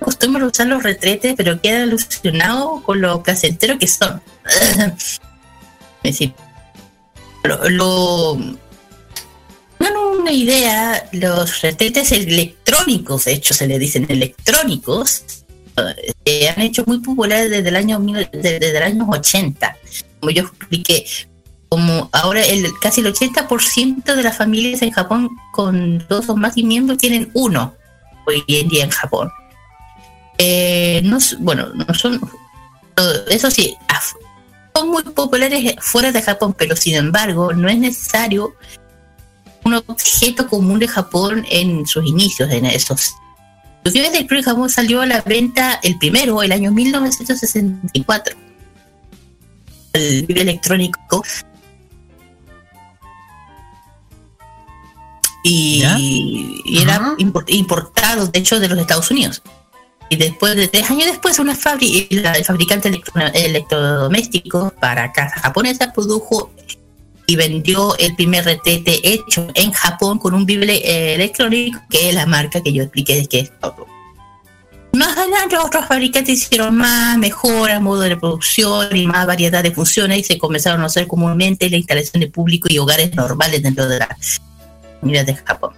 [0.00, 4.20] acostumbran a usar los retretes, pero quedan alucinados con lo placenteros que son.
[4.96, 5.20] es
[6.02, 6.32] decir,
[7.44, 8.38] lo, lo-
[10.20, 15.24] una idea, los retretes electrónicos, de hecho se le dicen electrónicos,
[15.76, 19.76] eh, se han hecho muy populares desde el año desde, desde el año 80.
[20.20, 21.06] Como yo expliqué,
[21.68, 26.56] como ahora el casi el 80% de las familias en Japón con dos o más
[26.56, 27.74] miembros tienen uno
[28.26, 29.30] hoy en día en Japón.
[30.42, 32.18] Eh, no, bueno, no son,
[33.28, 33.76] eso sí,
[34.74, 38.54] son muy populares fuera de Japón, pero sin embargo no es necesario
[39.64, 43.12] un objeto común de Japón en sus inicios, en esos.
[43.84, 48.34] Los bienes del Club Japón salió a la venta el primero, el año 1964.
[49.92, 51.22] El video electrónico.
[55.42, 55.82] Y,
[56.64, 59.42] y era import- importado, de hecho, de los Estados Unidos.
[60.10, 61.54] Y después de tres años después, una
[62.10, 66.50] la- el fabricante electro- electrodoméstico para casa japonesa produjo
[67.26, 72.14] y vendió el primer retrete hecho en Japón con un bible eh, electrónico, que es
[72.14, 73.86] la marca que yo expliqué que es Toto.
[74.92, 80.18] Más adelante otros fabricantes hicieron más mejoras, modo de producción y más variedad de funciones
[80.18, 84.00] y se comenzaron a hacer comúnmente la instalación de público y hogares normales dentro de
[84.00, 84.40] las
[84.98, 85.72] comunidades de Japón.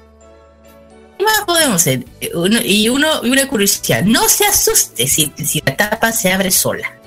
[1.22, 2.04] ¿Qué más podemos hacer?
[2.34, 6.98] Uno- y uno una curiosidad, no se asuste si, si la tapa se abre sola.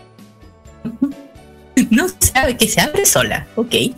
[1.89, 3.73] no sabe que se abre sola, ok.
[3.73, 3.93] Eh,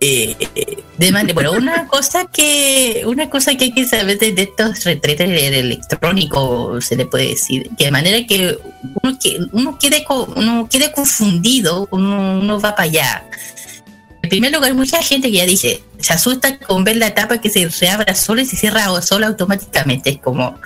[0.00, 4.42] eh, de manera, bueno, una cosa que una cosa que hay que saber de, de
[4.42, 8.58] estos retretes electrónicos se le puede decir que de manera que
[9.02, 13.24] uno, que, uno quede uno quede confundido uno, uno va para allá
[14.30, 17.68] primer lugar mucha gente que ya dice se asusta con ver la tapa que se
[17.68, 20.08] reabra sola y se cierra sola automáticamente.
[20.10, 20.58] Es como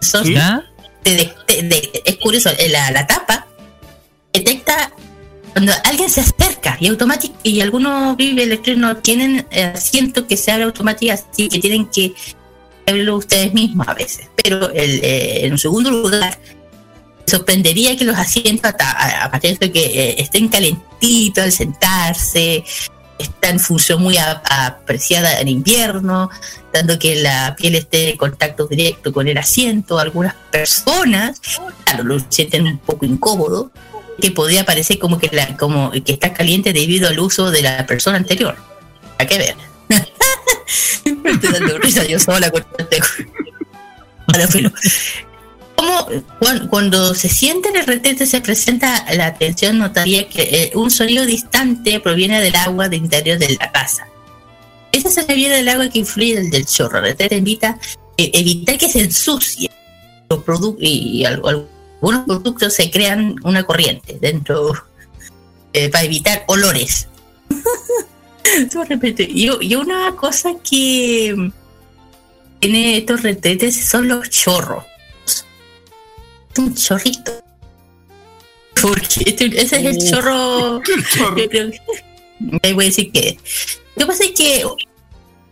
[0.00, 0.22] Eso-
[1.02, 3.46] te de- te- de- es curioso, eh, la, la tapa
[4.32, 4.90] detecta
[5.52, 10.50] cuando alguien se acerca y automático y algunos vive electrónicos tienen eh, asiento que se
[10.52, 12.12] abre automáticamente así que tienen que
[12.86, 14.28] abrirlo ustedes mismos a veces.
[14.42, 16.38] Pero el, eh, en segundo lugar
[17.26, 22.64] sorprendería que los asientos a- a partir de que eh, estén calentitos al sentarse
[23.18, 26.28] está en función muy a- apreciada en invierno,
[26.72, 29.98] dando que la piel esté en contacto directo con el asiento.
[29.98, 31.40] Algunas personas,
[31.84, 33.70] claro, lo sienten un poco incómodo,
[34.20, 37.86] que podría parecer como que, la, como que está caliente debido al uso de la
[37.86, 38.56] persona anterior.
[39.18, 39.56] Hay que ver.
[41.22, 42.98] Me estoy dando risa yo sola con este.
[44.26, 44.48] Ahora,
[46.38, 50.90] cuan- cuando se siente en el retrete se presenta la atención notaría que eh, un
[50.90, 54.06] sonido distante proviene del agua del interior de la casa.
[54.92, 56.98] Ese sonido viene del agua que influye del, chorro.
[56.98, 57.78] El retrete invita a
[58.16, 59.70] evitar que se ensucie
[60.30, 64.72] los produ- y, al- algunos productos se crean una corriente dentro
[65.72, 67.08] eh, para evitar olores.
[69.18, 71.50] Y, y una cosa que
[72.60, 74.84] tiene estos retretes son los chorros
[76.58, 77.32] un chorrito.
[78.80, 80.82] Porque este- ese es el chorro.
[81.16, 81.80] Yo creo que-
[82.38, 83.38] me voy a decir que.
[83.96, 84.64] Lo que pasa es que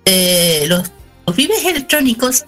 [0.05, 0.91] eh, los,
[1.27, 2.45] los vives electrónicos,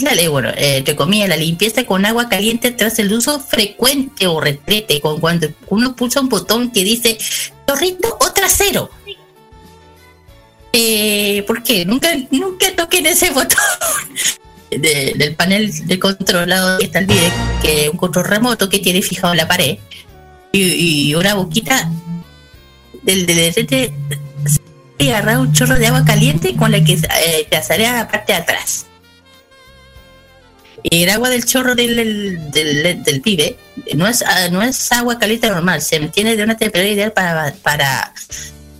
[0.00, 4.26] la ley, bueno, eh, entre comillas, la limpieza con agua caliente tras el uso frecuente
[4.26, 7.16] o retrete, con cuando uno pulsa un botón que dice
[7.66, 8.90] chorrito o trasero.
[10.72, 11.84] Eh, ¿Por qué?
[11.84, 13.58] Nunca, nunca toquen ese botón
[14.70, 17.30] de- del panel de controlado que está el video,
[17.62, 19.78] que es un control remoto que tiene fijado en la pared
[20.52, 21.90] y, una boquita
[23.02, 23.92] del retrete
[24.98, 28.08] y agarrar un chorro de agua caliente con la que eh, te sale a la
[28.08, 28.86] parte de atrás.
[30.82, 31.94] Y el agua del chorro del,
[32.50, 33.56] del, del, pibe
[33.94, 37.52] no es, ah, no es agua caliente normal, se mantiene de una temperatura ideal para,
[37.62, 38.14] para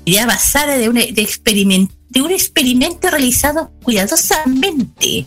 [0.06, 5.26] idea basada de un, de, experiment- de un experimento realizado cuidadosamente.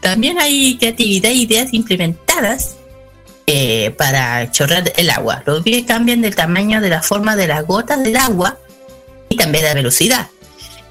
[0.00, 2.76] También hay creatividad e ideas implementadas
[3.46, 5.42] eh, para chorrear el agua.
[5.44, 8.58] Los bienes cambian del tamaño de la forma de las gotas del agua
[9.28, 10.28] y también la velocidad.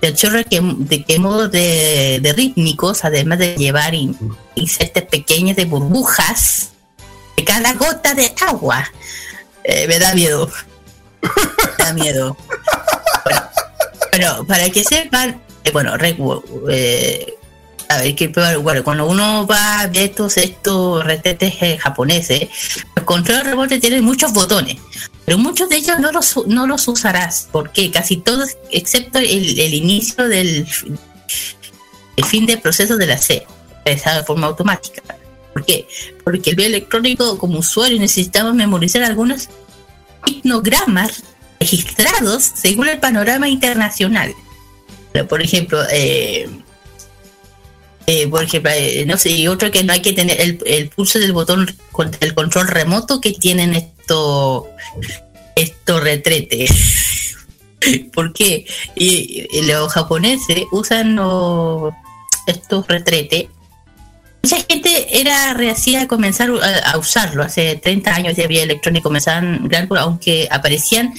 [0.01, 4.17] El chorro que, de qué modo de, rítmicos, además de llevar in-
[4.55, 6.69] insectos pequeños de burbujas
[7.35, 8.89] de cada gota de agua.
[9.63, 10.49] Eh, me da miedo.
[11.21, 12.37] Me da miedo.
[14.11, 15.93] Bueno, para que sepan, eh, bueno,
[16.69, 17.33] eh,
[17.89, 18.27] a ver, que,
[18.61, 22.47] bueno, cuando uno va de estos, estos retetes eh, japoneses,
[22.95, 24.77] los controles remotos tienen muchos botones,
[25.25, 29.73] pero muchos de ellos no los, no los usarás, porque casi todos, excepto el, el
[29.73, 30.67] inicio del
[32.15, 33.47] el fin del proceso de la C,
[33.83, 35.01] realizado de forma automática.
[35.53, 35.87] ¿Por qué?
[36.23, 39.49] Porque el video electrónico, como usuario, necesitamos memorizar algunos
[40.27, 41.23] hipnogramas
[41.59, 44.35] registrados según el panorama internacional.
[45.27, 46.47] Por ejemplo, eh,
[48.11, 50.89] eh, por ejemplo, eh, no sé, y otro que no hay que tener el, el
[50.89, 54.63] pulso del botón con el control remoto que tienen estos
[55.55, 57.35] estos retretes.
[58.13, 58.65] ¿Por qué?
[58.95, 61.19] Y, los japoneses usan
[62.47, 63.45] estos retretes.
[64.41, 67.43] Mucha gente era reacida a comenzar a, a usarlo.
[67.43, 69.69] Hace 30 años ya había electrónico, comenzaban,
[69.99, 71.13] aunque aparecían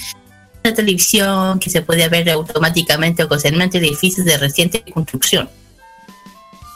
[0.61, 5.49] la televisión, que se podía ver automáticamente o ocasionalmente en edificios de reciente construcción.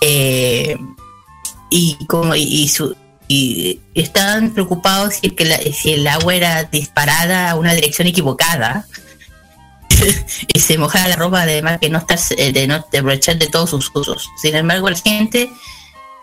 [0.07, 0.77] Eh,
[1.71, 2.95] y como y, y su-
[3.27, 8.85] y estaban preocupados si, que si el agua era disparada a una dirección equivocada
[10.53, 13.71] y se mojaba la ropa además que no estar eh, de no aprovechar de todos
[13.71, 14.29] sus usos.
[14.39, 15.49] Sin embargo la gente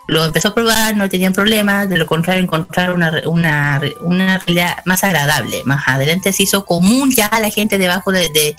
[0.07, 4.79] lo empezó a probar no tenían problemas de lo contrario encontrar una, una, una realidad
[4.85, 5.63] más agradable.
[5.65, 8.55] Más adelante se hizo común ya a la gente debajo de, de,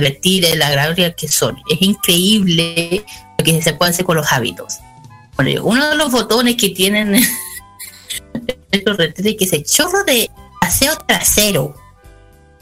[0.00, 1.56] vertir el agradable que son.
[1.70, 3.04] Es increíble
[3.38, 4.78] lo que se puede hacer con los hábitos.
[5.36, 7.14] Bueno, uno de los botones que tienen
[8.70, 10.30] estos que es el chorro de
[10.60, 11.74] aseo trasero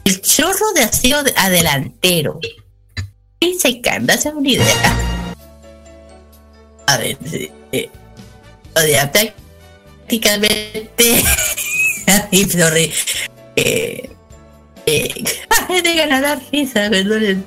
[0.05, 2.39] el chorro de aseo de- adelantero.
[3.39, 5.33] Y se canta hacer una idea.
[6.87, 7.17] A ver
[7.71, 7.89] eh,
[8.75, 10.83] sea, prácticamente
[12.31, 12.91] eh,
[13.55, 14.09] eh,
[14.85, 17.45] de ganar la risa perdón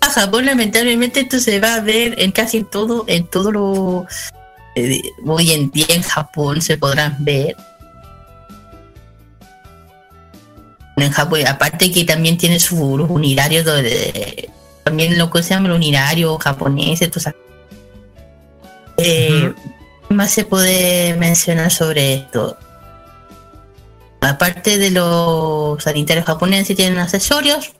[0.00, 4.06] a Japón lamentablemente esto se va a ver en casi todo en todo lo
[4.74, 7.56] eh, hoy en día en Japón se podrán ver.
[10.96, 14.50] En Japón aparte que también tiene sus unitarios donde
[14.84, 17.34] también lo que se llama el unitario japonés entonces
[18.98, 19.52] eh,
[20.08, 22.56] ¿qué más se puede mencionar sobre esto
[24.26, 27.72] aparte de los sanitarios japoneses tienen accesorios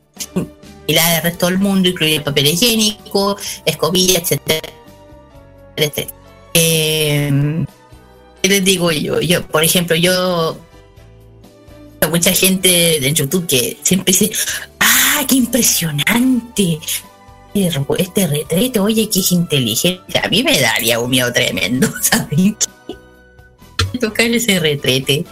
[0.87, 4.69] y la del resto del mundo incluye papel higiénico, escobilla, etcétera.
[6.55, 7.65] Eh,
[8.43, 9.21] ¿Qué les digo yo?
[9.21, 10.59] Yo, por ejemplo, yo
[12.09, 14.31] mucha gente en YouTube que siempre dice,
[14.81, 16.79] ¡ah, qué impresionante!
[17.99, 20.19] Este retrete, oye, que es inteligente.
[20.19, 23.99] A mí me daría un miedo tremendo, ¿saben qué?
[23.99, 25.25] Tocar ese retrete.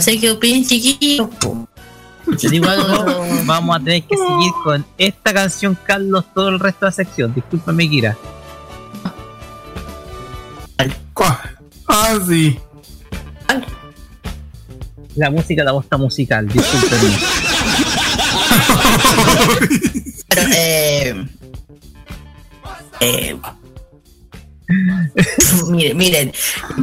[0.00, 1.28] No sé qué opinan, chiquillos.
[2.50, 6.92] Igual vamos a tener que seguir con esta canción, Carlos, todo el resto de la
[6.92, 7.34] sección.
[7.34, 8.16] Discúlpame, Kira.
[11.86, 12.58] Ah, sí.
[15.16, 17.18] La música, la bosta musical, discúlpeme.
[20.28, 21.26] Pero, eh,
[23.00, 23.36] eh,
[25.68, 26.32] miren, miren,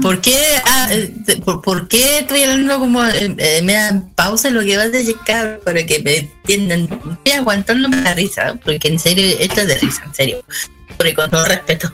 [0.02, 4.62] ¿por qué, ah, eh, por, qué estoy hablando como eh, eh, me dan pausa lo
[4.62, 6.82] que va a cabrón, para que me entiendan?
[6.84, 10.44] Estoy aguantando la risa, porque en serio, esto es de risa, en serio.
[10.98, 11.94] Porque con todo respeto.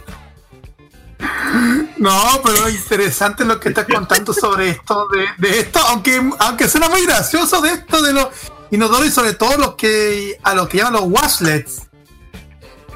[1.98, 5.07] No, pero es interesante lo que estás contando sobre esto,
[5.38, 8.28] de, esto, aunque, aunque suena muy gracioso de esto de los
[8.72, 11.84] inodoros y sobre todo los que a los que llaman los washlets.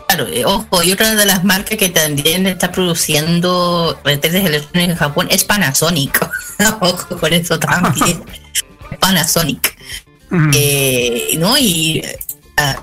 [0.08, 4.96] Claro, eh, ojo, y otra de las marcas que también está produciendo retretes electrónicos en
[4.96, 6.30] Japón es Panasonic.
[6.82, 8.24] ojo con eso también.
[9.00, 9.78] Panasonic.
[10.54, 11.58] Eh, ¿No?
[11.58, 12.02] Y.
[12.56, 12.76] ah,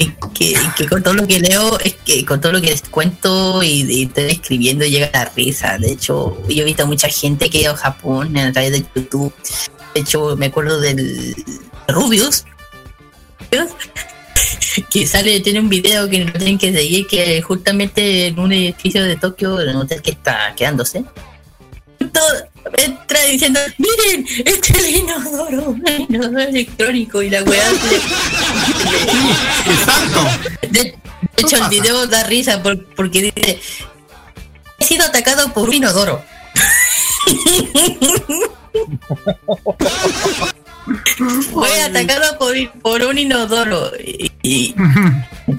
[0.00, 2.82] y que, que con todo lo que leo, es que con todo lo que les
[2.82, 5.76] cuento y, y estoy escribiendo llega la risa.
[5.78, 8.70] De hecho, yo he visto a mucha gente que ha ido a Japón a través
[8.70, 9.34] de YouTube.
[9.94, 11.34] De hecho, me acuerdo del
[11.88, 12.44] Rubius.
[14.84, 19.02] Que sale, tiene un video que no tienen que seguir, que justamente en un edificio
[19.04, 21.04] de Tokio, en un hotel que está quedándose,
[22.12, 27.70] todo entra diciendo, miren, este es el inodoro, el inodoro electrónico y la weá.
[29.66, 30.20] Exacto.
[30.62, 30.94] De, de
[31.38, 33.58] hecho, el video da risa por- porque dice,
[34.78, 36.22] he sido atacado por un inodoro.
[41.52, 43.90] Fue atacado por, por un inodoro.
[43.98, 44.74] Y, y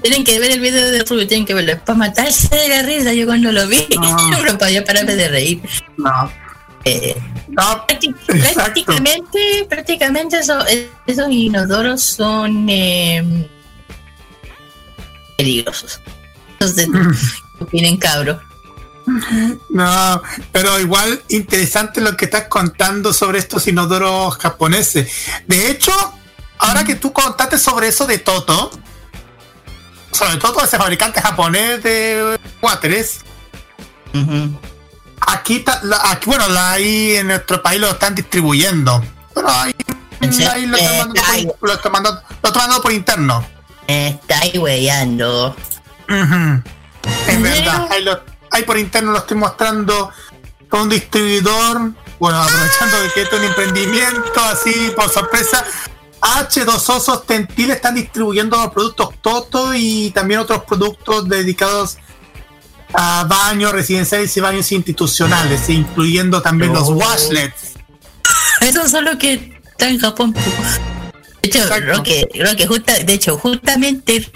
[0.02, 1.78] tienen que ver el video de Rubio, tienen que verlo.
[1.84, 3.12] Para matarse de la risa.
[3.12, 3.86] Yo cuando lo vi,
[4.46, 5.60] no podía pararme de reír.
[5.96, 6.30] No.
[6.84, 7.14] Eh,
[7.86, 8.14] prácti-
[8.54, 10.64] prácticamente, prácticamente eso-
[11.06, 13.46] esos inodoros son eh,
[15.36, 16.00] peligrosos.
[16.58, 16.88] Entonces,
[17.58, 18.40] opinen cabro.
[19.70, 20.22] No,
[20.52, 25.10] pero igual interesante lo que estás contando sobre estos inodoros japoneses.
[25.46, 25.92] De hecho,
[26.58, 28.70] ahora que tú contaste sobre eso de Toto,
[30.12, 33.20] sobre todo ese fabricante japonés de wateres,
[35.26, 39.02] aquí, ta- la- aquí, bueno, la, ahí en nuestro país lo están distribuyendo.
[39.34, 39.74] Pero ahí,
[40.46, 43.46] ahí lo, están mandando por, lo están mandando- lo están mandando por interno.
[43.88, 45.56] Me estáis weyando.
[47.26, 48.20] Es verdad, ahí, lo-
[48.50, 50.10] ahí por interno lo estoy mostrando
[50.68, 51.92] con un distribuidor.
[52.18, 55.64] Bueno, aprovechando de que esto es un emprendimiento, así por sorpresa.
[56.20, 61.96] H2O Sostentil están distribuyendo los productos Toto y también otros productos dedicados
[62.92, 66.92] a baños residenciales y baños institucionales, incluyendo también los Oh.
[66.92, 67.74] washlets.
[68.60, 70.34] Eso es lo que está en Japón.
[71.42, 74.26] De hecho, Roque, Roque, justa- de hecho, justamente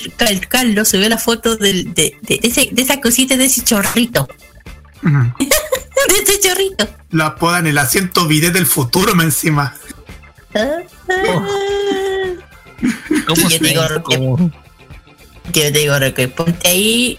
[0.48, 4.26] Carlos subió la foto del, de, de, de ese- de esa cosita, de ese chorrito.
[5.02, 6.88] de ese chorrito.
[7.10, 9.74] La apodan el asiento bidet del futuro, me encima.
[13.26, 14.38] ¿Cómo yo te digo, ¿Cómo?
[14.38, 14.52] yo
[15.52, 17.18] te digo, Roque, ponte ahí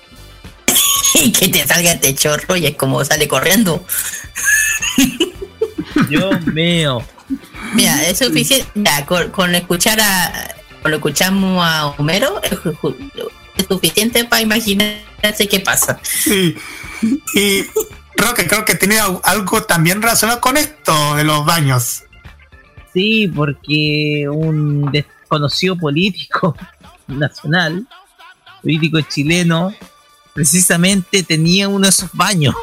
[1.15, 3.85] y que te salga este chorro y es como sale corriendo.
[6.09, 7.05] Dios mío.
[7.75, 8.71] Mira, es suficiente.
[9.05, 10.55] Con, con escuchar a.
[10.81, 15.99] Con escuchamos a Homero, es, suficiente para imaginarse qué pasa.
[16.03, 16.55] Sí.
[17.33, 17.63] Y
[18.17, 22.03] Roque, creo que tiene al- algo también relacionado con esto de los baños.
[22.93, 26.55] Sí, porque un desconocido político
[27.07, 27.87] nacional,
[28.61, 29.73] político chileno,
[30.33, 32.55] precisamente tenía uno de esos baños.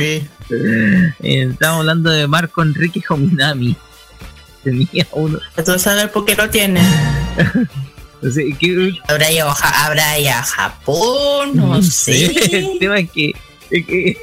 [0.00, 0.26] Eh,
[1.22, 3.76] Estamos hablando de Marco Enrique Jominami.
[4.64, 5.38] Tenía uno.
[5.64, 6.80] ¿Tú sabes por qué lo tiene?
[8.22, 11.50] O sea, que- ¿Habrá ido a, Ja- habrá ido a Japón?
[11.54, 12.26] No sé.
[12.50, 13.32] El tema es que,
[13.70, 14.16] es que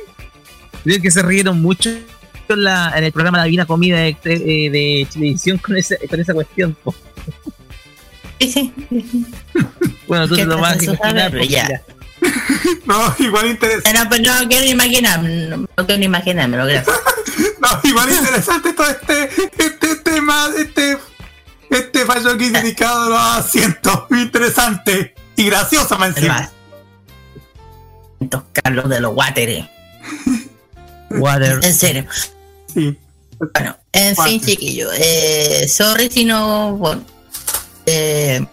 [0.84, 4.36] creo que se rieron mucho en, la- en el programa La Divina Comida de, de,
[4.40, 6.76] de televisión con esa, con esa cuestión.
[10.08, 11.42] Bueno, tú ¿Qué te lo vas a imaginar.
[11.48, 11.82] ya.
[12.86, 13.94] No, igual interesante.
[13.94, 16.96] No, pues no quiero imaginar, no, no quiero imaginármelo, gracias.
[17.60, 20.98] No, igual interesante todo este, este tema, este,
[21.70, 24.06] este fallo aquí dedicado a los asientos.
[24.10, 26.52] Muy interesante y gracioso, más encima.
[28.52, 29.66] Carlos de los Wateres.
[31.10, 31.60] Water.
[31.64, 32.06] En serio.
[32.74, 32.98] Sí.
[33.54, 34.32] Bueno, en Water.
[34.32, 34.90] fin, chiquillo.
[34.94, 36.76] Eh, sorry si no.
[36.76, 37.04] Bueno,
[37.86, 38.46] eh,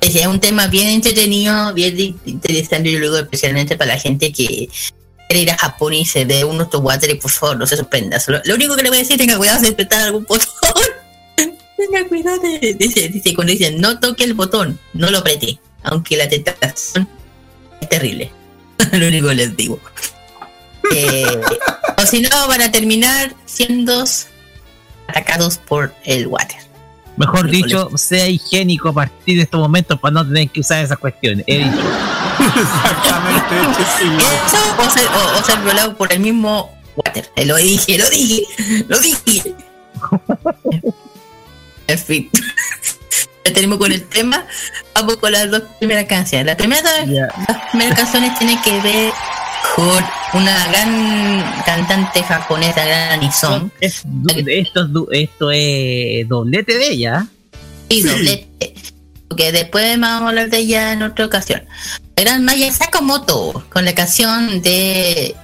[0.00, 4.68] es un tema bien entretenido, bien interesante, y luego especialmente para la gente que
[5.28, 7.76] quiere ir a Japón y se ve uno de estos water, por favor, no se
[7.76, 8.20] sorprenda.
[8.44, 10.48] Lo único que le voy a decir, tenga cuidado de apretar algún botón.
[11.76, 16.16] tenga cuidado de, dice, dice, cuando dicen no toque el botón, no lo apriete, aunque
[16.16, 17.08] la tentación
[17.80, 18.32] es terrible.
[18.92, 19.80] lo único que les digo.
[20.92, 21.40] Eh,
[21.96, 24.04] o si no, van a terminar siendo
[25.06, 26.69] atacados por el water.
[27.20, 30.96] Mejor dicho, sea higiénico a partir de estos momentos para no tener que usar esas
[30.96, 31.44] cuestiones.
[31.46, 31.70] He dicho.
[32.40, 33.56] Exactamente,
[34.46, 37.30] Eso o ser, o, o ser violado por el mismo water.
[37.36, 38.44] Eh, Lo dije, lo dije,
[38.88, 39.54] lo dije.
[41.88, 42.30] en fin.
[43.44, 44.44] Ya tenemos con el tema.
[44.94, 46.44] Vamos con las dos primeras canciones.
[46.46, 49.12] La primera, las primeras canciones tienen que ver
[49.76, 50.04] con
[50.34, 53.22] una gran cantante japonesa, gran.
[53.22, 53.42] Es
[53.80, 57.26] esto, es esto es doblete de ella.
[57.88, 58.74] Y doblete.
[59.28, 61.62] Porque después vamos a hablar de ella en otra ocasión.
[62.16, 65.34] La gran Maya Sakamoto con la canción de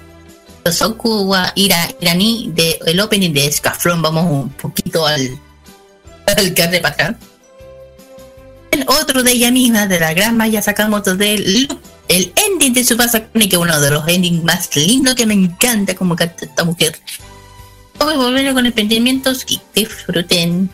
[0.70, 4.02] Soku wa Ira, Irani de el opening de Scaflón.
[4.02, 5.38] Vamos un poquito al,
[6.26, 7.16] al carne para atrás.
[8.70, 11.68] El otro de ella misma, de la gran Maya Sakamoto, del
[12.08, 15.94] el ending de Tsubasa Kuni, que uno de los endings más lindos que me encanta
[15.94, 16.98] como canta esta mujer.
[17.98, 20.70] Vamos a volver con emprendimientos y disfruten.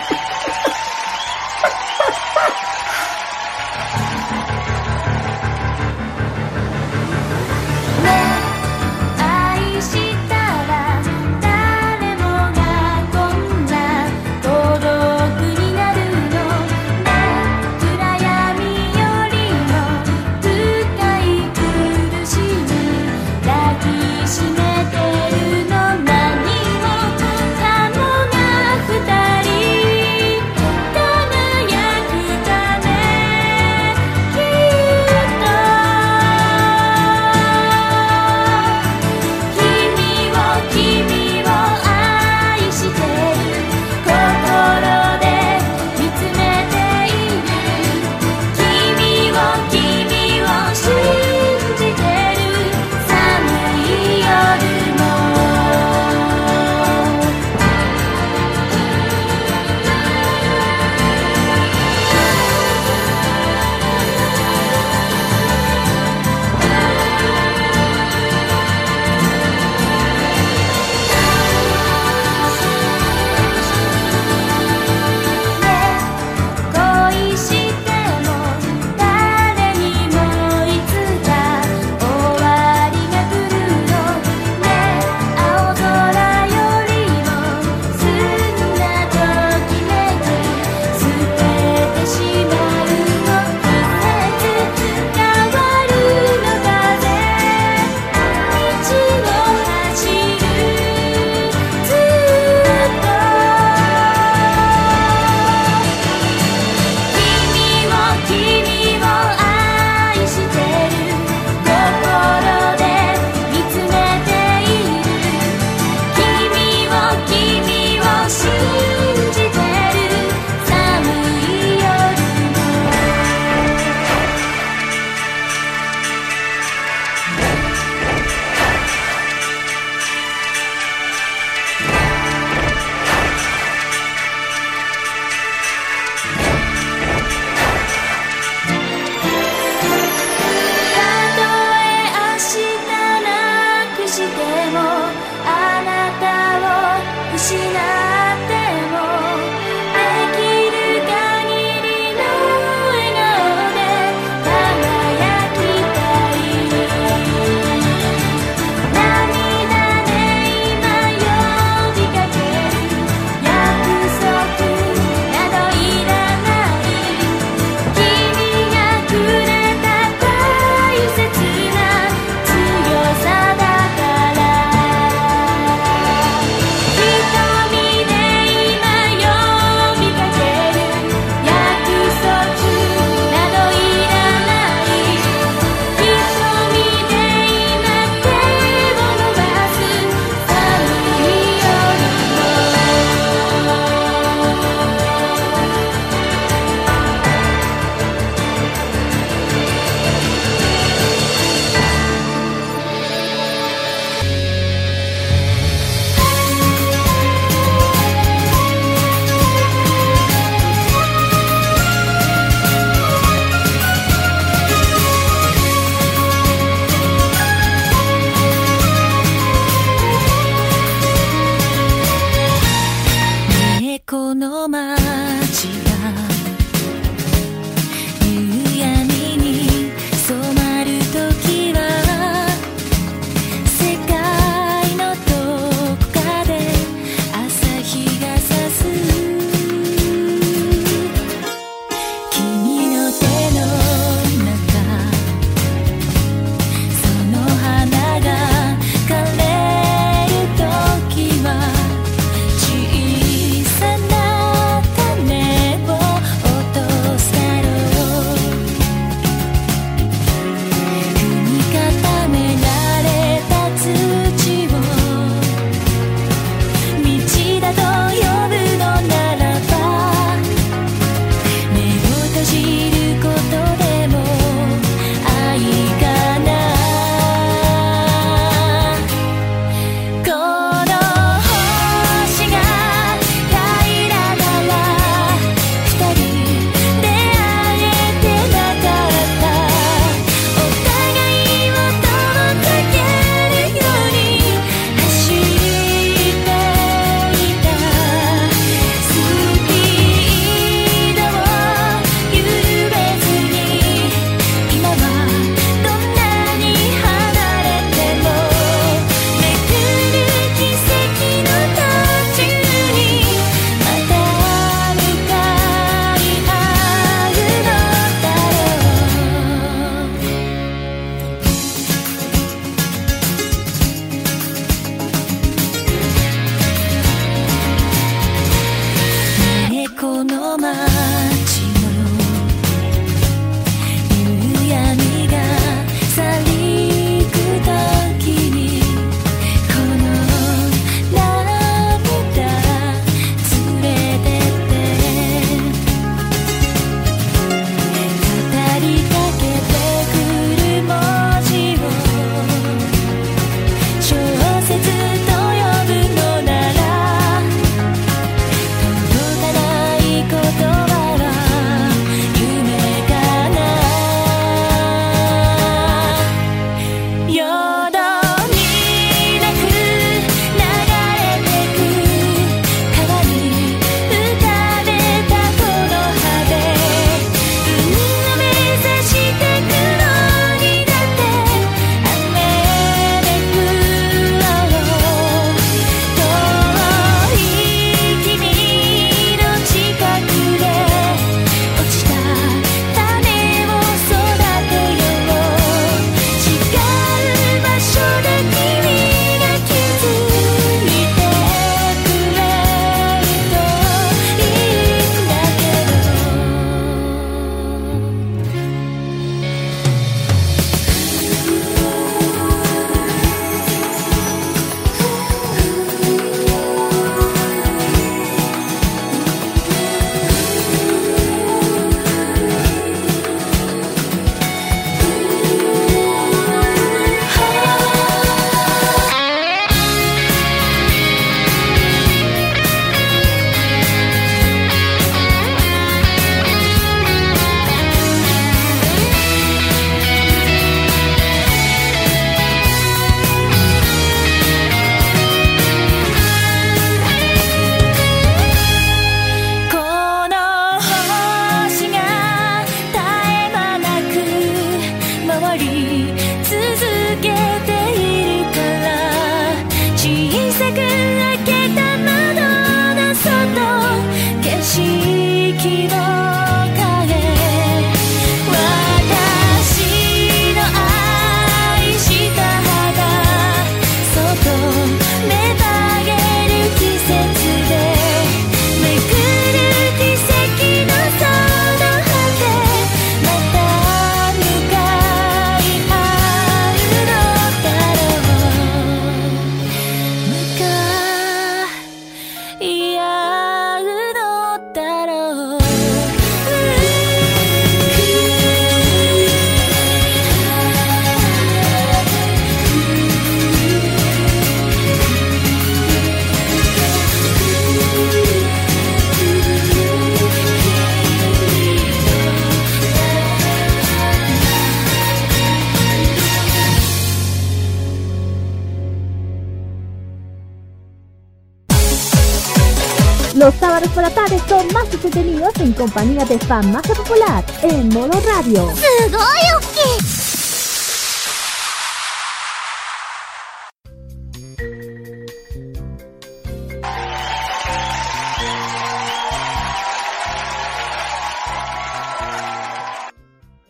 [525.77, 528.73] compañía de fan más popular en modo radio.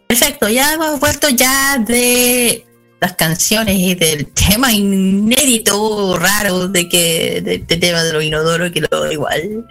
[0.06, 2.64] Perfecto, ya hemos vuelto ya de
[3.00, 8.22] las canciones y del tema inédito raro de que del, del este tema de los
[8.22, 9.66] inodoros que lo igual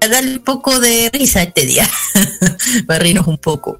[0.00, 1.88] Darle un poco de risa este día.
[2.86, 3.78] Para reírnos un poco.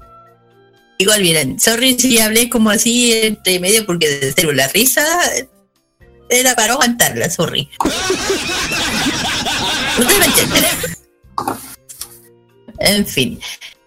[0.97, 5.01] Igual miren, sorry si hablé como así entre medio porque de serio la risa
[6.27, 7.69] era para aguantarla, sorry.
[9.97, 10.65] Ustedes me entienden.
[12.79, 13.39] En fin.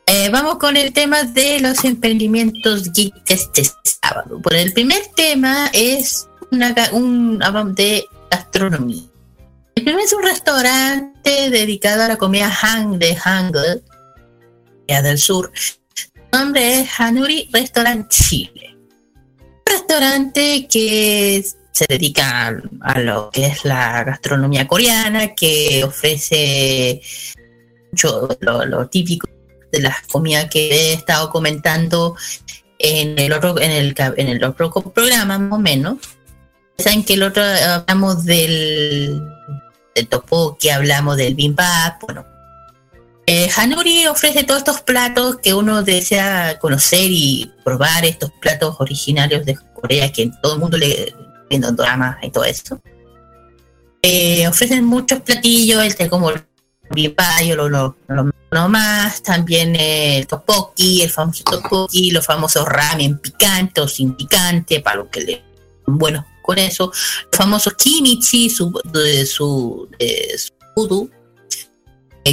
[0.07, 4.41] Eh, vamos con el tema de los emprendimientos geek este sábado.
[4.43, 7.39] Bueno, el primer tema es una, un
[7.75, 9.12] de gastronomía.
[9.85, 13.83] Es un restaurante dedicado a la comida Han de Hangul,
[14.87, 15.51] del sur.
[15.55, 18.77] Su nombre es Hanuri Restaurant Chile.
[19.41, 27.03] Un restaurante que se dedica a, lo que es la gastronomía coreana, que ofrece
[27.91, 29.29] mucho lo, lo típico
[29.73, 32.15] de las comidas que he estado comentando
[32.79, 35.99] en el otro en el en el otro programa más o menos
[36.77, 39.32] saben que el otro hablamos del
[39.94, 42.24] del topoki hablamos del bimbap bueno.
[43.27, 49.47] Eh, Hanuri ofrece todos estos platos que uno desea conocer y probar estos platos originarios
[49.47, 51.14] de Corea que todo el mundo le
[51.48, 52.81] viendo dramas y todo eso.
[54.02, 56.43] Eh, ofrecen muchos platillos este como el
[56.90, 62.66] bipayo, lo, lo, lo- lo más, también eh, el topoki, el famoso topoki, los famosos
[62.66, 65.43] ramen picantes o sin picante, para lo que le
[65.86, 70.36] bueno con eso, los famosos kimichi, su, de su, eh,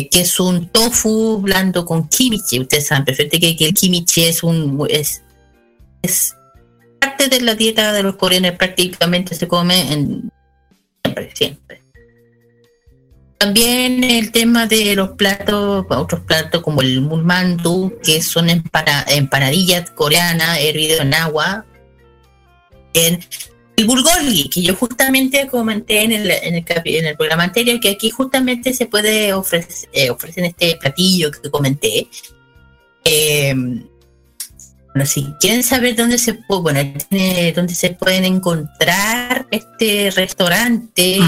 [0.09, 2.59] que es un tofu blando con kimichi.
[2.59, 5.23] Ustedes saben perfecto que, el kimichi es un es,
[6.99, 10.31] parte de la dieta de los coreanos, prácticamente se come en
[11.03, 11.83] siempre, siempre.
[13.37, 19.91] También el tema de los platos, otros platos como el mulmandu, que son empana- empanadillas
[19.91, 21.65] coreanas hervidas en agua.
[23.79, 27.89] El bulgogi, que yo justamente comenté en el, en el, en el programa anterior, que
[27.89, 32.07] aquí justamente se puede ofrecer, eh, ofrecen este platillo que comenté.
[33.05, 36.79] Eh, bueno, si quieren saber dónde se puede, bueno,
[37.55, 41.19] dónde se pueden encontrar este restaurante,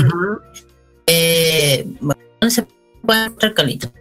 [1.08, 2.68] eh, bueno, ¿dónde se
[3.06, 3.92] puede encontrar, Carlito?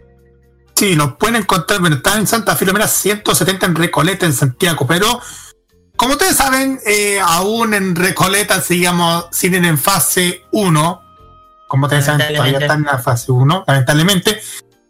[0.75, 5.21] Sí, lo pueden encontrar, bueno, está en Santa Filomena 170 en Recoleta, en Santiago, pero
[6.01, 11.01] como ustedes saben, eh, aún en Recoleta sigamos, siguen en fase 1,
[11.67, 14.41] como ustedes saben, todavía están en la fase 1, lamentablemente,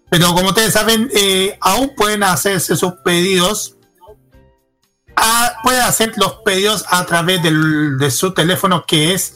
[0.10, 3.76] pero como ustedes saben, eh, aún pueden hacerse sus pedidos,
[5.24, 9.36] Ah, pueden hacer los pedidos a través del- de su teléfono que es,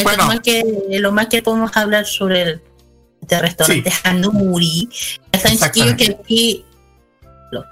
[0.03, 0.63] bueno, lo, más que,
[0.99, 2.61] lo más que podemos hablar sobre el
[3.21, 4.89] este restaurante Hanuri.
[5.31, 6.65] Ya saben, que aquí
[7.51, 7.63] lo-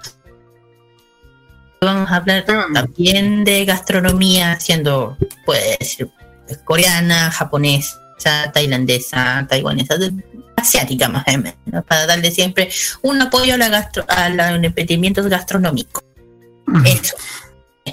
[1.80, 6.08] vamos a hablar también de gastronomía, siendo, puede ser
[6.64, 10.12] coreana, japonesa, tailandesa, taiwanesa, de-
[10.60, 12.70] asiática más o menos, para darle siempre
[13.02, 16.04] un apoyo a, la gastro, a los emprendimientos gastronómicos.
[16.84, 17.16] Eso.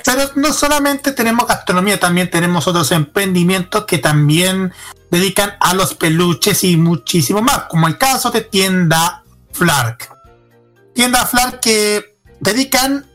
[0.06, 4.72] Pero no solamente tenemos gastronomía, también tenemos otros emprendimientos que también
[5.10, 10.10] dedican a los peluches y muchísimo más, como el caso de tienda Flark.
[10.94, 13.10] tienda Flar que dedican,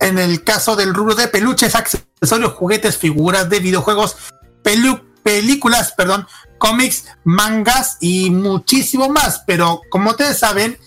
[0.00, 4.16] en el caso del rubro de peluches, accesorios, juguetes, figuras de videojuegos,
[4.62, 6.26] pelu- películas, perdón,
[6.62, 9.42] cómics, mangas y muchísimo más.
[9.48, 10.78] Pero como ustedes saben,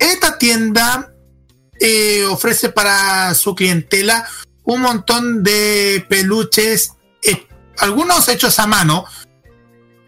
[0.00, 1.14] esta tienda
[1.78, 4.28] eh, ofrece para su clientela
[4.64, 6.92] un montón de peluches,
[7.22, 7.46] eh,
[7.78, 9.04] algunos hechos a mano.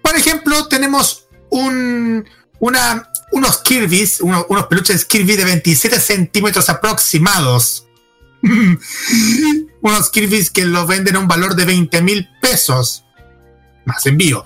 [0.02, 2.28] Por ejemplo, tenemos un,
[2.58, 7.86] una, unos Kirby's, uno- unos peluches Kirby de 27 centímetros aproximados.
[9.82, 13.04] unos Kirby's que los venden a un valor de 20 mil pesos.
[13.86, 14.44] Más envío.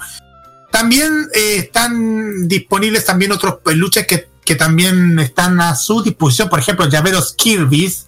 [0.70, 6.48] También eh, están disponibles también otros peluches que, que también están a su disposición.
[6.48, 8.06] Por ejemplo, llaveros Kirby's.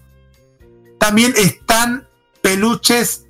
[0.99, 2.07] También están
[2.41, 3.25] peluches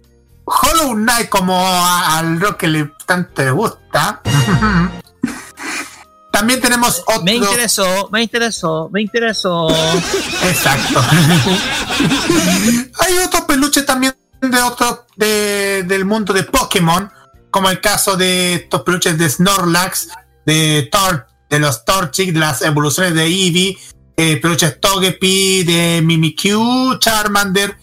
[0.44, 4.20] Hollow Knight, como al rock que le tanto le gusta.
[6.32, 7.22] También tenemos otro.
[7.24, 9.68] Me interesó, me interesó, me interesó.
[10.42, 11.00] Exacto.
[13.00, 17.10] Hay otros peluches también de otro de- del mundo de Pokémon,
[17.52, 20.08] como el caso de estos peluches de Snorlax,
[20.46, 23.78] de Tor, de los Torchic, de las evoluciones de Eevee,
[24.16, 27.76] eh, peluches Togepi, de Mimikyu, Charmander,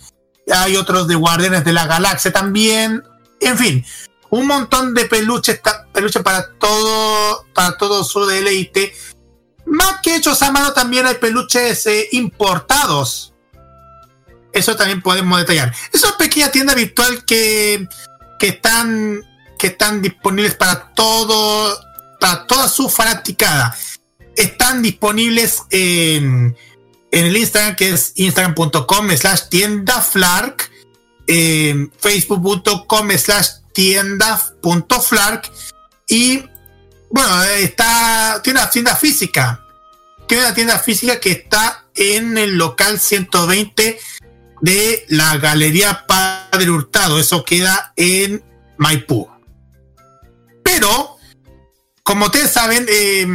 [0.51, 3.03] hay otros de Guardianes de la Galaxia también,
[3.39, 3.85] en fin,
[4.31, 5.61] un montón de peluches,
[5.93, 8.93] peluches para todo, para todo su deleite.
[9.67, 13.33] Más que hechos a mano, también hay peluches eh, importados.
[14.51, 15.75] Eso también podemos detallar.
[15.93, 17.87] Es una pequeña tienda virtual que,
[18.39, 19.23] que están
[19.59, 21.79] que están disponibles para todo,
[22.19, 23.77] para toda su fanaticada.
[24.35, 26.57] Están disponibles en,
[27.11, 30.71] en el Instagram que es instagram.com slash tienda flark,
[31.27, 35.51] en facebook.com slash tienda.flark
[36.07, 36.43] y
[37.11, 39.65] bueno, está, tiene una tienda física.
[40.27, 43.99] Tiene una tienda física que está en el local 120
[44.61, 47.19] de la Galería Padre Hurtado.
[47.19, 48.43] Eso queda en
[48.77, 49.27] Maipú.
[50.71, 51.17] Pero,
[52.03, 53.27] como ustedes saben, eh,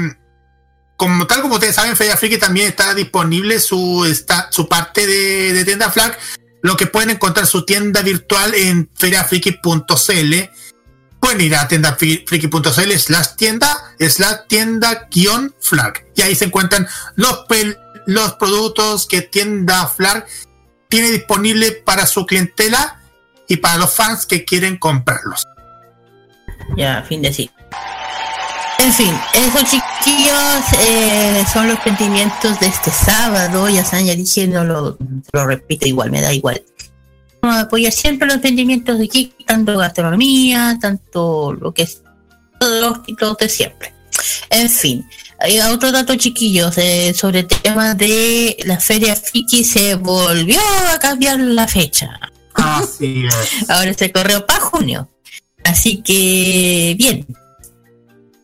[0.97, 5.53] como tal como ustedes saben, Feria Friki también está disponible su, está, su parte de,
[5.53, 6.17] de tienda flag,
[6.63, 10.35] lo que pueden encontrar su tienda virtual en feriafriki.cl.
[11.21, 16.07] Pueden ir a tiendafriki.cl slash tienda, slash tienda guion flag.
[16.15, 16.87] Y ahí se encuentran
[17.17, 17.47] los,
[18.07, 20.25] los productos que tienda flag
[20.89, 23.01] tiene disponible para su clientela
[23.49, 25.47] y para los fans que quieren comprarlos.
[26.77, 27.51] Ya, fin de sí.
[28.79, 33.69] En fin, esos chiquillos eh, son los sentimientos de este sábado.
[33.69, 34.99] Ya saben, ya dije, no lo,
[35.33, 36.63] lo repito igual, me da igual.
[37.41, 42.03] Vamos a apoyar siempre los sentimientos de aquí, tanto gastronomía, tanto lo que es,
[42.59, 43.95] todos los títulos de siempre.
[44.51, 45.07] En fin,
[45.39, 50.61] hay otro dato chiquillos eh, sobre el tema de la feria Fiki se volvió
[50.93, 52.19] a cambiar la fecha.
[52.55, 53.69] Así es.
[53.71, 55.09] Ahora se corrió para junio.
[55.65, 57.27] Así que, bien.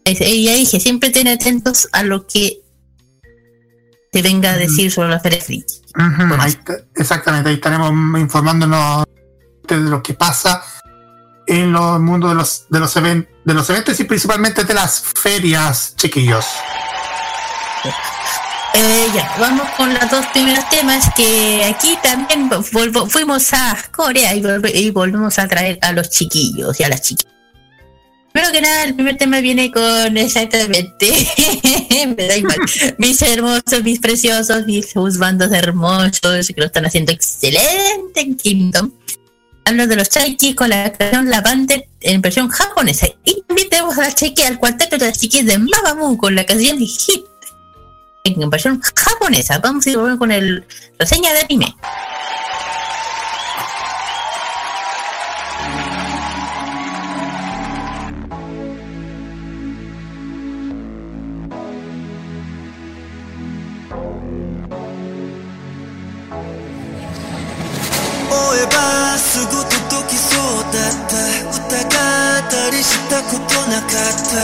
[0.04, 2.62] Ya dije, siempre estén atentos a lo que
[4.10, 5.80] te venga a decir sobre la Feria Friki.
[6.38, 6.56] Ahí
[6.96, 9.04] exactamente, ahí estaremos informándonos
[9.68, 10.62] de lo que pasa
[11.46, 15.94] en los mundos de los, de los, de los eventos y principalmente de las ferias,
[15.96, 16.46] chiquillos.
[18.74, 22.48] Eh, ya, vamos con los dos primeros temas que aquí también
[23.08, 27.02] fuimos a Corea y, volve- y volvemos a traer a los chiquillos y a las
[27.02, 27.32] chiquillas.
[28.32, 31.10] Primero que nada, el primer tema viene con exactamente,
[32.16, 32.56] me da igual,
[32.98, 38.92] mis hermosos, mis preciosos, mis bandos hermosos que lo están haciendo excelente en Kingdom.
[39.64, 43.08] Hablo de los Chaiki con la canción Lavender en versión japonesa.
[43.24, 46.46] Y también tenemos a la Chaiki al cuarteto de las chiquillas de Mamamoo con la
[46.46, 47.24] canción Hit
[48.24, 49.58] en versión japonesa.
[49.58, 50.64] Vamos a ir con el
[50.98, 51.76] reseña de anime.
[70.20, 71.39] 思
[72.50, 73.90] ったりしたことなかっ
[74.26, 74.34] た。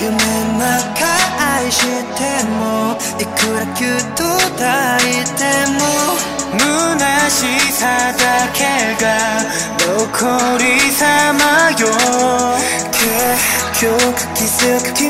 [0.00, 1.04] 夢の中
[1.38, 4.22] 愛してもいくらキュッと
[4.54, 4.62] 抱
[5.02, 5.42] いて
[5.74, 5.82] も
[6.54, 7.82] 虚しさ
[8.14, 8.22] だ
[8.54, 8.62] け
[9.02, 9.42] が
[9.80, 11.82] 残りさまよ。
[12.92, 13.02] 結
[13.80, 13.86] 局
[14.34, 15.06] 気づく君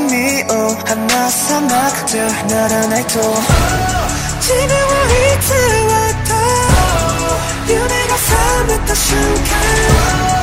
[0.50, 3.20] を離さなくてはならないと。
[4.40, 6.30] 自分はいつった。
[7.70, 9.16] 夢が覚めた瞬
[10.32, 10.38] 間。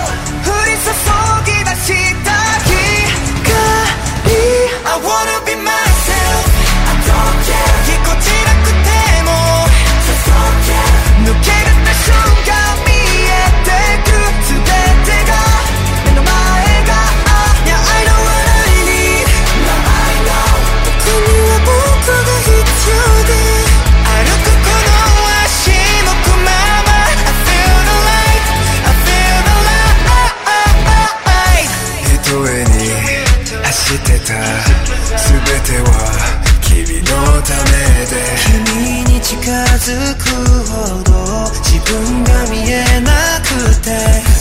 [39.25, 40.29] 近づく
[40.69, 43.89] ほど自分が見えなくて。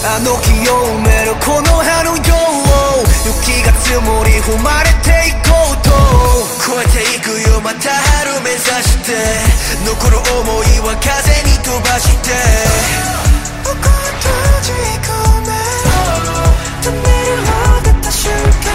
[0.05, 2.37] あの日を埋めるこの春よ
[3.25, 5.89] 雪が積もり踏まれていこうと。
[6.69, 9.17] 超えていくよまた春目指して。
[9.87, 10.45] 残る想
[10.77, 12.31] いは風に飛ばして。
[13.65, 13.89] 僕は
[14.21, 14.29] 閉
[14.61, 14.71] じ
[15.01, 15.09] 込
[15.49, 15.57] め
[16.83, 18.31] 止める方だた瞬
[18.63, 18.74] 間。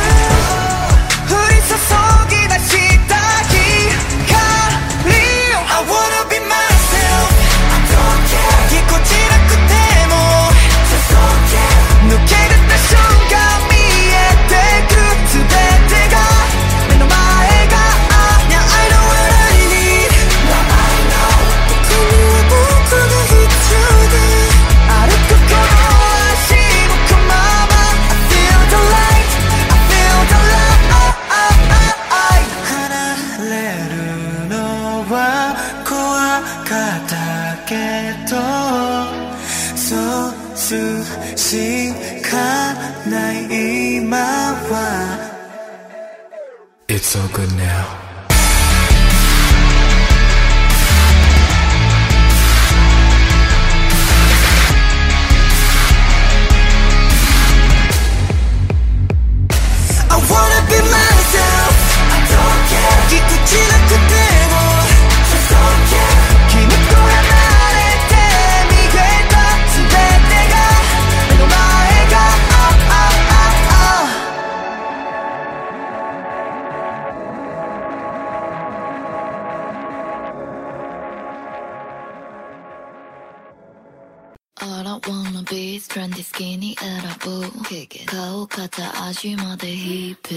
[88.68, 90.36] から味までヒップ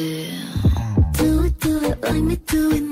[1.19, 2.92] Do it, do it like me do it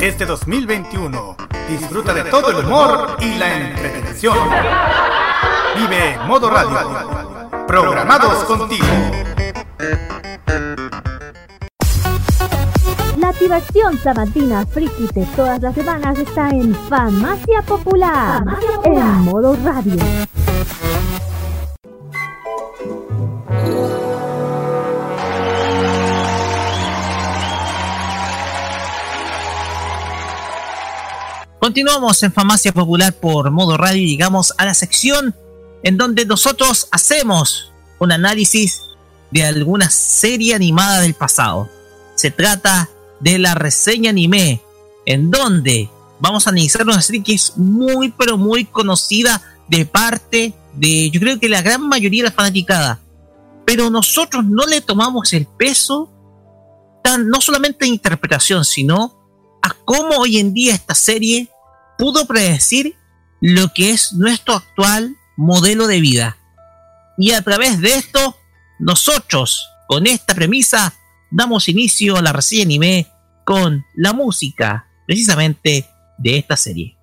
[0.00, 1.36] Este 2021,
[1.68, 4.36] disfruta de todo el humor y la entretención.
[5.74, 8.86] Vive Modo Radio, programados contigo.
[13.18, 18.42] La diversión sabatina friki de todas las semanas está en Farmacia Popular,
[18.84, 19.96] en modo radio.
[31.66, 35.34] Continuamos en Farmacia Popular por modo radio llegamos a la sección
[35.82, 38.84] en donde nosotros hacemos un análisis
[39.32, 41.68] de alguna serie animada del pasado.
[42.14, 42.88] Se trata
[43.18, 44.62] de la reseña anime,
[45.06, 45.90] en donde
[46.20, 51.18] vamos a analizar una serie que es muy pero muy conocida de parte de yo
[51.18, 53.00] creo que la gran mayoría de la fanaticada.
[53.64, 56.12] Pero nosotros no le tomamos el peso
[57.02, 59.18] tan no solamente de interpretación, sino
[59.62, 61.50] a cómo hoy en día esta serie
[61.98, 62.96] pudo predecir
[63.40, 66.36] lo que es nuestro actual modelo de vida.
[67.18, 68.36] Y a través de esto,
[68.78, 70.94] nosotros, con esta premisa,
[71.30, 73.06] damos inicio a la reseña anime
[73.44, 76.95] con la música, precisamente, de esta serie.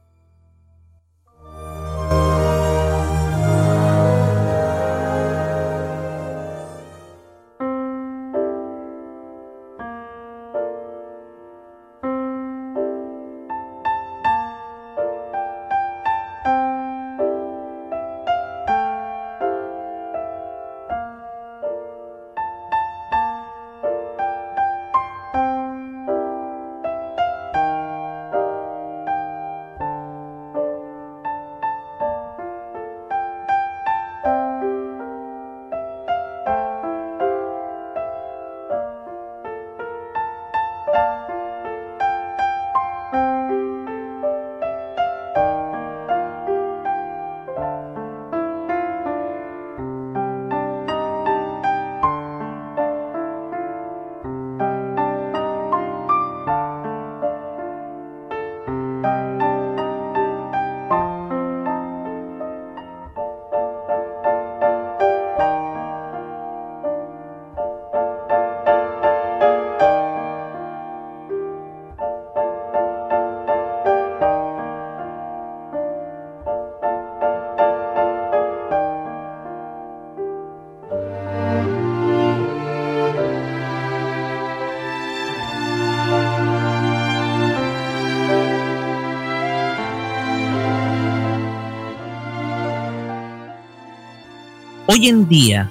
[95.04, 95.70] Hoy en día,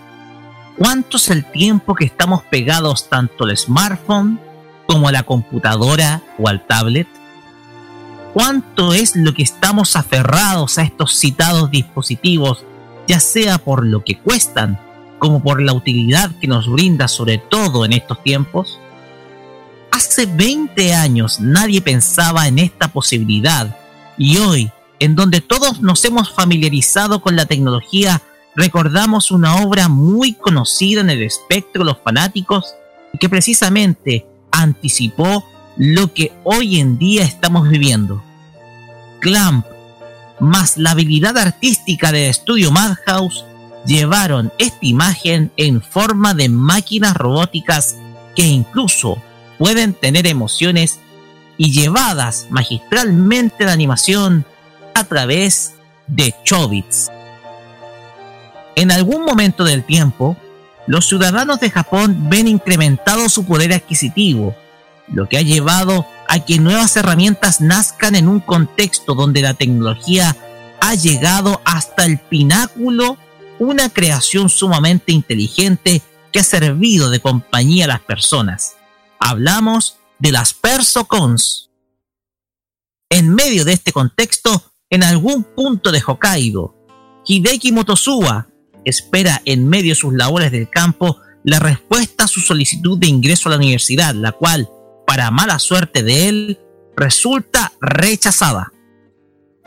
[0.77, 4.39] ¿cuánto es el tiempo que estamos pegados tanto al smartphone
[4.87, 7.09] como a la computadora o al tablet?
[8.35, 12.67] ¿Cuánto es lo que estamos aferrados a estos citados dispositivos,
[13.09, 14.79] ya sea por lo que cuestan
[15.19, 18.79] como por la utilidad que nos brinda sobre todo en estos tiempos?
[19.93, 23.75] Hace 20 años nadie pensaba en esta posibilidad
[24.19, 28.21] y hoy, en donde todos nos hemos familiarizado con la tecnología,
[28.55, 32.75] recordamos una obra muy conocida en el espectro de los fanáticos
[33.13, 35.45] y que precisamente anticipó
[35.77, 38.23] lo que hoy en día estamos viviendo.
[39.21, 39.67] Clamp,
[40.41, 43.45] más la habilidad artística del estudio Madhouse
[43.87, 47.97] llevaron esta imagen en forma de máquinas robóticas
[48.35, 49.23] que incluso
[49.59, 50.99] pueden tener emociones
[51.57, 54.45] y llevadas magistralmente la animación
[54.95, 55.75] a través
[56.07, 57.11] de Chobits.
[58.75, 60.37] En algún momento del tiempo,
[60.87, 64.57] los ciudadanos de Japón ven incrementado su poder adquisitivo,
[65.09, 70.37] lo que ha llevado a que nuevas herramientas nazcan en un contexto donde la tecnología
[70.81, 73.19] ha llegado hasta el pináculo,
[73.59, 78.77] una creación sumamente inteligente que ha servido de compañía a las personas.
[79.21, 81.71] Hablamos de las Persocons.
[83.11, 86.75] En medio de este contexto, en algún punto de Hokkaido,
[87.27, 88.49] Hideki Motosuba
[88.85, 93.49] espera en medio de sus labores del campo la respuesta a su solicitud de ingreso
[93.49, 94.69] a la universidad, la cual,
[95.07, 96.61] para mala suerte de él,
[96.97, 98.73] resulta rechazada.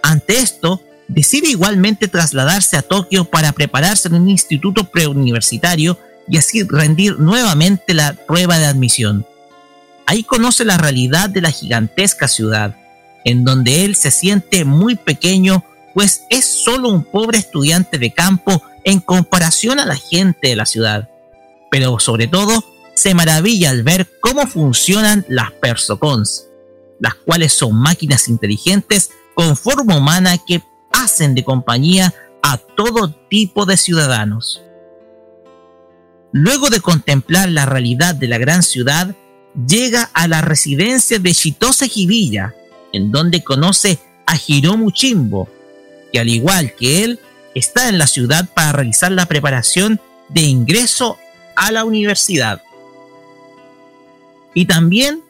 [0.01, 6.63] Ante esto, decide igualmente trasladarse a Tokio para prepararse en un instituto preuniversitario y así
[6.63, 9.25] rendir nuevamente la prueba de admisión.
[10.07, 12.75] Ahí conoce la realidad de la gigantesca ciudad,
[13.25, 15.63] en donde él se siente muy pequeño,
[15.93, 20.65] pues es solo un pobre estudiante de campo en comparación a la gente de la
[20.65, 21.09] ciudad.
[21.69, 22.63] Pero sobre todo,
[22.93, 26.47] se maravilla al ver cómo funcionan las persocons,
[26.99, 30.63] las cuales son máquinas inteligentes con forma humana que
[30.93, 34.61] hacen de compañía a todo tipo de ciudadanos.
[36.31, 39.15] Luego de contemplar la realidad de la gran ciudad,
[39.67, 42.55] llega a la residencia de Shitose Hibilla,
[42.93, 45.49] en donde conoce a Hiromu Chimbo,
[46.11, 47.19] que al igual que él,
[47.55, 49.99] está en la ciudad para realizar la preparación
[50.29, 51.17] de ingreso
[51.55, 52.61] a la universidad.
[54.53, 55.23] Y también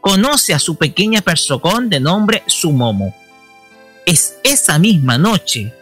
[0.00, 3.14] conoce a su pequeña persocón de nombre Sumomo.
[4.06, 5.74] Es esa misma noche,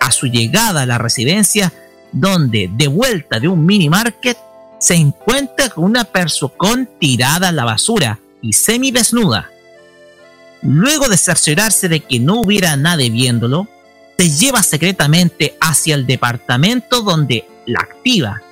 [0.00, 1.72] a su llegada a la residencia,
[2.12, 4.38] donde de vuelta de un mini market
[4.78, 9.50] se encuentra con una persocón tirada a la basura y semi desnuda.
[10.62, 13.68] Luego de cerciorarse de que no hubiera nadie viéndolo,
[14.20, 18.42] se lleva secretamente hacia el departamento donde la activa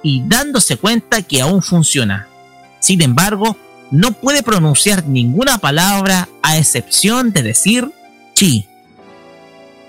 [0.00, 2.28] y dándose cuenta que aún funciona.
[2.78, 3.56] Sin embargo,
[3.90, 7.90] no puede pronunciar ninguna palabra a excepción de decir
[8.34, 8.68] chi.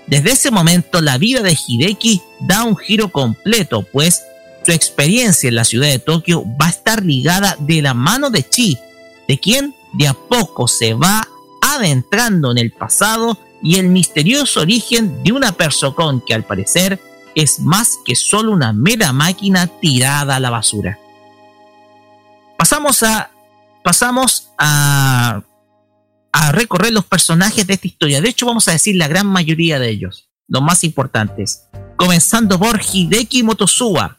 [0.08, 4.24] Desde ese momento la vida de Hideki da un giro completo, pues
[4.66, 8.42] su experiencia en la ciudad de Tokio va a estar ligada de la mano de
[8.42, 8.76] Chi,
[9.28, 11.28] de quien de a poco se va
[11.62, 17.00] adentrando en el pasado y el misterioso origen de una persocón que al parecer
[17.34, 20.98] es más que solo una mera máquina tirada a la basura.
[22.56, 23.30] Pasamos a
[26.52, 28.20] recorrer los personajes de esta historia.
[28.20, 31.64] De hecho, vamos a decir la gran mayoría de ellos, los más importantes.
[31.96, 34.18] Comenzando por Hideki Motosuba.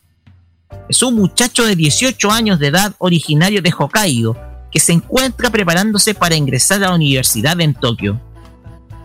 [0.87, 4.37] Es un muchacho de 18 años de edad originario de Hokkaido
[4.71, 8.21] que se encuentra preparándose para ingresar a la universidad en Tokio.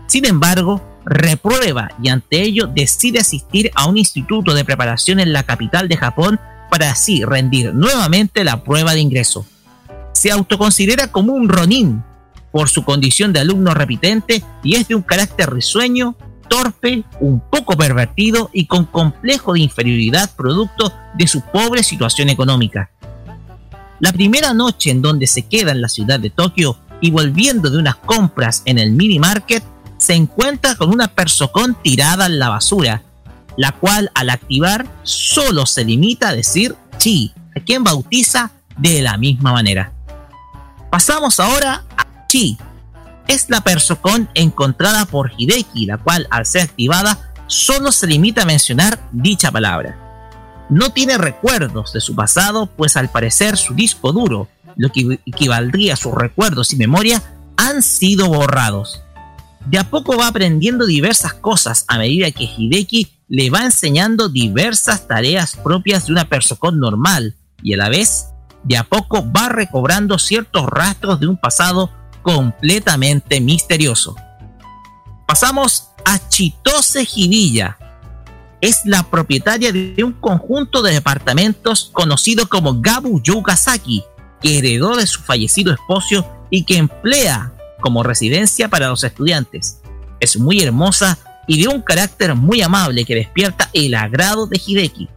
[0.07, 5.43] Sin embargo, reprueba y ante ello decide asistir a un instituto de preparación en la
[5.43, 9.45] capital de Japón para así rendir nuevamente la prueba de ingreso.
[10.13, 12.03] Se autoconsidera como un Ronin
[12.51, 16.15] por su condición de alumno repitente y es de un carácter risueño,
[16.47, 22.91] torpe, un poco pervertido y con complejo de inferioridad producto de su pobre situación económica.
[23.99, 27.77] La primera noche en donde se queda en la ciudad de Tokio y volviendo de
[27.77, 29.63] unas compras en el mini market,
[29.97, 33.01] se encuentra con una persocón tirada en la basura,
[33.57, 39.17] la cual al activar solo se limita a decir chi, a quien bautiza de la
[39.17, 39.91] misma manera.
[40.89, 42.57] Pasamos ahora a Chi.
[43.27, 48.45] Es la persocón encontrada por Hideki, la cual al ser activada solo se limita a
[48.45, 49.97] mencionar dicha palabra.
[50.69, 55.93] No tiene recuerdos de su pasado, pues al parecer su disco duro, lo que equivaldría
[55.93, 57.21] a sus recuerdos y memoria,
[57.57, 59.01] han sido borrados
[59.65, 65.07] de a poco va aprendiendo diversas cosas a medida que Hideki le va enseñando diversas
[65.07, 68.27] tareas propias de una persona normal y a la vez
[68.63, 74.15] de a poco va recobrando ciertos rastros de un pasado completamente misterioso.
[75.27, 77.77] Pasamos a Chitose Hibilla.
[78.61, 84.03] Es la propietaria de un conjunto de departamentos conocido como Gabu Yugasaki,
[84.41, 87.54] que heredó de su fallecido esposo y que emplea
[87.85, 89.77] como residencia para los estudiantes.
[90.19, 95.07] Es muy hermosa y de un carácter muy amable que despierta el agrado de Hideki.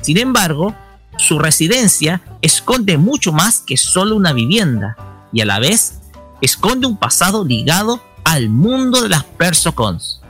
[0.00, 0.74] Sin embargo,
[1.18, 4.96] su residencia esconde mucho más que solo una vivienda
[5.34, 6.00] y a la vez
[6.40, 10.22] esconde un pasado ligado al mundo de las persocons.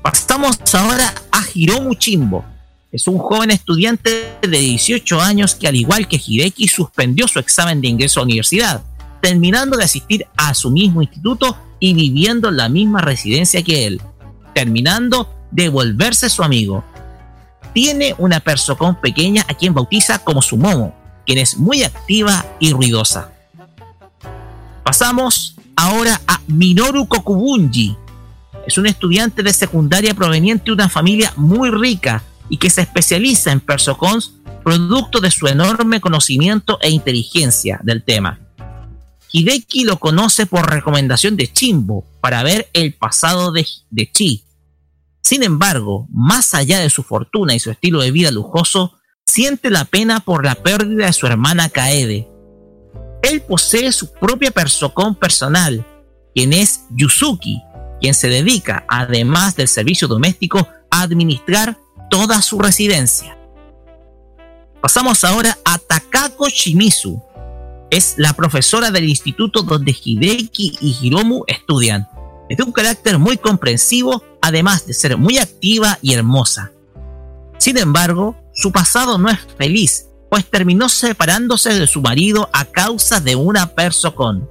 [0.00, 2.46] Pasamos ahora a Hiromu Chimbo.
[2.90, 7.82] Es un joven estudiante de 18 años que al igual que Hideki suspendió su examen
[7.82, 8.82] de ingreso a la universidad,
[9.20, 14.00] terminando de asistir a su mismo instituto y viviendo en la misma residencia que él,
[14.54, 16.84] terminando de volverse su amigo.
[17.72, 20.94] Tiene una persocón pequeña a quien bautiza como su momo,
[21.26, 23.32] quien es muy activa y ruidosa.
[24.84, 27.96] Pasamos ahora a Minoru Kokubunji.
[28.66, 33.52] Es un estudiante de secundaria proveniente de una familia muy rica y que se especializa
[33.52, 34.32] en persocons
[34.64, 38.38] producto de su enorme conocimiento e inteligencia del tema.
[39.32, 43.66] Hideki lo conoce por recomendación de Chimbo para ver el pasado de,
[44.12, 44.44] Chi.
[45.22, 49.84] Sin embargo, más allá de su fortuna y su estilo de vida lujoso, siente la
[49.84, 52.28] pena por la pérdida de su hermana Kaede.
[53.22, 55.86] Él posee su propia persocón personal,
[56.34, 57.62] quien es Yusuki,
[58.00, 61.78] quien se dedica, además del servicio doméstico, a administrar
[62.10, 63.36] toda su residencia.
[64.80, 67.22] Pasamos ahora a Takako Shimizu.
[67.90, 72.08] Es la profesora del instituto donde Hideki y Hiromu estudian.
[72.48, 76.70] Es de un carácter muy comprensivo, además de ser muy activa y hermosa.
[77.58, 83.20] Sin embargo, su pasado no es feliz, pues terminó separándose de su marido a causa
[83.20, 84.48] de una persocón.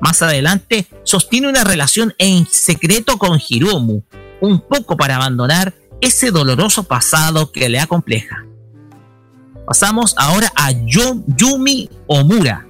[0.00, 4.02] Más adelante, sostiene una relación en secreto con Hiromu,
[4.40, 8.44] un poco para abandonar ese doloroso pasado que le acompleja.
[9.66, 12.66] Pasamos ahora a Yumi Omura.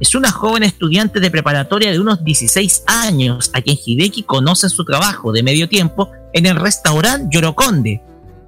[0.00, 4.70] Es una joven estudiante de preparatoria de unos 16 años a quien Hideki conoce en
[4.70, 8.02] su trabajo de medio tiempo en el restaurante Yorokonde.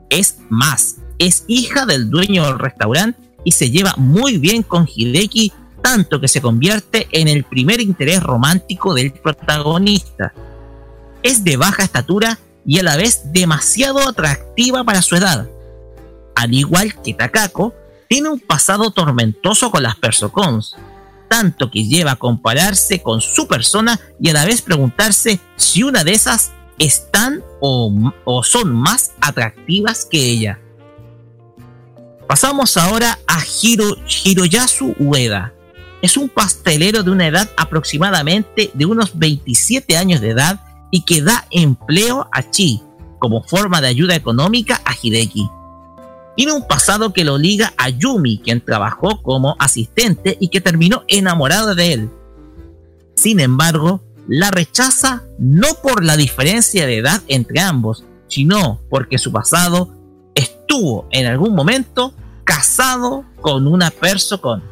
[0.09, 5.53] Es más, es hija del dueño del restaurante y se lleva muy bien con Hideki,
[5.83, 10.33] tanto que se convierte en el primer interés romántico del protagonista.
[11.23, 15.49] Es de baja estatura y a la vez demasiado atractiva para su edad.
[16.35, 17.75] Al igual que Takako,
[18.13, 20.77] tiene un pasado tormentoso con las persocons,
[21.31, 26.05] tanto que lleva a compararse con su persona y a la vez preguntarse si una
[26.05, 30.61] de esas están o, o son más atractivas que ella.
[32.29, 35.55] Pasamos ahora a Hiro, Hiroyasu Ueda.
[36.03, 40.61] Es un pastelero de una edad aproximadamente de unos 27 años de edad
[40.91, 42.83] y que da empleo a Chi
[43.19, 45.49] como forma de ayuda económica a Hideki.
[46.37, 51.05] Tiene un pasado que lo liga a Yumi, quien trabajó como asistente y que terminó
[51.09, 52.11] enamorada de él.
[53.15, 59.31] Sin embargo, la rechaza no por la diferencia de edad entre ambos, sino porque su
[59.31, 59.91] pasado
[60.35, 62.15] estuvo en algún momento
[62.45, 64.63] casado con una persona.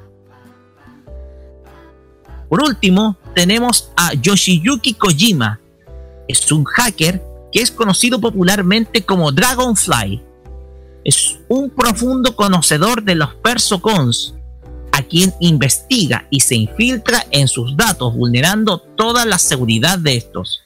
[2.48, 5.60] Por último, tenemos a Yoshiyuki Kojima,
[6.26, 7.22] es un hacker
[7.52, 10.22] que es conocido popularmente como Dragonfly.
[11.05, 14.35] Es un profundo conocedor de los persocons,
[14.93, 20.62] a quien investiga y se infiltra en sus datos, vulnerando toda la seguridad de estos.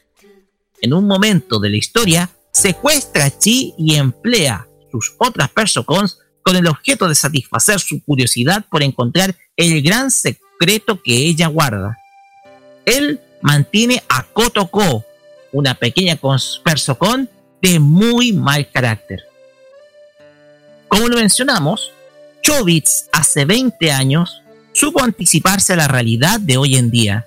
[0.81, 6.57] En un momento de la historia, secuestra a Chi y emplea sus otras persocons con
[6.57, 11.97] el objeto de satisfacer su curiosidad por encontrar el gran secreto que ella guarda.
[12.85, 15.05] Él mantiene a Kotoko,
[15.53, 16.19] una pequeña
[16.65, 17.31] persocón
[17.63, 19.21] de muy mal carácter.
[20.95, 21.91] Como lo mencionamos,
[22.41, 24.43] Chobits hace 20 años
[24.73, 27.27] supo anticiparse a la realidad de hoy en día.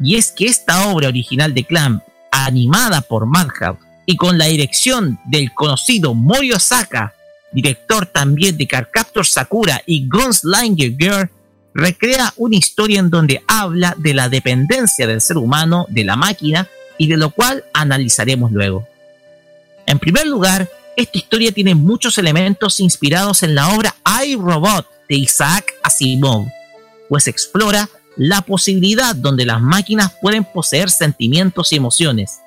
[0.00, 2.02] Y es que esta obra original de Clamp,
[2.32, 7.14] animada por Madhouse y con la dirección del conocido Mori Osaka,
[7.52, 11.30] director también de Carcaptor Sakura y Gunslinger Girl,
[11.72, 16.66] recrea una historia en donde habla de la dependencia del ser humano de la máquina
[16.98, 18.84] y de lo cual analizaremos luego.
[19.86, 20.68] En primer lugar,
[21.02, 23.94] esta historia tiene muchos elementos inspirados en la obra
[24.24, 26.46] I, Robot de Isaac Asimov,
[27.08, 32.40] pues explora la posibilidad donde las máquinas pueden poseer sentimientos y emociones.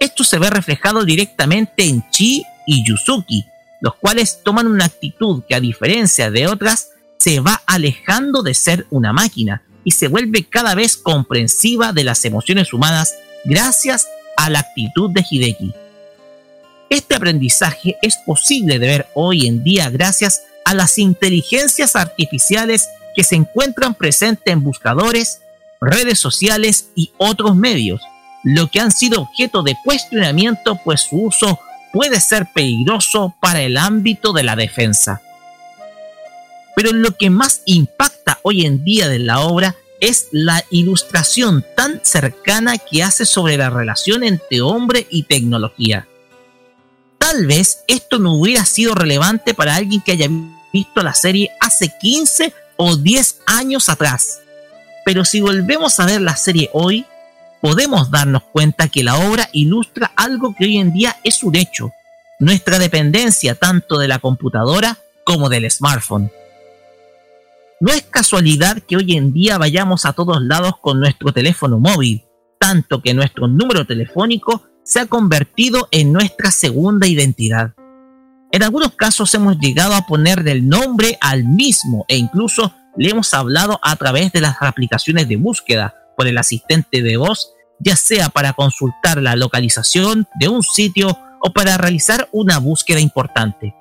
[0.00, 3.44] Esto se ve reflejado directamente en Chi y Yusuki,
[3.80, 8.86] los cuales toman una actitud que a diferencia de otras se va alejando de ser
[8.90, 13.14] una máquina y se vuelve cada vez comprensiva de las emociones humanas
[13.44, 15.81] gracias a la actitud de Hideki.
[16.92, 22.86] Este aprendizaje es posible de ver hoy en día gracias a las inteligencias artificiales
[23.16, 25.40] que se encuentran presentes en buscadores,
[25.80, 28.02] redes sociales y otros medios,
[28.44, 31.58] lo que han sido objeto de cuestionamiento pues su uso
[31.94, 35.22] puede ser peligroso para el ámbito de la defensa.
[36.76, 42.00] Pero lo que más impacta hoy en día de la obra es la ilustración tan
[42.04, 46.06] cercana que hace sobre la relación entre hombre y tecnología.
[47.32, 50.28] Tal vez esto no hubiera sido relevante para alguien que haya
[50.70, 54.40] visto la serie hace 15 o 10 años atrás.
[55.06, 57.06] Pero si volvemos a ver la serie hoy,
[57.62, 61.90] podemos darnos cuenta que la obra ilustra algo que hoy en día es un hecho,
[62.38, 66.30] nuestra dependencia tanto de la computadora como del smartphone.
[67.80, 72.24] No es casualidad que hoy en día vayamos a todos lados con nuestro teléfono móvil,
[72.58, 77.74] tanto que nuestro número telefónico se ha convertido en nuestra segunda identidad.
[78.50, 83.32] En algunos casos hemos llegado a poner del nombre al mismo e incluso le hemos
[83.32, 88.28] hablado a través de las aplicaciones de búsqueda por el asistente de voz, ya sea
[88.28, 93.74] para consultar la localización de un sitio o para realizar una búsqueda importante.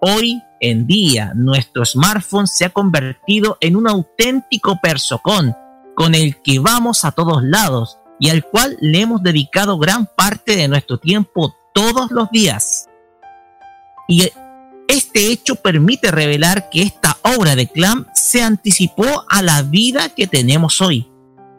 [0.00, 5.54] Hoy en día, nuestro smartphone se ha convertido en un auténtico persocón
[5.94, 10.54] con el que vamos a todos lados y al cual le hemos dedicado gran parte
[10.54, 12.88] de nuestro tiempo todos los días.
[14.06, 14.30] Y
[14.86, 20.26] este hecho permite revelar que esta obra de Clam se anticipó a la vida que
[20.26, 21.10] tenemos hoy,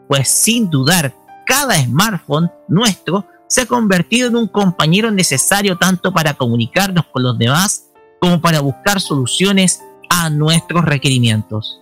[0.06, 1.14] pues sin dudar,
[1.46, 7.36] cada smartphone nuestro se ha convertido en un compañero necesario tanto para comunicarnos con los
[7.38, 7.88] demás
[8.20, 11.80] como para buscar soluciones a nuestros requerimientos.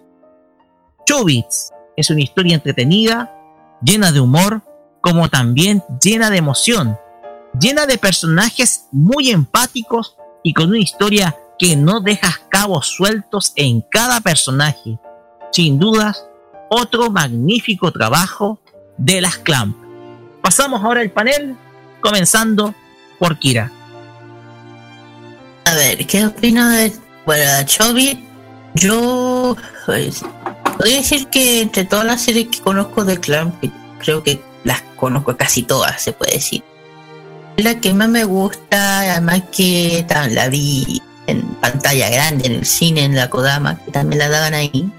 [1.04, 3.30] Chobits es una historia entretenida,
[3.82, 4.62] llena de humor,
[5.00, 6.98] como también llena de emoción,
[7.58, 13.82] llena de personajes muy empáticos y con una historia que no deja cabos sueltos en
[13.82, 14.98] cada personaje.
[15.52, 16.26] Sin dudas,
[16.70, 18.60] otro magnífico trabajo
[18.96, 19.76] de las Clamp.
[20.42, 21.56] Pasamos ahora al panel,
[22.00, 22.74] comenzando
[23.18, 23.70] por Kira.
[25.64, 26.92] A ver, ¿qué opino de
[27.26, 28.26] bueno, Chovy?
[28.74, 30.22] Yo pues,
[30.76, 33.62] podría decir que entre todas las series que conozco de Clamp,
[33.98, 36.62] creo que las conozco casi todas, se puede decir.
[37.56, 42.66] La que más me gusta, además que tam- la vi en pantalla grande, en el
[42.66, 44.90] cine, en la Kodama, que también la daban ahí.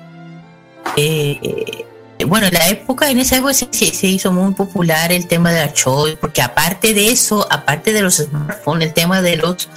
[0.97, 1.85] Eh,
[2.27, 5.61] bueno, en la época, en esa época se, se- hizo muy popular el tema de
[5.61, 9.69] la Choi, porque aparte de eso, aparte de los smartphones, el tema de los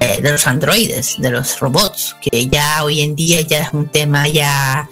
[0.00, 3.88] eh, de los androides, de los robots, que ya hoy en día ya es un
[3.88, 4.88] tema ya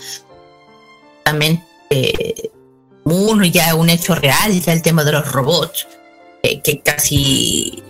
[1.24, 2.50] también eh,
[3.04, 5.86] uno ya un hecho real, ya el tema de los robots,
[6.42, 7.82] que casi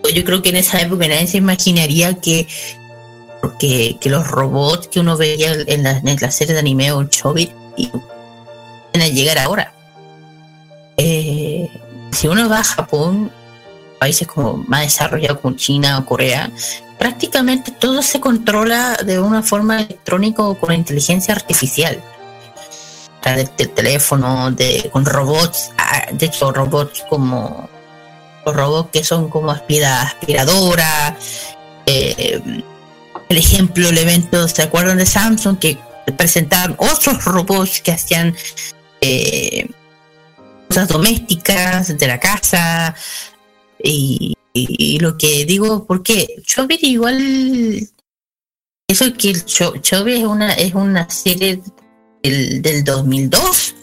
[0.00, 2.46] pues yo creo que en esa época nadie se imaginaría que
[3.58, 7.50] que, los robots que uno veía en la, en la serie de anime o Chobit
[7.76, 8.02] iban
[8.94, 9.72] a llegar ahora.
[10.96, 11.70] Eh,
[12.12, 13.30] si uno va a Japón,
[13.98, 16.50] países como más desarrollados como China o Corea,
[16.98, 22.02] prácticamente todo se controla de una forma electrónica o con inteligencia artificial.
[23.36, 27.68] Del teléfono, de, con robots, ah, de hecho robots como
[28.46, 31.14] los robots que son como aspira, aspiradoras.
[31.86, 32.62] eh,
[33.28, 35.58] el ejemplo, el evento, ¿se acuerdan de Samsung?
[35.58, 35.78] Que
[36.16, 38.34] presentaron otros robots que hacían
[39.00, 39.68] eh,
[40.68, 42.94] cosas domésticas de la casa.
[43.82, 44.34] Y,
[45.00, 47.88] lo que digo, porque Chobit igual.
[48.88, 51.60] Eso que el es una, es una serie
[52.22, 53.74] del, del 2002.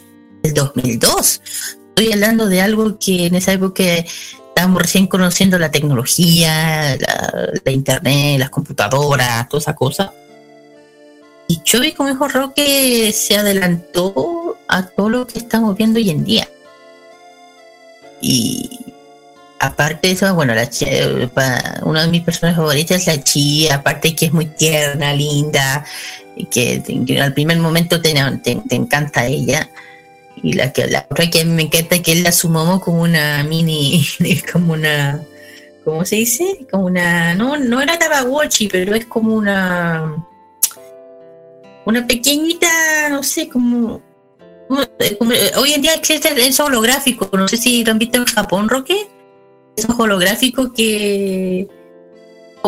[0.44, 1.42] Del 2002.
[1.90, 3.84] Estoy hablando de algo que en esa época
[4.56, 10.14] estábamos recién conociendo la tecnología, la, internet, las computadoras, toda esa cosa.
[11.48, 16.24] Y Chovy, como dijo Roque, se adelantó a todo lo que estamos viendo hoy en
[16.24, 16.50] día.
[18.22, 18.80] Y
[19.60, 21.30] aparte de eso, bueno, la eh,
[21.84, 25.86] una de mis personas favoritas es la Chi, aparte que es muy tierna, linda,
[26.50, 28.14] que, que al primer momento te,
[28.72, 29.70] encanta ella.
[30.44, 34.06] Y la que la otra que me encanta que él la sumamos como una mini,
[34.52, 35.22] como una,
[35.84, 36.66] ¿cómo se dice?
[36.70, 40.16] Como una, no, no era Tamagotchi, pero es como una,
[41.86, 44.02] una pequeñita, no sé, como,
[45.58, 46.30] hoy en día existe
[46.62, 49.08] holográfico, no sé si lo han visto en Japón, Roque,
[49.76, 51.68] esos holográficos que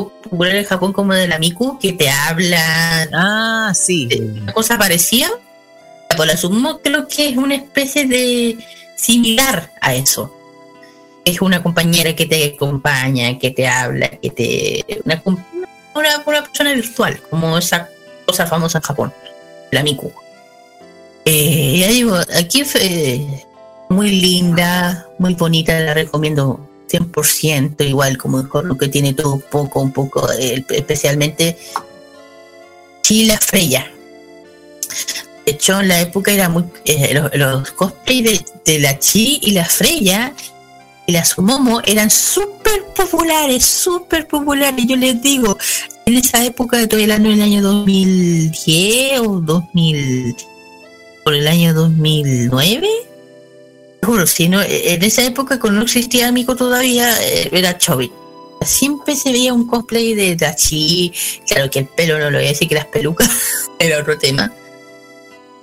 [0.05, 3.09] popular en Japón como de la Miku, que te hablan.
[3.13, 4.07] Ah, sí.
[4.41, 5.29] Una cosa parecida.
[6.15, 8.57] Por la sumo creo que es una especie de
[8.95, 10.33] similar a eso.
[11.25, 14.85] Es una compañera que te acompaña, que te habla, que te.
[15.03, 17.89] Una, una, una persona virtual, como esa
[18.25, 19.13] cosa famosa en Japón,
[19.71, 20.11] la Miku.
[21.25, 23.19] Eh, ya digo, aquí fue
[23.89, 29.81] muy linda, muy bonita, la recomiendo 100%, igual como dijo que tiene todo un poco,
[29.81, 31.57] un poco, eh, especialmente
[33.01, 33.91] Chila Freya.
[35.45, 36.65] De hecho, en la época era muy.
[36.85, 40.33] eh, los, los cosplays de, la Chi y la Freya
[41.05, 44.85] y las Sumomo eran súper populares, súper populares.
[44.85, 45.57] Yo les digo,
[46.05, 50.35] en esa época, estoy hablando del año 2010 o 2000,
[51.23, 53.06] por el año 2009.
[54.25, 58.11] Si no, en esa época, cuando no existía Amigo todavía, eh, era Chobit.
[58.61, 61.13] Siempre se veía un cosplay de Dachi.
[61.45, 63.29] Claro que el pelo no lo voy a decir que las pelucas
[63.79, 64.51] era otro tema.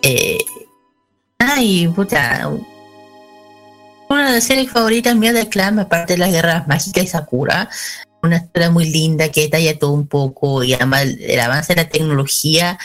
[0.02, 0.38] Eh,
[1.38, 2.50] ay, puta.
[4.10, 7.70] Una de las series favoritas mías de Clan, aparte de las guerras mágicas y Sakura.
[8.22, 11.88] Una historia muy linda que detalla todo un poco y además el avance de la
[11.88, 12.78] tecnología.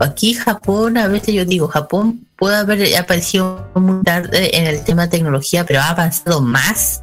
[0.00, 5.04] Aquí Japón, a veces yo digo, Japón puede haber aparecido muy tarde en el tema
[5.04, 7.02] de tecnología, pero ha avanzado más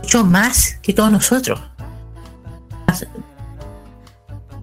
[0.00, 1.60] mucho más que todos nosotros.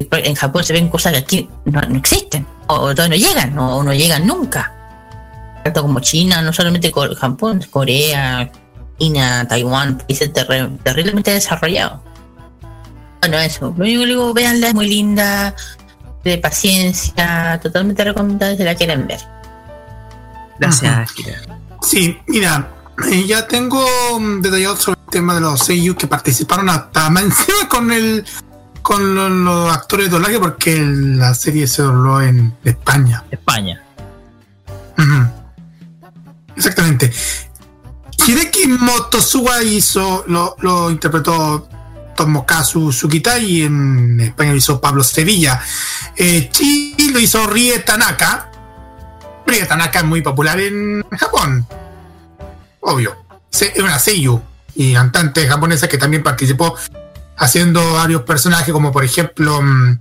[0.09, 3.83] En Japón se ven cosas que aquí no, no existen, o todavía no llegan, o
[3.83, 4.73] no llegan nunca.
[5.63, 8.51] Tanto como China, no solamente Japón, Corea,
[8.97, 11.99] China, Taiwán, países terriblemente desarrollados.
[13.19, 13.71] Bueno, eso.
[13.77, 15.55] Lo único que véanla, es muy linda,
[16.23, 19.19] de paciencia, totalmente recomendada si la quieren ver.
[20.59, 21.41] Gracias, Kira.
[21.81, 22.69] Sí, mira,
[23.09, 23.83] eh, ya tengo
[24.19, 28.23] mm, detallado sobre el tema de los seiyuu que participaron hasta más encima con el
[28.83, 33.23] con lo- los, actores de doblaje porque la serie se dobló en España.
[33.31, 33.81] España.
[36.55, 37.11] Exactamente.
[38.27, 41.67] Hideki Motosuwa hizo, lo, lo interpretó
[42.15, 45.61] Tomokazu Tsukita y en España lo hizo Pablo Sevilla.
[46.15, 46.49] Eh,
[47.11, 48.51] lo hizo Rie Tanaka.
[49.45, 51.65] Rie Tanaka es muy popular en Japón.
[52.81, 53.15] Obvio.
[53.51, 54.41] Es una seiyuu
[54.75, 56.75] y cantante japonesa que también participó
[57.37, 59.99] haciendo varios personajes, como por ejemplo mm,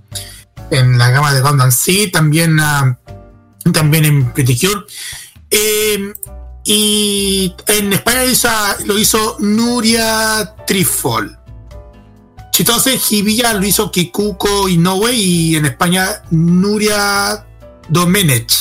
[0.69, 2.97] en la gama de Gundam Seed, también, ah,
[3.73, 4.85] también en Pretty Cure.
[5.49, 6.13] Eh,
[6.63, 8.49] y en España lo hizo,
[8.85, 11.40] lo hizo Nuria Trifol.
[12.51, 17.45] Chitose Hibiya lo hizo Kikuko Inoue y en España Nuria
[17.89, 18.53] Domenech.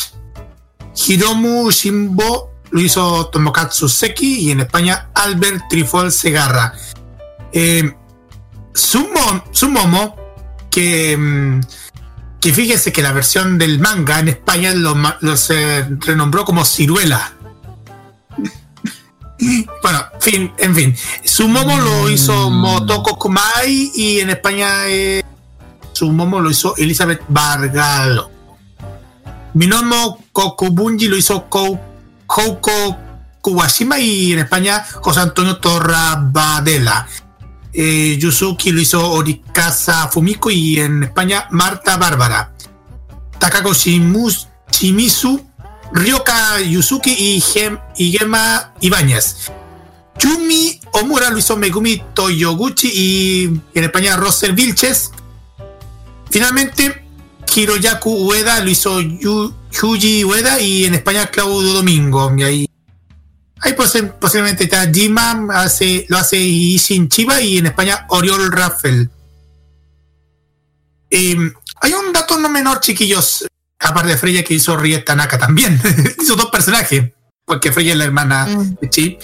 [1.07, 6.73] Hiromu Shimbo lo hizo Tomokatsu Seki y en España Albert Trifol Segarra.
[7.53, 7.93] Eh,
[8.73, 10.17] Sumo- Sumomo,
[10.71, 11.61] que, mm,
[12.41, 17.33] que fíjese que la versión del manga en España lo, lo se renombró como Ciruela.
[19.83, 20.97] Bueno, fin, en fin.
[21.25, 25.23] Sumomo lo hizo Motoko Kumai y en España eh,
[25.93, 28.31] Sumomo lo hizo Elizabeth Vargalo.
[29.55, 31.81] Minomo Kokubunji lo hizo Kou-
[32.27, 32.97] Kouko
[33.41, 37.07] Kuwashima y en España José Antonio Torrabadela.
[37.73, 42.53] Eh, Yusuki lo hizo Orikasa Fumiko y en España Marta Bárbara.
[43.39, 45.41] Takako Shimizu,
[45.93, 48.17] Ryoka Yusuki y, Gem, y
[48.81, 49.51] Ibáñez.
[50.19, 53.45] Yumi Omura lo hizo Megumi Toyoguchi y
[53.75, 55.11] en España Roser Vilches.
[56.31, 57.05] Finalmente,
[57.55, 62.29] Hiroyaku Ueda lo hizo Yu- Yuji Ueda y en España Claudio Domingo.
[62.45, 62.69] Ahí,
[63.61, 69.11] ahí posi- posiblemente está Jima, hace, lo hace Ishin Chiba y en España Oriol Raffel.
[71.11, 71.37] Eh,
[71.81, 73.47] hay un dato no menor, chiquillos,
[73.81, 75.81] aparte de Freya que hizo Rie Tanaka también.
[76.23, 77.13] hizo dos personajes,
[77.45, 78.47] porque Freya es la hermana
[78.81, 79.19] de Chi.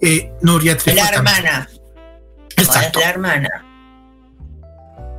[0.00, 1.68] Eh, Nuria Trifol La hermana.
[2.56, 3.00] Exacto.
[3.00, 3.48] La hermana.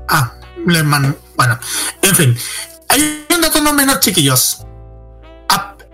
[0.07, 0.33] Ah,
[0.65, 1.15] la hermana.
[1.35, 1.59] Bueno,
[2.01, 2.37] en fin.
[2.87, 4.65] Hay un dato no menor, chiquillos.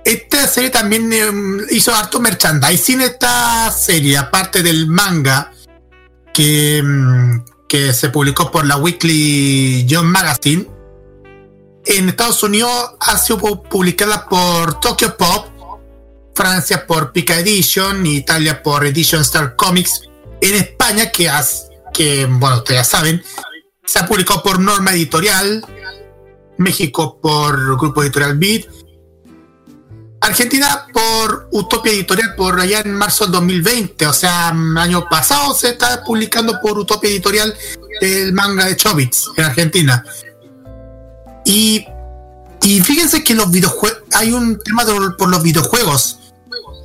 [0.06, 5.52] Esta serie también eh, hizo harto merchandising esta serie, aparte del manga
[6.32, 10.68] que, mm, que se publicó por la Weekly Jump Magazine.
[11.86, 15.48] En Estados Unidos ha sido pu- publicada por Tokyo Pop,
[16.34, 20.02] Francia por Pika Edition, Italia por Edition Star Comics,
[20.42, 23.24] en España, que, has- que bueno, ustedes ya saben,
[23.86, 25.64] se ha publicado por Norma Editorial,
[26.58, 28.66] México por Grupo Editorial Beat,
[30.22, 35.54] Argentina por Utopia Editorial por allá en marzo del 2020, o sea, mm, año pasado
[35.54, 37.56] se está publicando por Utopia Editorial
[38.02, 40.04] el manga de Chobits en Argentina.
[41.46, 41.86] Y,
[42.62, 44.84] y fíjense que los videojuegos, hay un tema
[45.18, 46.20] por los videojuegos.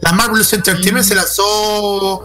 [0.03, 2.23] La Marvelous Entertainment se lanzó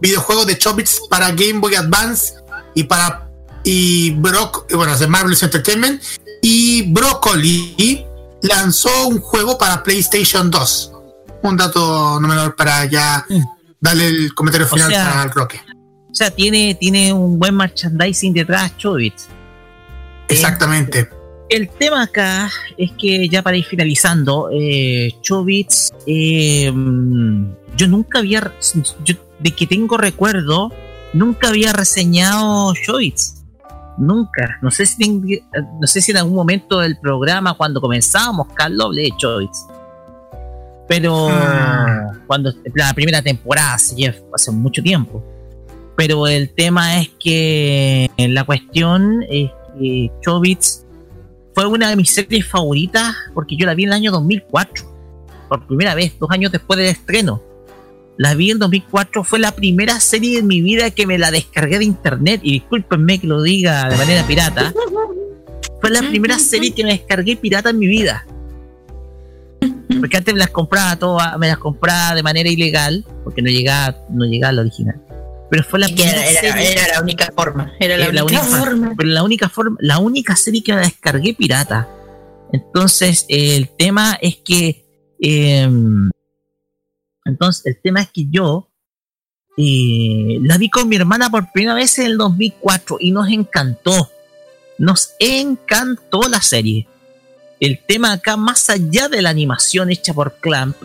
[0.00, 2.34] videojuegos de Chobits para Game Boy Advance
[2.74, 3.28] y para
[3.64, 6.02] y Brock, bueno, de Marvelous Entertainment
[6.40, 8.06] y Broccoli
[8.42, 10.92] lanzó un juego para PlayStation 2.
[11.42, 13.26] Un dato no menor para ya
[13.80, 15.60] darle el comentario O final sea, al Roque.
[16.10, 19.26] O sea, tiene, tiene un buen merchandising detrás, Chobits.
[20.28, 21.08] Exactamente.
[21.48, 26.70] El tema acá es que ya para ir finalizando, eh, Chobits eh,
[27.76, 28.52] yo nunca había,
[29.04, 30.70] yo, de que tengo recuerdo,
[31.14, 33.34] nunca había reseñado Choice.
[33.96, 34.58] Nunca.
[34.62, 35.24] No sé si ten-
[35.80, 39.62] no sé si en algún momento del programa, cuando comenzábamos, Carlos, hablé de Choice.
[40.86, 42.12] Pero Ah.
[42.26, 45.22] cuando la primera temporada, hace mucho tiempo.
[45.96, 50.84] Pero el tema es que la cuestión es que Chobits
[51.58, 54.84] fue una de mis series favoritas porque yo la vi en el año 2004.
[55.48, 57.42] Por primera vez, dos años después del estreno.
[58.16, 61.80] La vi en 2004, fue la primera serie en mi vida que me la descargué
[61.80, 62.42] de internet.
[62.44, 64.72] Y discúlpenme que lo diga de manera pirata.
[65.80, 68.24] Fue la primera serie que me descargué pirata en mi vida.
[69.98, 73.98] Porque antes me las compraba todas, me las compraba de manera ilegal, porque no llegaba,
[74.10, 75.02] no llegaba la original.
[75.50, 77.72] Pero fue la primera era, era- serie- era la única forma.
[77.80, 78.94] Era la, era única, forma.
[78.96, 81.88] Pero la única forma, la única serie que la descargué pirata.
[82.52, 84.84] Entonces, eh, el tema es que.
[85.20, 85.68] eh,
[87.24, 88.70] entonces, el tema es que yo
[89.56, 94.10] eh, la vi con mi hermana por primera vez en el 2004 y nos encantó.
[94.78, 96.86] Nos encantó la serie.
[97.60, 100.76] El tema acá, más allá de la animación hecha por Clamp,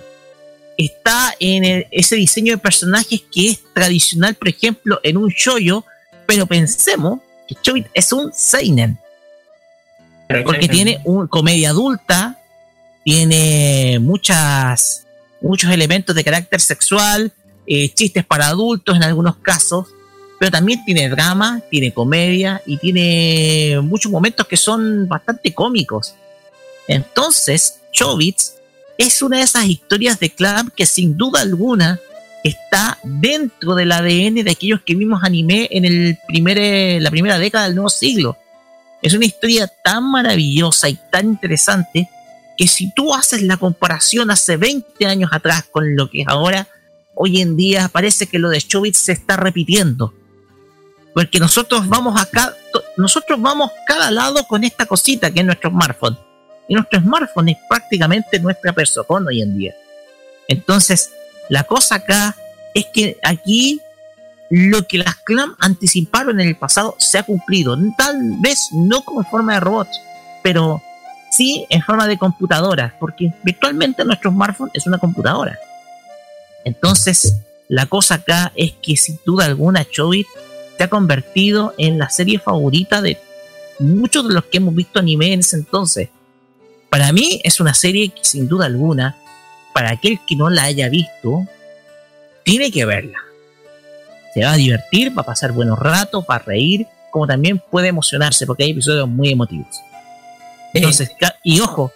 [0.77, 5.83] está en el- ese diseño de personajes que es tradicional, por ejemplo, en un shoyo,
[6.25, 8.97] pero pensemos que Chobit es un seinen.
[10.45, 12.39] Porque tiene una comedia adulta,
[13.03, 15.05] tiene muchas
[15.41, 17.31] muchos elementos de carácter sexual,
[17.67, 19.87] eh, chistes para adultos en algunos casos,
[20.39, 26.15] pero también tiene drama, tiene comedia y tiene muchos momentos que son bastante cómicos.
[26.87, 28.55] Entonces, Chobits
[28.97, 31.99] es una de esas historias de Clamp que sin duda alguna
[32.43, 37.39] está dentro del ADN de aquellos que vimos anime en el primer, eh, la primera
[37.39, 38.37] década del nuevo siglo.
[39.01, 42.09] Es una historia tan maravillosa y tan interesante
[42.57, 46.67] que si tú haces la comparación hace 20 años atrás con lo que es ahora,
[47.15, 50.13] hoy en día parece que lo de Chobits se está repitiendo.
[51.13, 52.55] Porque nosotros vamos acá,
[52.97, 56.17] nosotros vamos cada lado con esta cosita que es nuestro smartphone.
[56.67, 59.75] Y nuestro smartphone es prácticamente nuestra persona hoy en día.
[60.47, 61.11] Entonces,
[61.49, 62.35] la cosa acá
[62.73, 63.81] es que aquí
[64.49, 67.77] lo que las clan anticiparon en el pasado se ha cumplido.
[67.97, 69.99] Tal vez no como forma de robots,
[70.41, 70.81] pero
[71.31, 75.57] sí en forma de computadoras, porque virtualmente nuestro smartphone es una computadora.
[76.63, 80.27] Entonces, la cosa acá es que sin duda alguna Chobit
[80.77, 83.17] se ha convertido en la serie favorita de
[83.79, 86.09] muchos de los que hemos visto anime en ese entonces.
[86.93, 89.17] Para mí es una serie que sin duda alguna,
[89.73, 91.43] para aquel que no la haya visto,
[92.43, 93.17] tiene que verla.
[94.31, 97.87] Se va a divertir, va a pasar buenos ratos, va a reír, como también puede
[97.87, 99.75] emocionarse, porque hay episodios muy emotivos.
[100.71, 101.09] Entonces,
[101.43, 101.91] y ojo,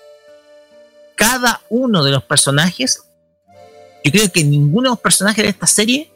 [1.14, 3.04] cada uno de los personajes,
[4.04, 6.12] yo creo que ninguno de los personajes de esta serie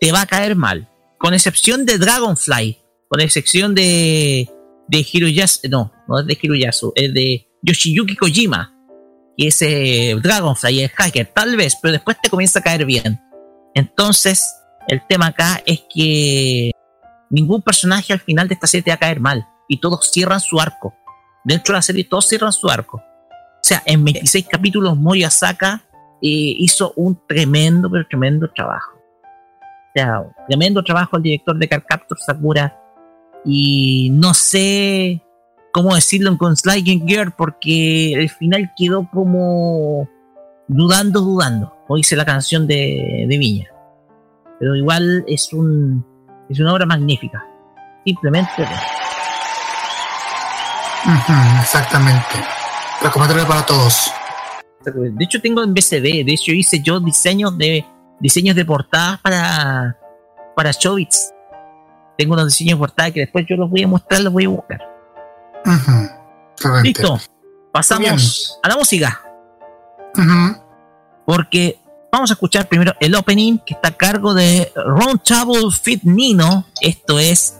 [0.00, 0.88] te va a caer mal,
[1.18, 4.48] con excepción de Dragonfly, con excepción de,
[4.88, 8.74] de Hiroyasu, no, no es de Hiroyasu, es de Yoshiyuki Kojima,
[9.36, 9.60] que es
[10.22, 13.20] Dragonfly, el hacker, tal vez, pero después te comienza a caer bien.
[13.74, 14.44] Entonces,
[14.88, 16.72] el tema acá es que
[17.30, 20.40] ningún personaje al final de esta serie te va a caer mal, y todos cierran
[20.40, 20.94] su arco.
[21.44, 22.96] Dentro de la serie todos cierran su arco.
[22.98, 25.82] O sea, en 26 capítulos Mori Asaka
[26.20, 28.92] eh, hizo un tremendo, pero tremendo trabajo.
[28.96, 32.76] O sea, tremendo trabajo el director de Carcaptor Sakura.
[33.44, 35.22] Y no sé
[35.72, 40.08] cómo decirlo con Sliding Gear porque el final quedó como
[40.68, 41.74] dudando, dudando.
[41.86, 43.68] Como dice la canción de, de Viña.
[44.58, 46.04] Pero igual es un
[46.48, 47.44] es una obra magnífica.
[48.04, 48.62] Simplemente
[51.06, 52.44] Ujú, exactamente.
[53.02, 54.12] Recomendable para todos.
[54.84, 57.84] De hecho tengo en BCD, de hecho hice yo diseños de
[58.18, 59.96] diseños de portadas para
[60.54, 60.72] para.
[62.16, 64.48] Tengo unos diseños de portadas que después yo los voy a mostrar, los voy a
[64.48, 64.89] buscar.
[66.82, 67.20] Listo.
[67.72, 69.20] Pasamos a la música.
[71.24, 71.78] Porque
[72.10, 76.66] vamos a escuchar primero el opening que está a cargo de Round Table Fit Nino.
[76.80, 77.56] Esto es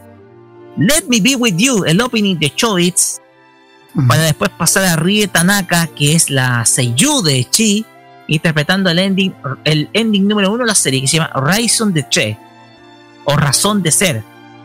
[0.77, 3.20] Let Me Be With You, el opening de Chobits.
[4.09, 7.85] Para después pasar a Rie Tanaka, que es la Seiyu de Chi,
[8.29, 12.09] interpretando el ending, el ending número uno de la serie, que se llama Raison de
[12.09, 12.39] Che,
[13.25, 14.23] o Razón de Ser,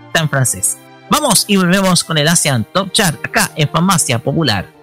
[0.08, 0.78] está en francés.
[1.10, 4.75] Vamos y volvemos con el Asian Top Chart acá en Farmacia Popular.「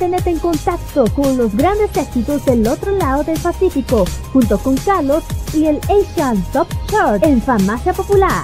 [0.00, 5.22] mantenerte en contacto con los grandes éxitos del otro lado del Pacífico, junto con Carlos
[5.52, 8.42] y el Asian Top Chart en Farmacia Popular.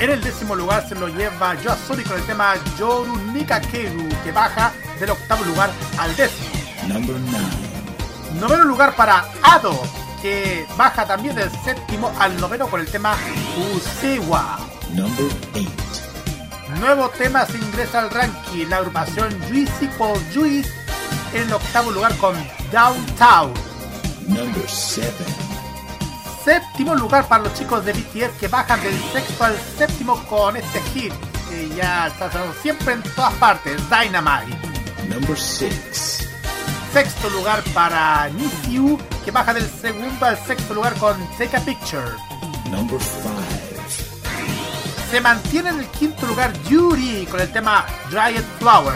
[0.00, 4.72] En el décimo lugar se lo lleva Yoasori con el tema Yoru Nikakeru, que baja
[4.98, 6.48] del octavo lugar al décimo.
[6.88, 7.46] Number 9.
[8.40, 9.80] Noveno lugar para Ado,
[10.24, 13.14] que baja también del séptimo al noveno con el tema
[13.74, 14.58] Usewa.
[14.94, 15.68] Number 8.
[16.80, 20.72] Nuevo tema se ingresa al ranking, la agrupación Juicy por Juice
[21.34, 22.34] en el octavo lugar con
[22.72, 23.52] Downtown.
[24.26, 25.12] Number 7.
[26.42, 30.80] Séptimo lugar para los chicos de BTS que bajan del sexto al séptimo con este
[30.94, 31.12] hit
[31.50, 34.56] que ya está sonando siempre en todas partes, Dynamite.
[35.06, 36.33] Number 6.
[36.94, 42.06] Sexto lugar para Nisiu que baja del segundo al sexto lugar con Take a Picture.
[42.70, 43.30] Number 5.
[45.10, 48.94] Se mantiene en el quinto lugar Yuri con el tema Dried Flower.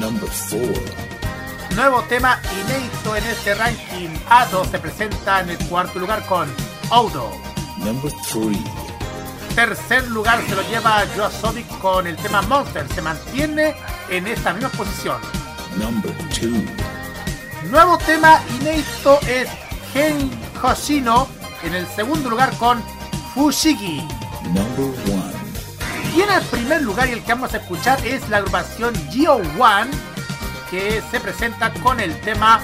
[0.00, 0.66] Number 4.
[1.76, 4.08] Nuevo tema inédito en este ranking.
[4.28, 6.52] Ado se presenta en el cuarto lugar con
[6.90, 7.30] Odo.
[7.76, 9.54] Number 3.
[9.54, 12.84] Tercer lugar se lo lleva Yoasobi con el tema Monster.
[12.92, 13.76] Se mantiene
[14.08, 15.20] en esta misma posición.
[15.78, 16.97] Number 2.
[17.70, 19.46] Nuevo tema inédito es
[19.92, 20.30] Gen
[20.62, 21.28] Hoshino
[21.62, 22.82] en el segundo lugar con
[23.34, 24.00] Fushigi.
[24.44, 25.22] Number 1.
[26.16, 29.36] Y en el primer lugar y el que vamos a escuchar es la agrupación Geo
[29.58, 29.90] One
[30.70, 32.62] que se presenta con el tema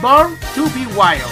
[0.00, 1.24] Born to Be Wild.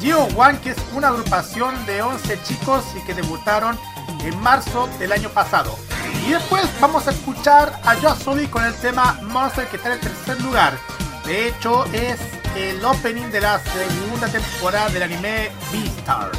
[0.00, 3.76] Geo One que es una agrupación de 11 chicos y que debutaron
[4.22, 5.76] en marzo del año pasado.
[6.24, 10.00] Y después vamos a escuchar a Yoasobi con el tema Monster que está en el
[10.00, 10.78] tercer lugar.
[11.24, 12.18] De hecho es
[12.56, 16.38] el opening de la segunda temporada del anime Beastars.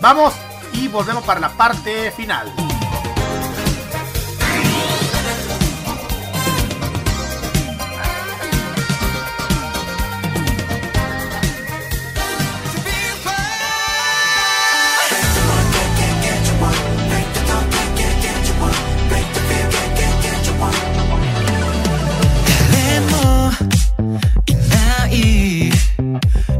[0.00, 0.34] Vamos
[0.72, 2.52] y volvemos para la parte final.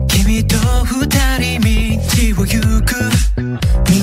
[0.09, 3.95] 君と二人道を行く。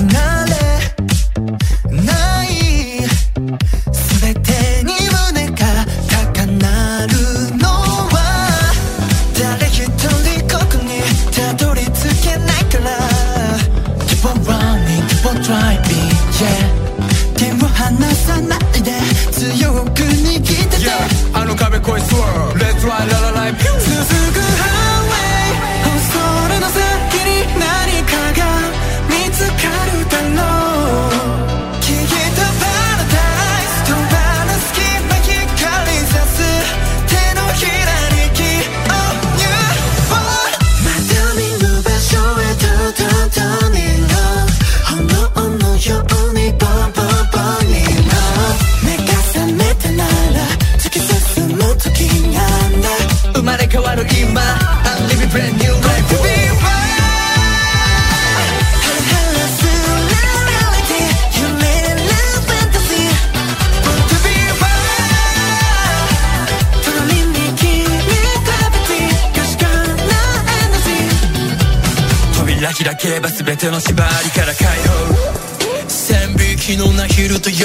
[72.82, 77.62] 開けば全ての縛りから解放線引きのな昼と夜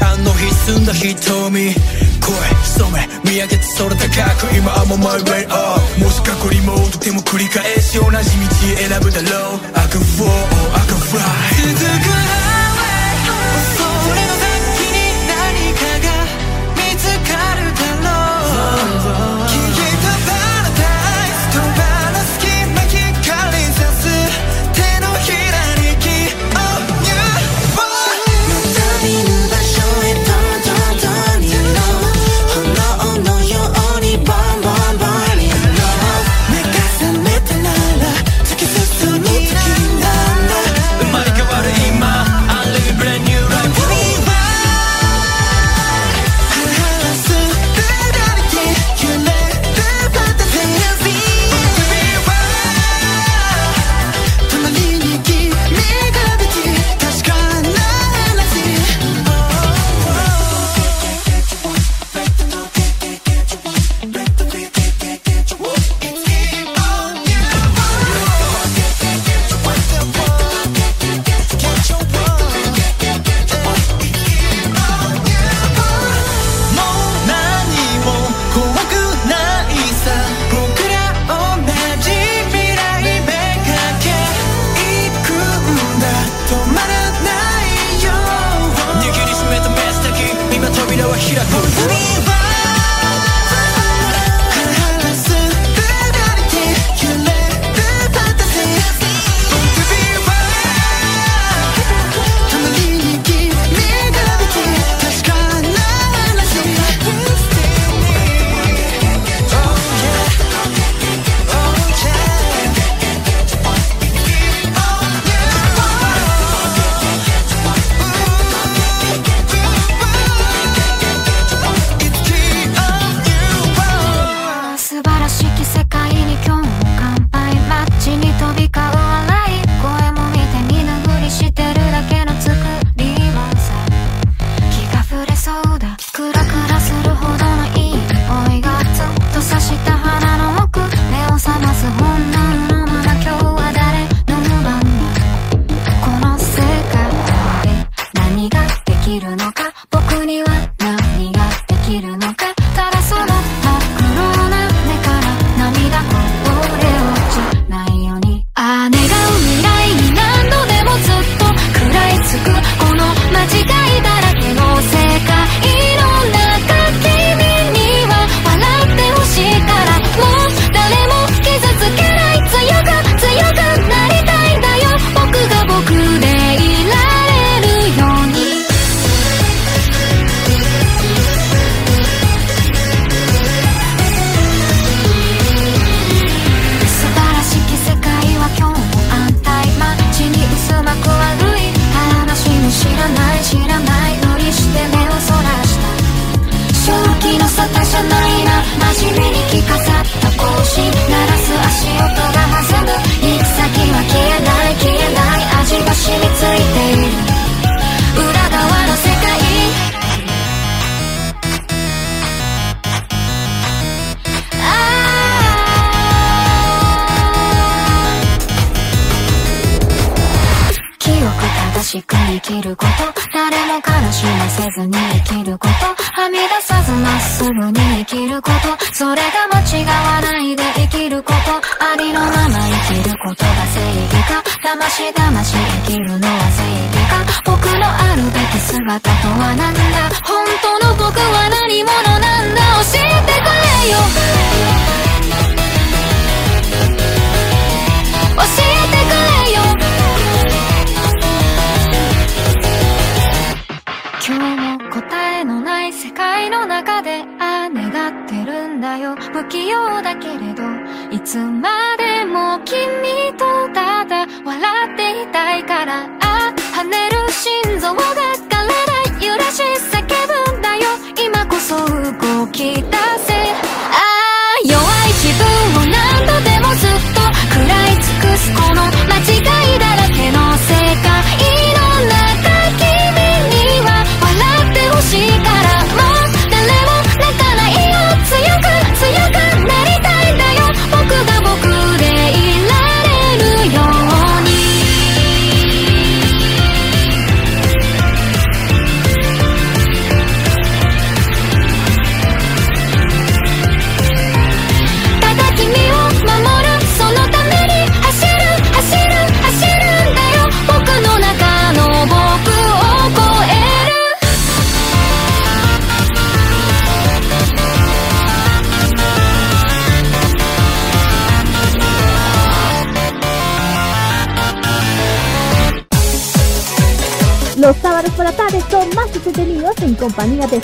[0.00, 10.26] あの日澄んだ瞳声染め見上げて空高く今はもう my way up もし過去にもとても繰り返し同じ道選ぶだろう I can fall
[10.72, 12.19] I can fly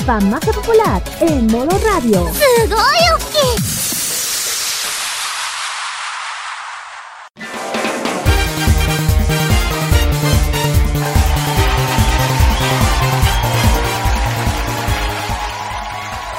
[0.07, 2.31] Farmacia Popular en modo radio.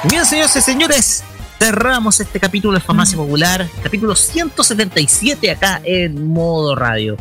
[0.04, 1.24] Bien, señores y señores,
[1.58, 3.20] cerramos este capítulo de Farmacia mm.
[3.20, 7.18] Popular, capítulo 177 acá en modo radio.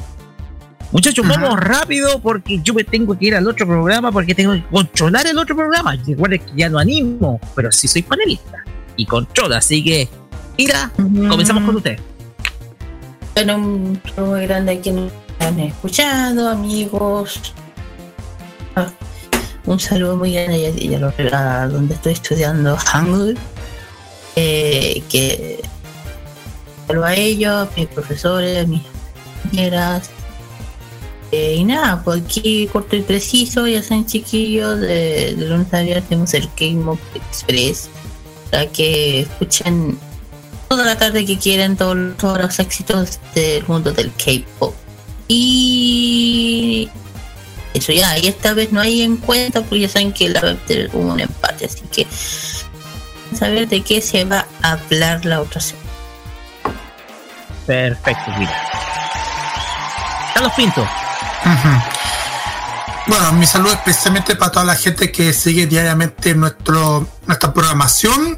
[0.92, 4.64] Muchachos, vamos rápido porque yo me tengo que ir al otro programa porque tengo que
[4.68, 5.96] controlar el otro programa.
[6.06, 8.64] Recuerden que ya no animo, pero sí soy panelista
[8.96, 9.58] y controla.
[9.58, 10.08] Así que,
[10.56, 12.00] Ira, comenzamos con usted.
[13.36, 17.54] Bueno, un saludo grande a quienes han escuchado, amigos.
[18.76, 18.88] Ah,
[19.66, 23.38] un saludo muy grande a, donde estoy estudiando Hangul.
[24.38, 25.62] Eh, que
[26.88, 28.84] saludo a ellos, a mis profesores, mis
[29.44, 30.12] compañeras
[31.68, 36.34] nada, por aquí corto y preciso, ya saben chiquillos, de, de lunes a viernes tenemos
[36.34, 37.90] el K-Mob Express,
[38.50, 39.98] para que escuchen
[40.68, 44.74] toda la tarde que quieran todos, los éxitos del mundo del K-Pop.
[45.28, 46.90] Y
[47.74, 51.14] eso ya, y esta vez no hay encuentro porque ya saben que la tener como
[51.14, 52.08] un empate, así que
[53.42, 55.88] ver de qué se va a hablar la otra semana.
[57.66, 58.64] Perfecto, mira.
[60.34, 60.88] Carlos Pinto.
[63.08, 68.38] Bueno, mi saludo especialmente para toda la gente que sigue diariamente nuestro, nuestra programación,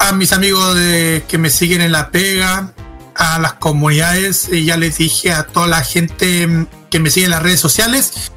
[0.00, 2.72] a mis amigos de, que me siguen en la pega,
[3.14, 7.26] a las comunidades, y ya les dije a toda la gente mm, que me sigue
[7.26, 8.32] en las redes sociales,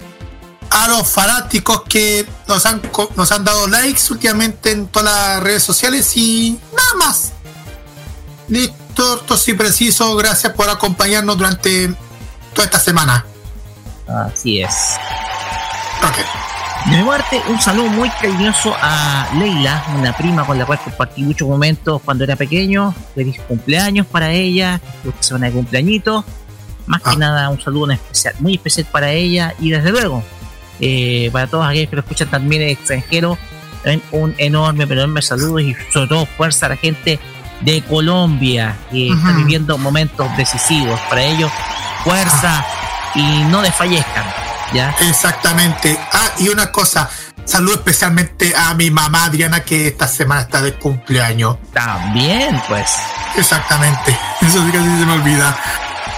[0.69, 2.79] a los fanáticos que nos han,
[3.15, 7.31] nos han dado likes últimamente en todas las redes sociales y nada más.
[8.47, 11.95] Listo, sí preciso, gracias por acompañarnos durante
[12.53, 13.25] toda esta semana.
[14.07, 14.97] Así es.
[16.89, 21.21] De mi parte, un saludo muy cariñoso a Leila, una prima con la cual compartí
[21.23, 22.95] muchos momentos cuando era pequeño.
[23.13, 24.81] Feliz cumpleaños para ella,
[25.19, 26.23] semana de cumpleañito.
[26.87, 30.23] Más que nada, un saludo en especial, muy especial para ella y desde luego,
[30.79, 33.37] eh, para todos aquellos que lo escuchan también en extranjero,
[34.11, 37.19] un enorme, pero enorme saludo y sobre todo fuerza a la gente
[37.61, 40.99] de Colombia que está viviendo momentos decisivos.
[41.09, 41.51] Para ellos,
[42.03, 42.65] fuerza
[43.15, 44.25] y no desfallezcan.
[44.73, 44.95] ¿ya?
[45.01, 45.97] Exactamente.
[46.13, 47.09] Ah, y una cosa,
[47.45, 51.57] saludo especialmente a mi mamá Adriana que esta semana está de cumpleaños.
[51.73, 52.91] También, pues.
[53.35, 54.17] Exactamente.
[54.41, 55.57] Eso sí que sí se me olvida.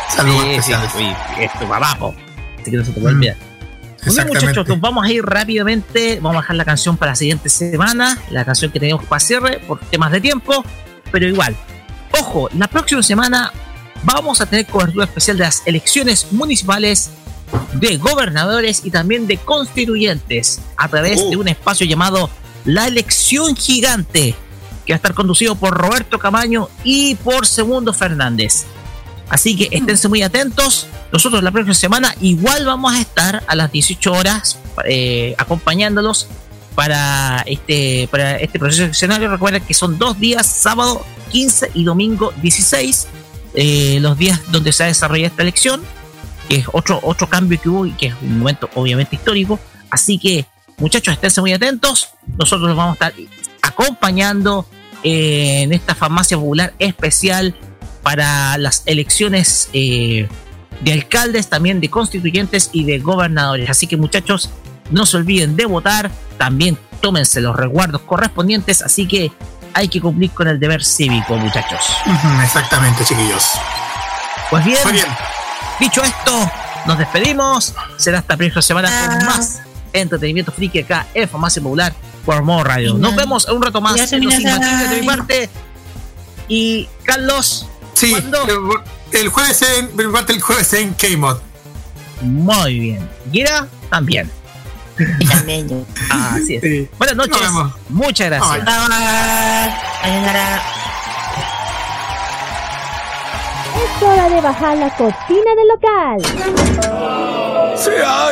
[0.09, 0.91] Saludos Sí, sí, especiales.
[0.95, 2.13] oye, esto va abajo.
[2.61, 3.35] Así que no se te puede olvidar.
[3.37, 4.45] Muy bien, Exactamente.
[4.47, 6.19] muchachos, nos vamos a ir rápidamente.
[6.21, 8.17] Vamos a dejar la canción para la siguiente semana.
[8.31, 10.65] La canción que tenemos para cierre por temas de tiempo.
[11.11, 11.55] Pero igual,
[12.19, 13.51] ojo, la próxima semana
[14.03, 17.11] vamos a tener cobertura especial de las elecciones municipales
[17.73, 22.29] de gobernadores y también de constituyentes a través de un espacio llamado
[22.65, 24.35] La Elección Gigante,
[24.85, 28.65] que va a estar conducido por Roberto Camaño y por Segundo Fernández.
[29.29, 30.87] Así que esténse muy atentos.
[31.11, 36.27] Nosotros la próxima semana igual vamos a estar a las 18 horas eh, acompañándolos
[36.75, 39.29] para este, para este proceso eleccionario.
[39.29, 43.07] Recuerden que son dos días, sábado 15 y domingo 16,
[43.53, 45.81] eh, los días donde se ha desarrollado esta elección,
[46.47, 49.59] que es otro, otro cambio que hubo y que es un momento obviamente histórico.
[49.89, 50.45] Así que
[50.77, 52.09] muchachos, esténse muy atentos.
[52.37, 53.13] Nosotros los vamos a estar
[53.61, 54.65] acompañando
[55.03, 57.55] eh, en esta farmacia popular especial
[58.03, 60.27] para las elecciones eh,
[60.81, 63.69] de alcaldes, también de constituyentes y de gobernadores.
[63.69, 64.49] Así que muchachos,
[64.89, 69.31] no se olviden de votar, también tómense los resguardos correspondientes, así que
[69.73, 71.81] hay que cumplir con el deber cívico, muchachos.
[72.43, 73.51] Exactamente, chiquillos.
[74.49, 74.79] Pues bien,
[75.79, 76.51] dicho esto,
[76.85, 77.73] nos despedimos.
[77.97, 79.61] Será hasta la próxima semana con más
[79.93, 81.93] entretenimiento friki acá en Farmacia Popular
[82.25, 82.93] por Modo Radio.
[82.95, 85.49] Nos vemos en un rato más en los de mi parte.
[86.47, 91.37] Y Carlos, Sí, el, el jueves en, el jueves en K-Mod.
[92.21, 93.09] Muy bien.
[93.31, 94.31] Gira también.
[95.29, 95.85] También.
[96.09, 96.97] Así es.
[96.97, 97.41] Buenas noches.
[97.41, 97.73] Nos vemos.
[97.89, 98.63] Muchas gracias.
[103.75, 106.21] Es hora de bajar la cortina del local.
[107.75, 108.29] ¡Se ha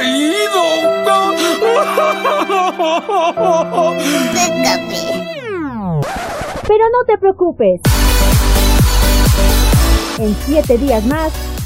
[6.67, 7.81] Pero no te preocupes.
[10.19, 11.31] En siete días más,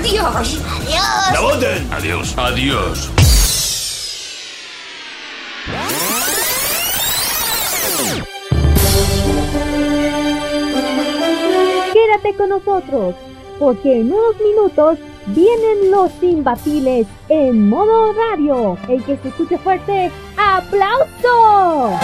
[0.00, 0.58] Adiós.
[0.64, 1.32] Adiós.
[1.34, 1.88] ¡La voten!
[1.92, 2.34] Adiós.
[2.38, 3.10] Adiós.
[11.92, 13.14] Quédate con nosotros,
[13.58, 18.78] porque en unos minutos vienen los imbatibles en modo radio.
[18.88, 21.98] El que se escuche fuerte, ¡aplauso!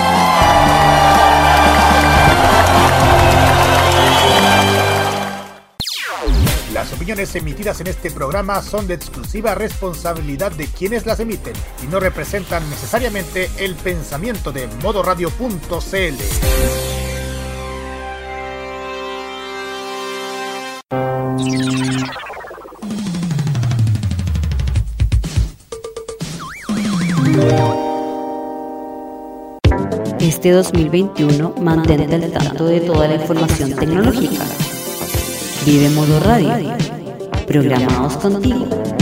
[6.76, 11.86] Las opiniones emitidas en este programa son de exclusiva responsabilidad de quienes las emiten y
[11.86, 15.56] no representan necesariamente el pensamiento de modoradio.cl.
[30.20, 34.44] Este 2021 mantente al tanto de toda la información tecnológica.
[35.66, 36.76] Vive Modo Radio.
[37.44, 38.95] Programados contigo.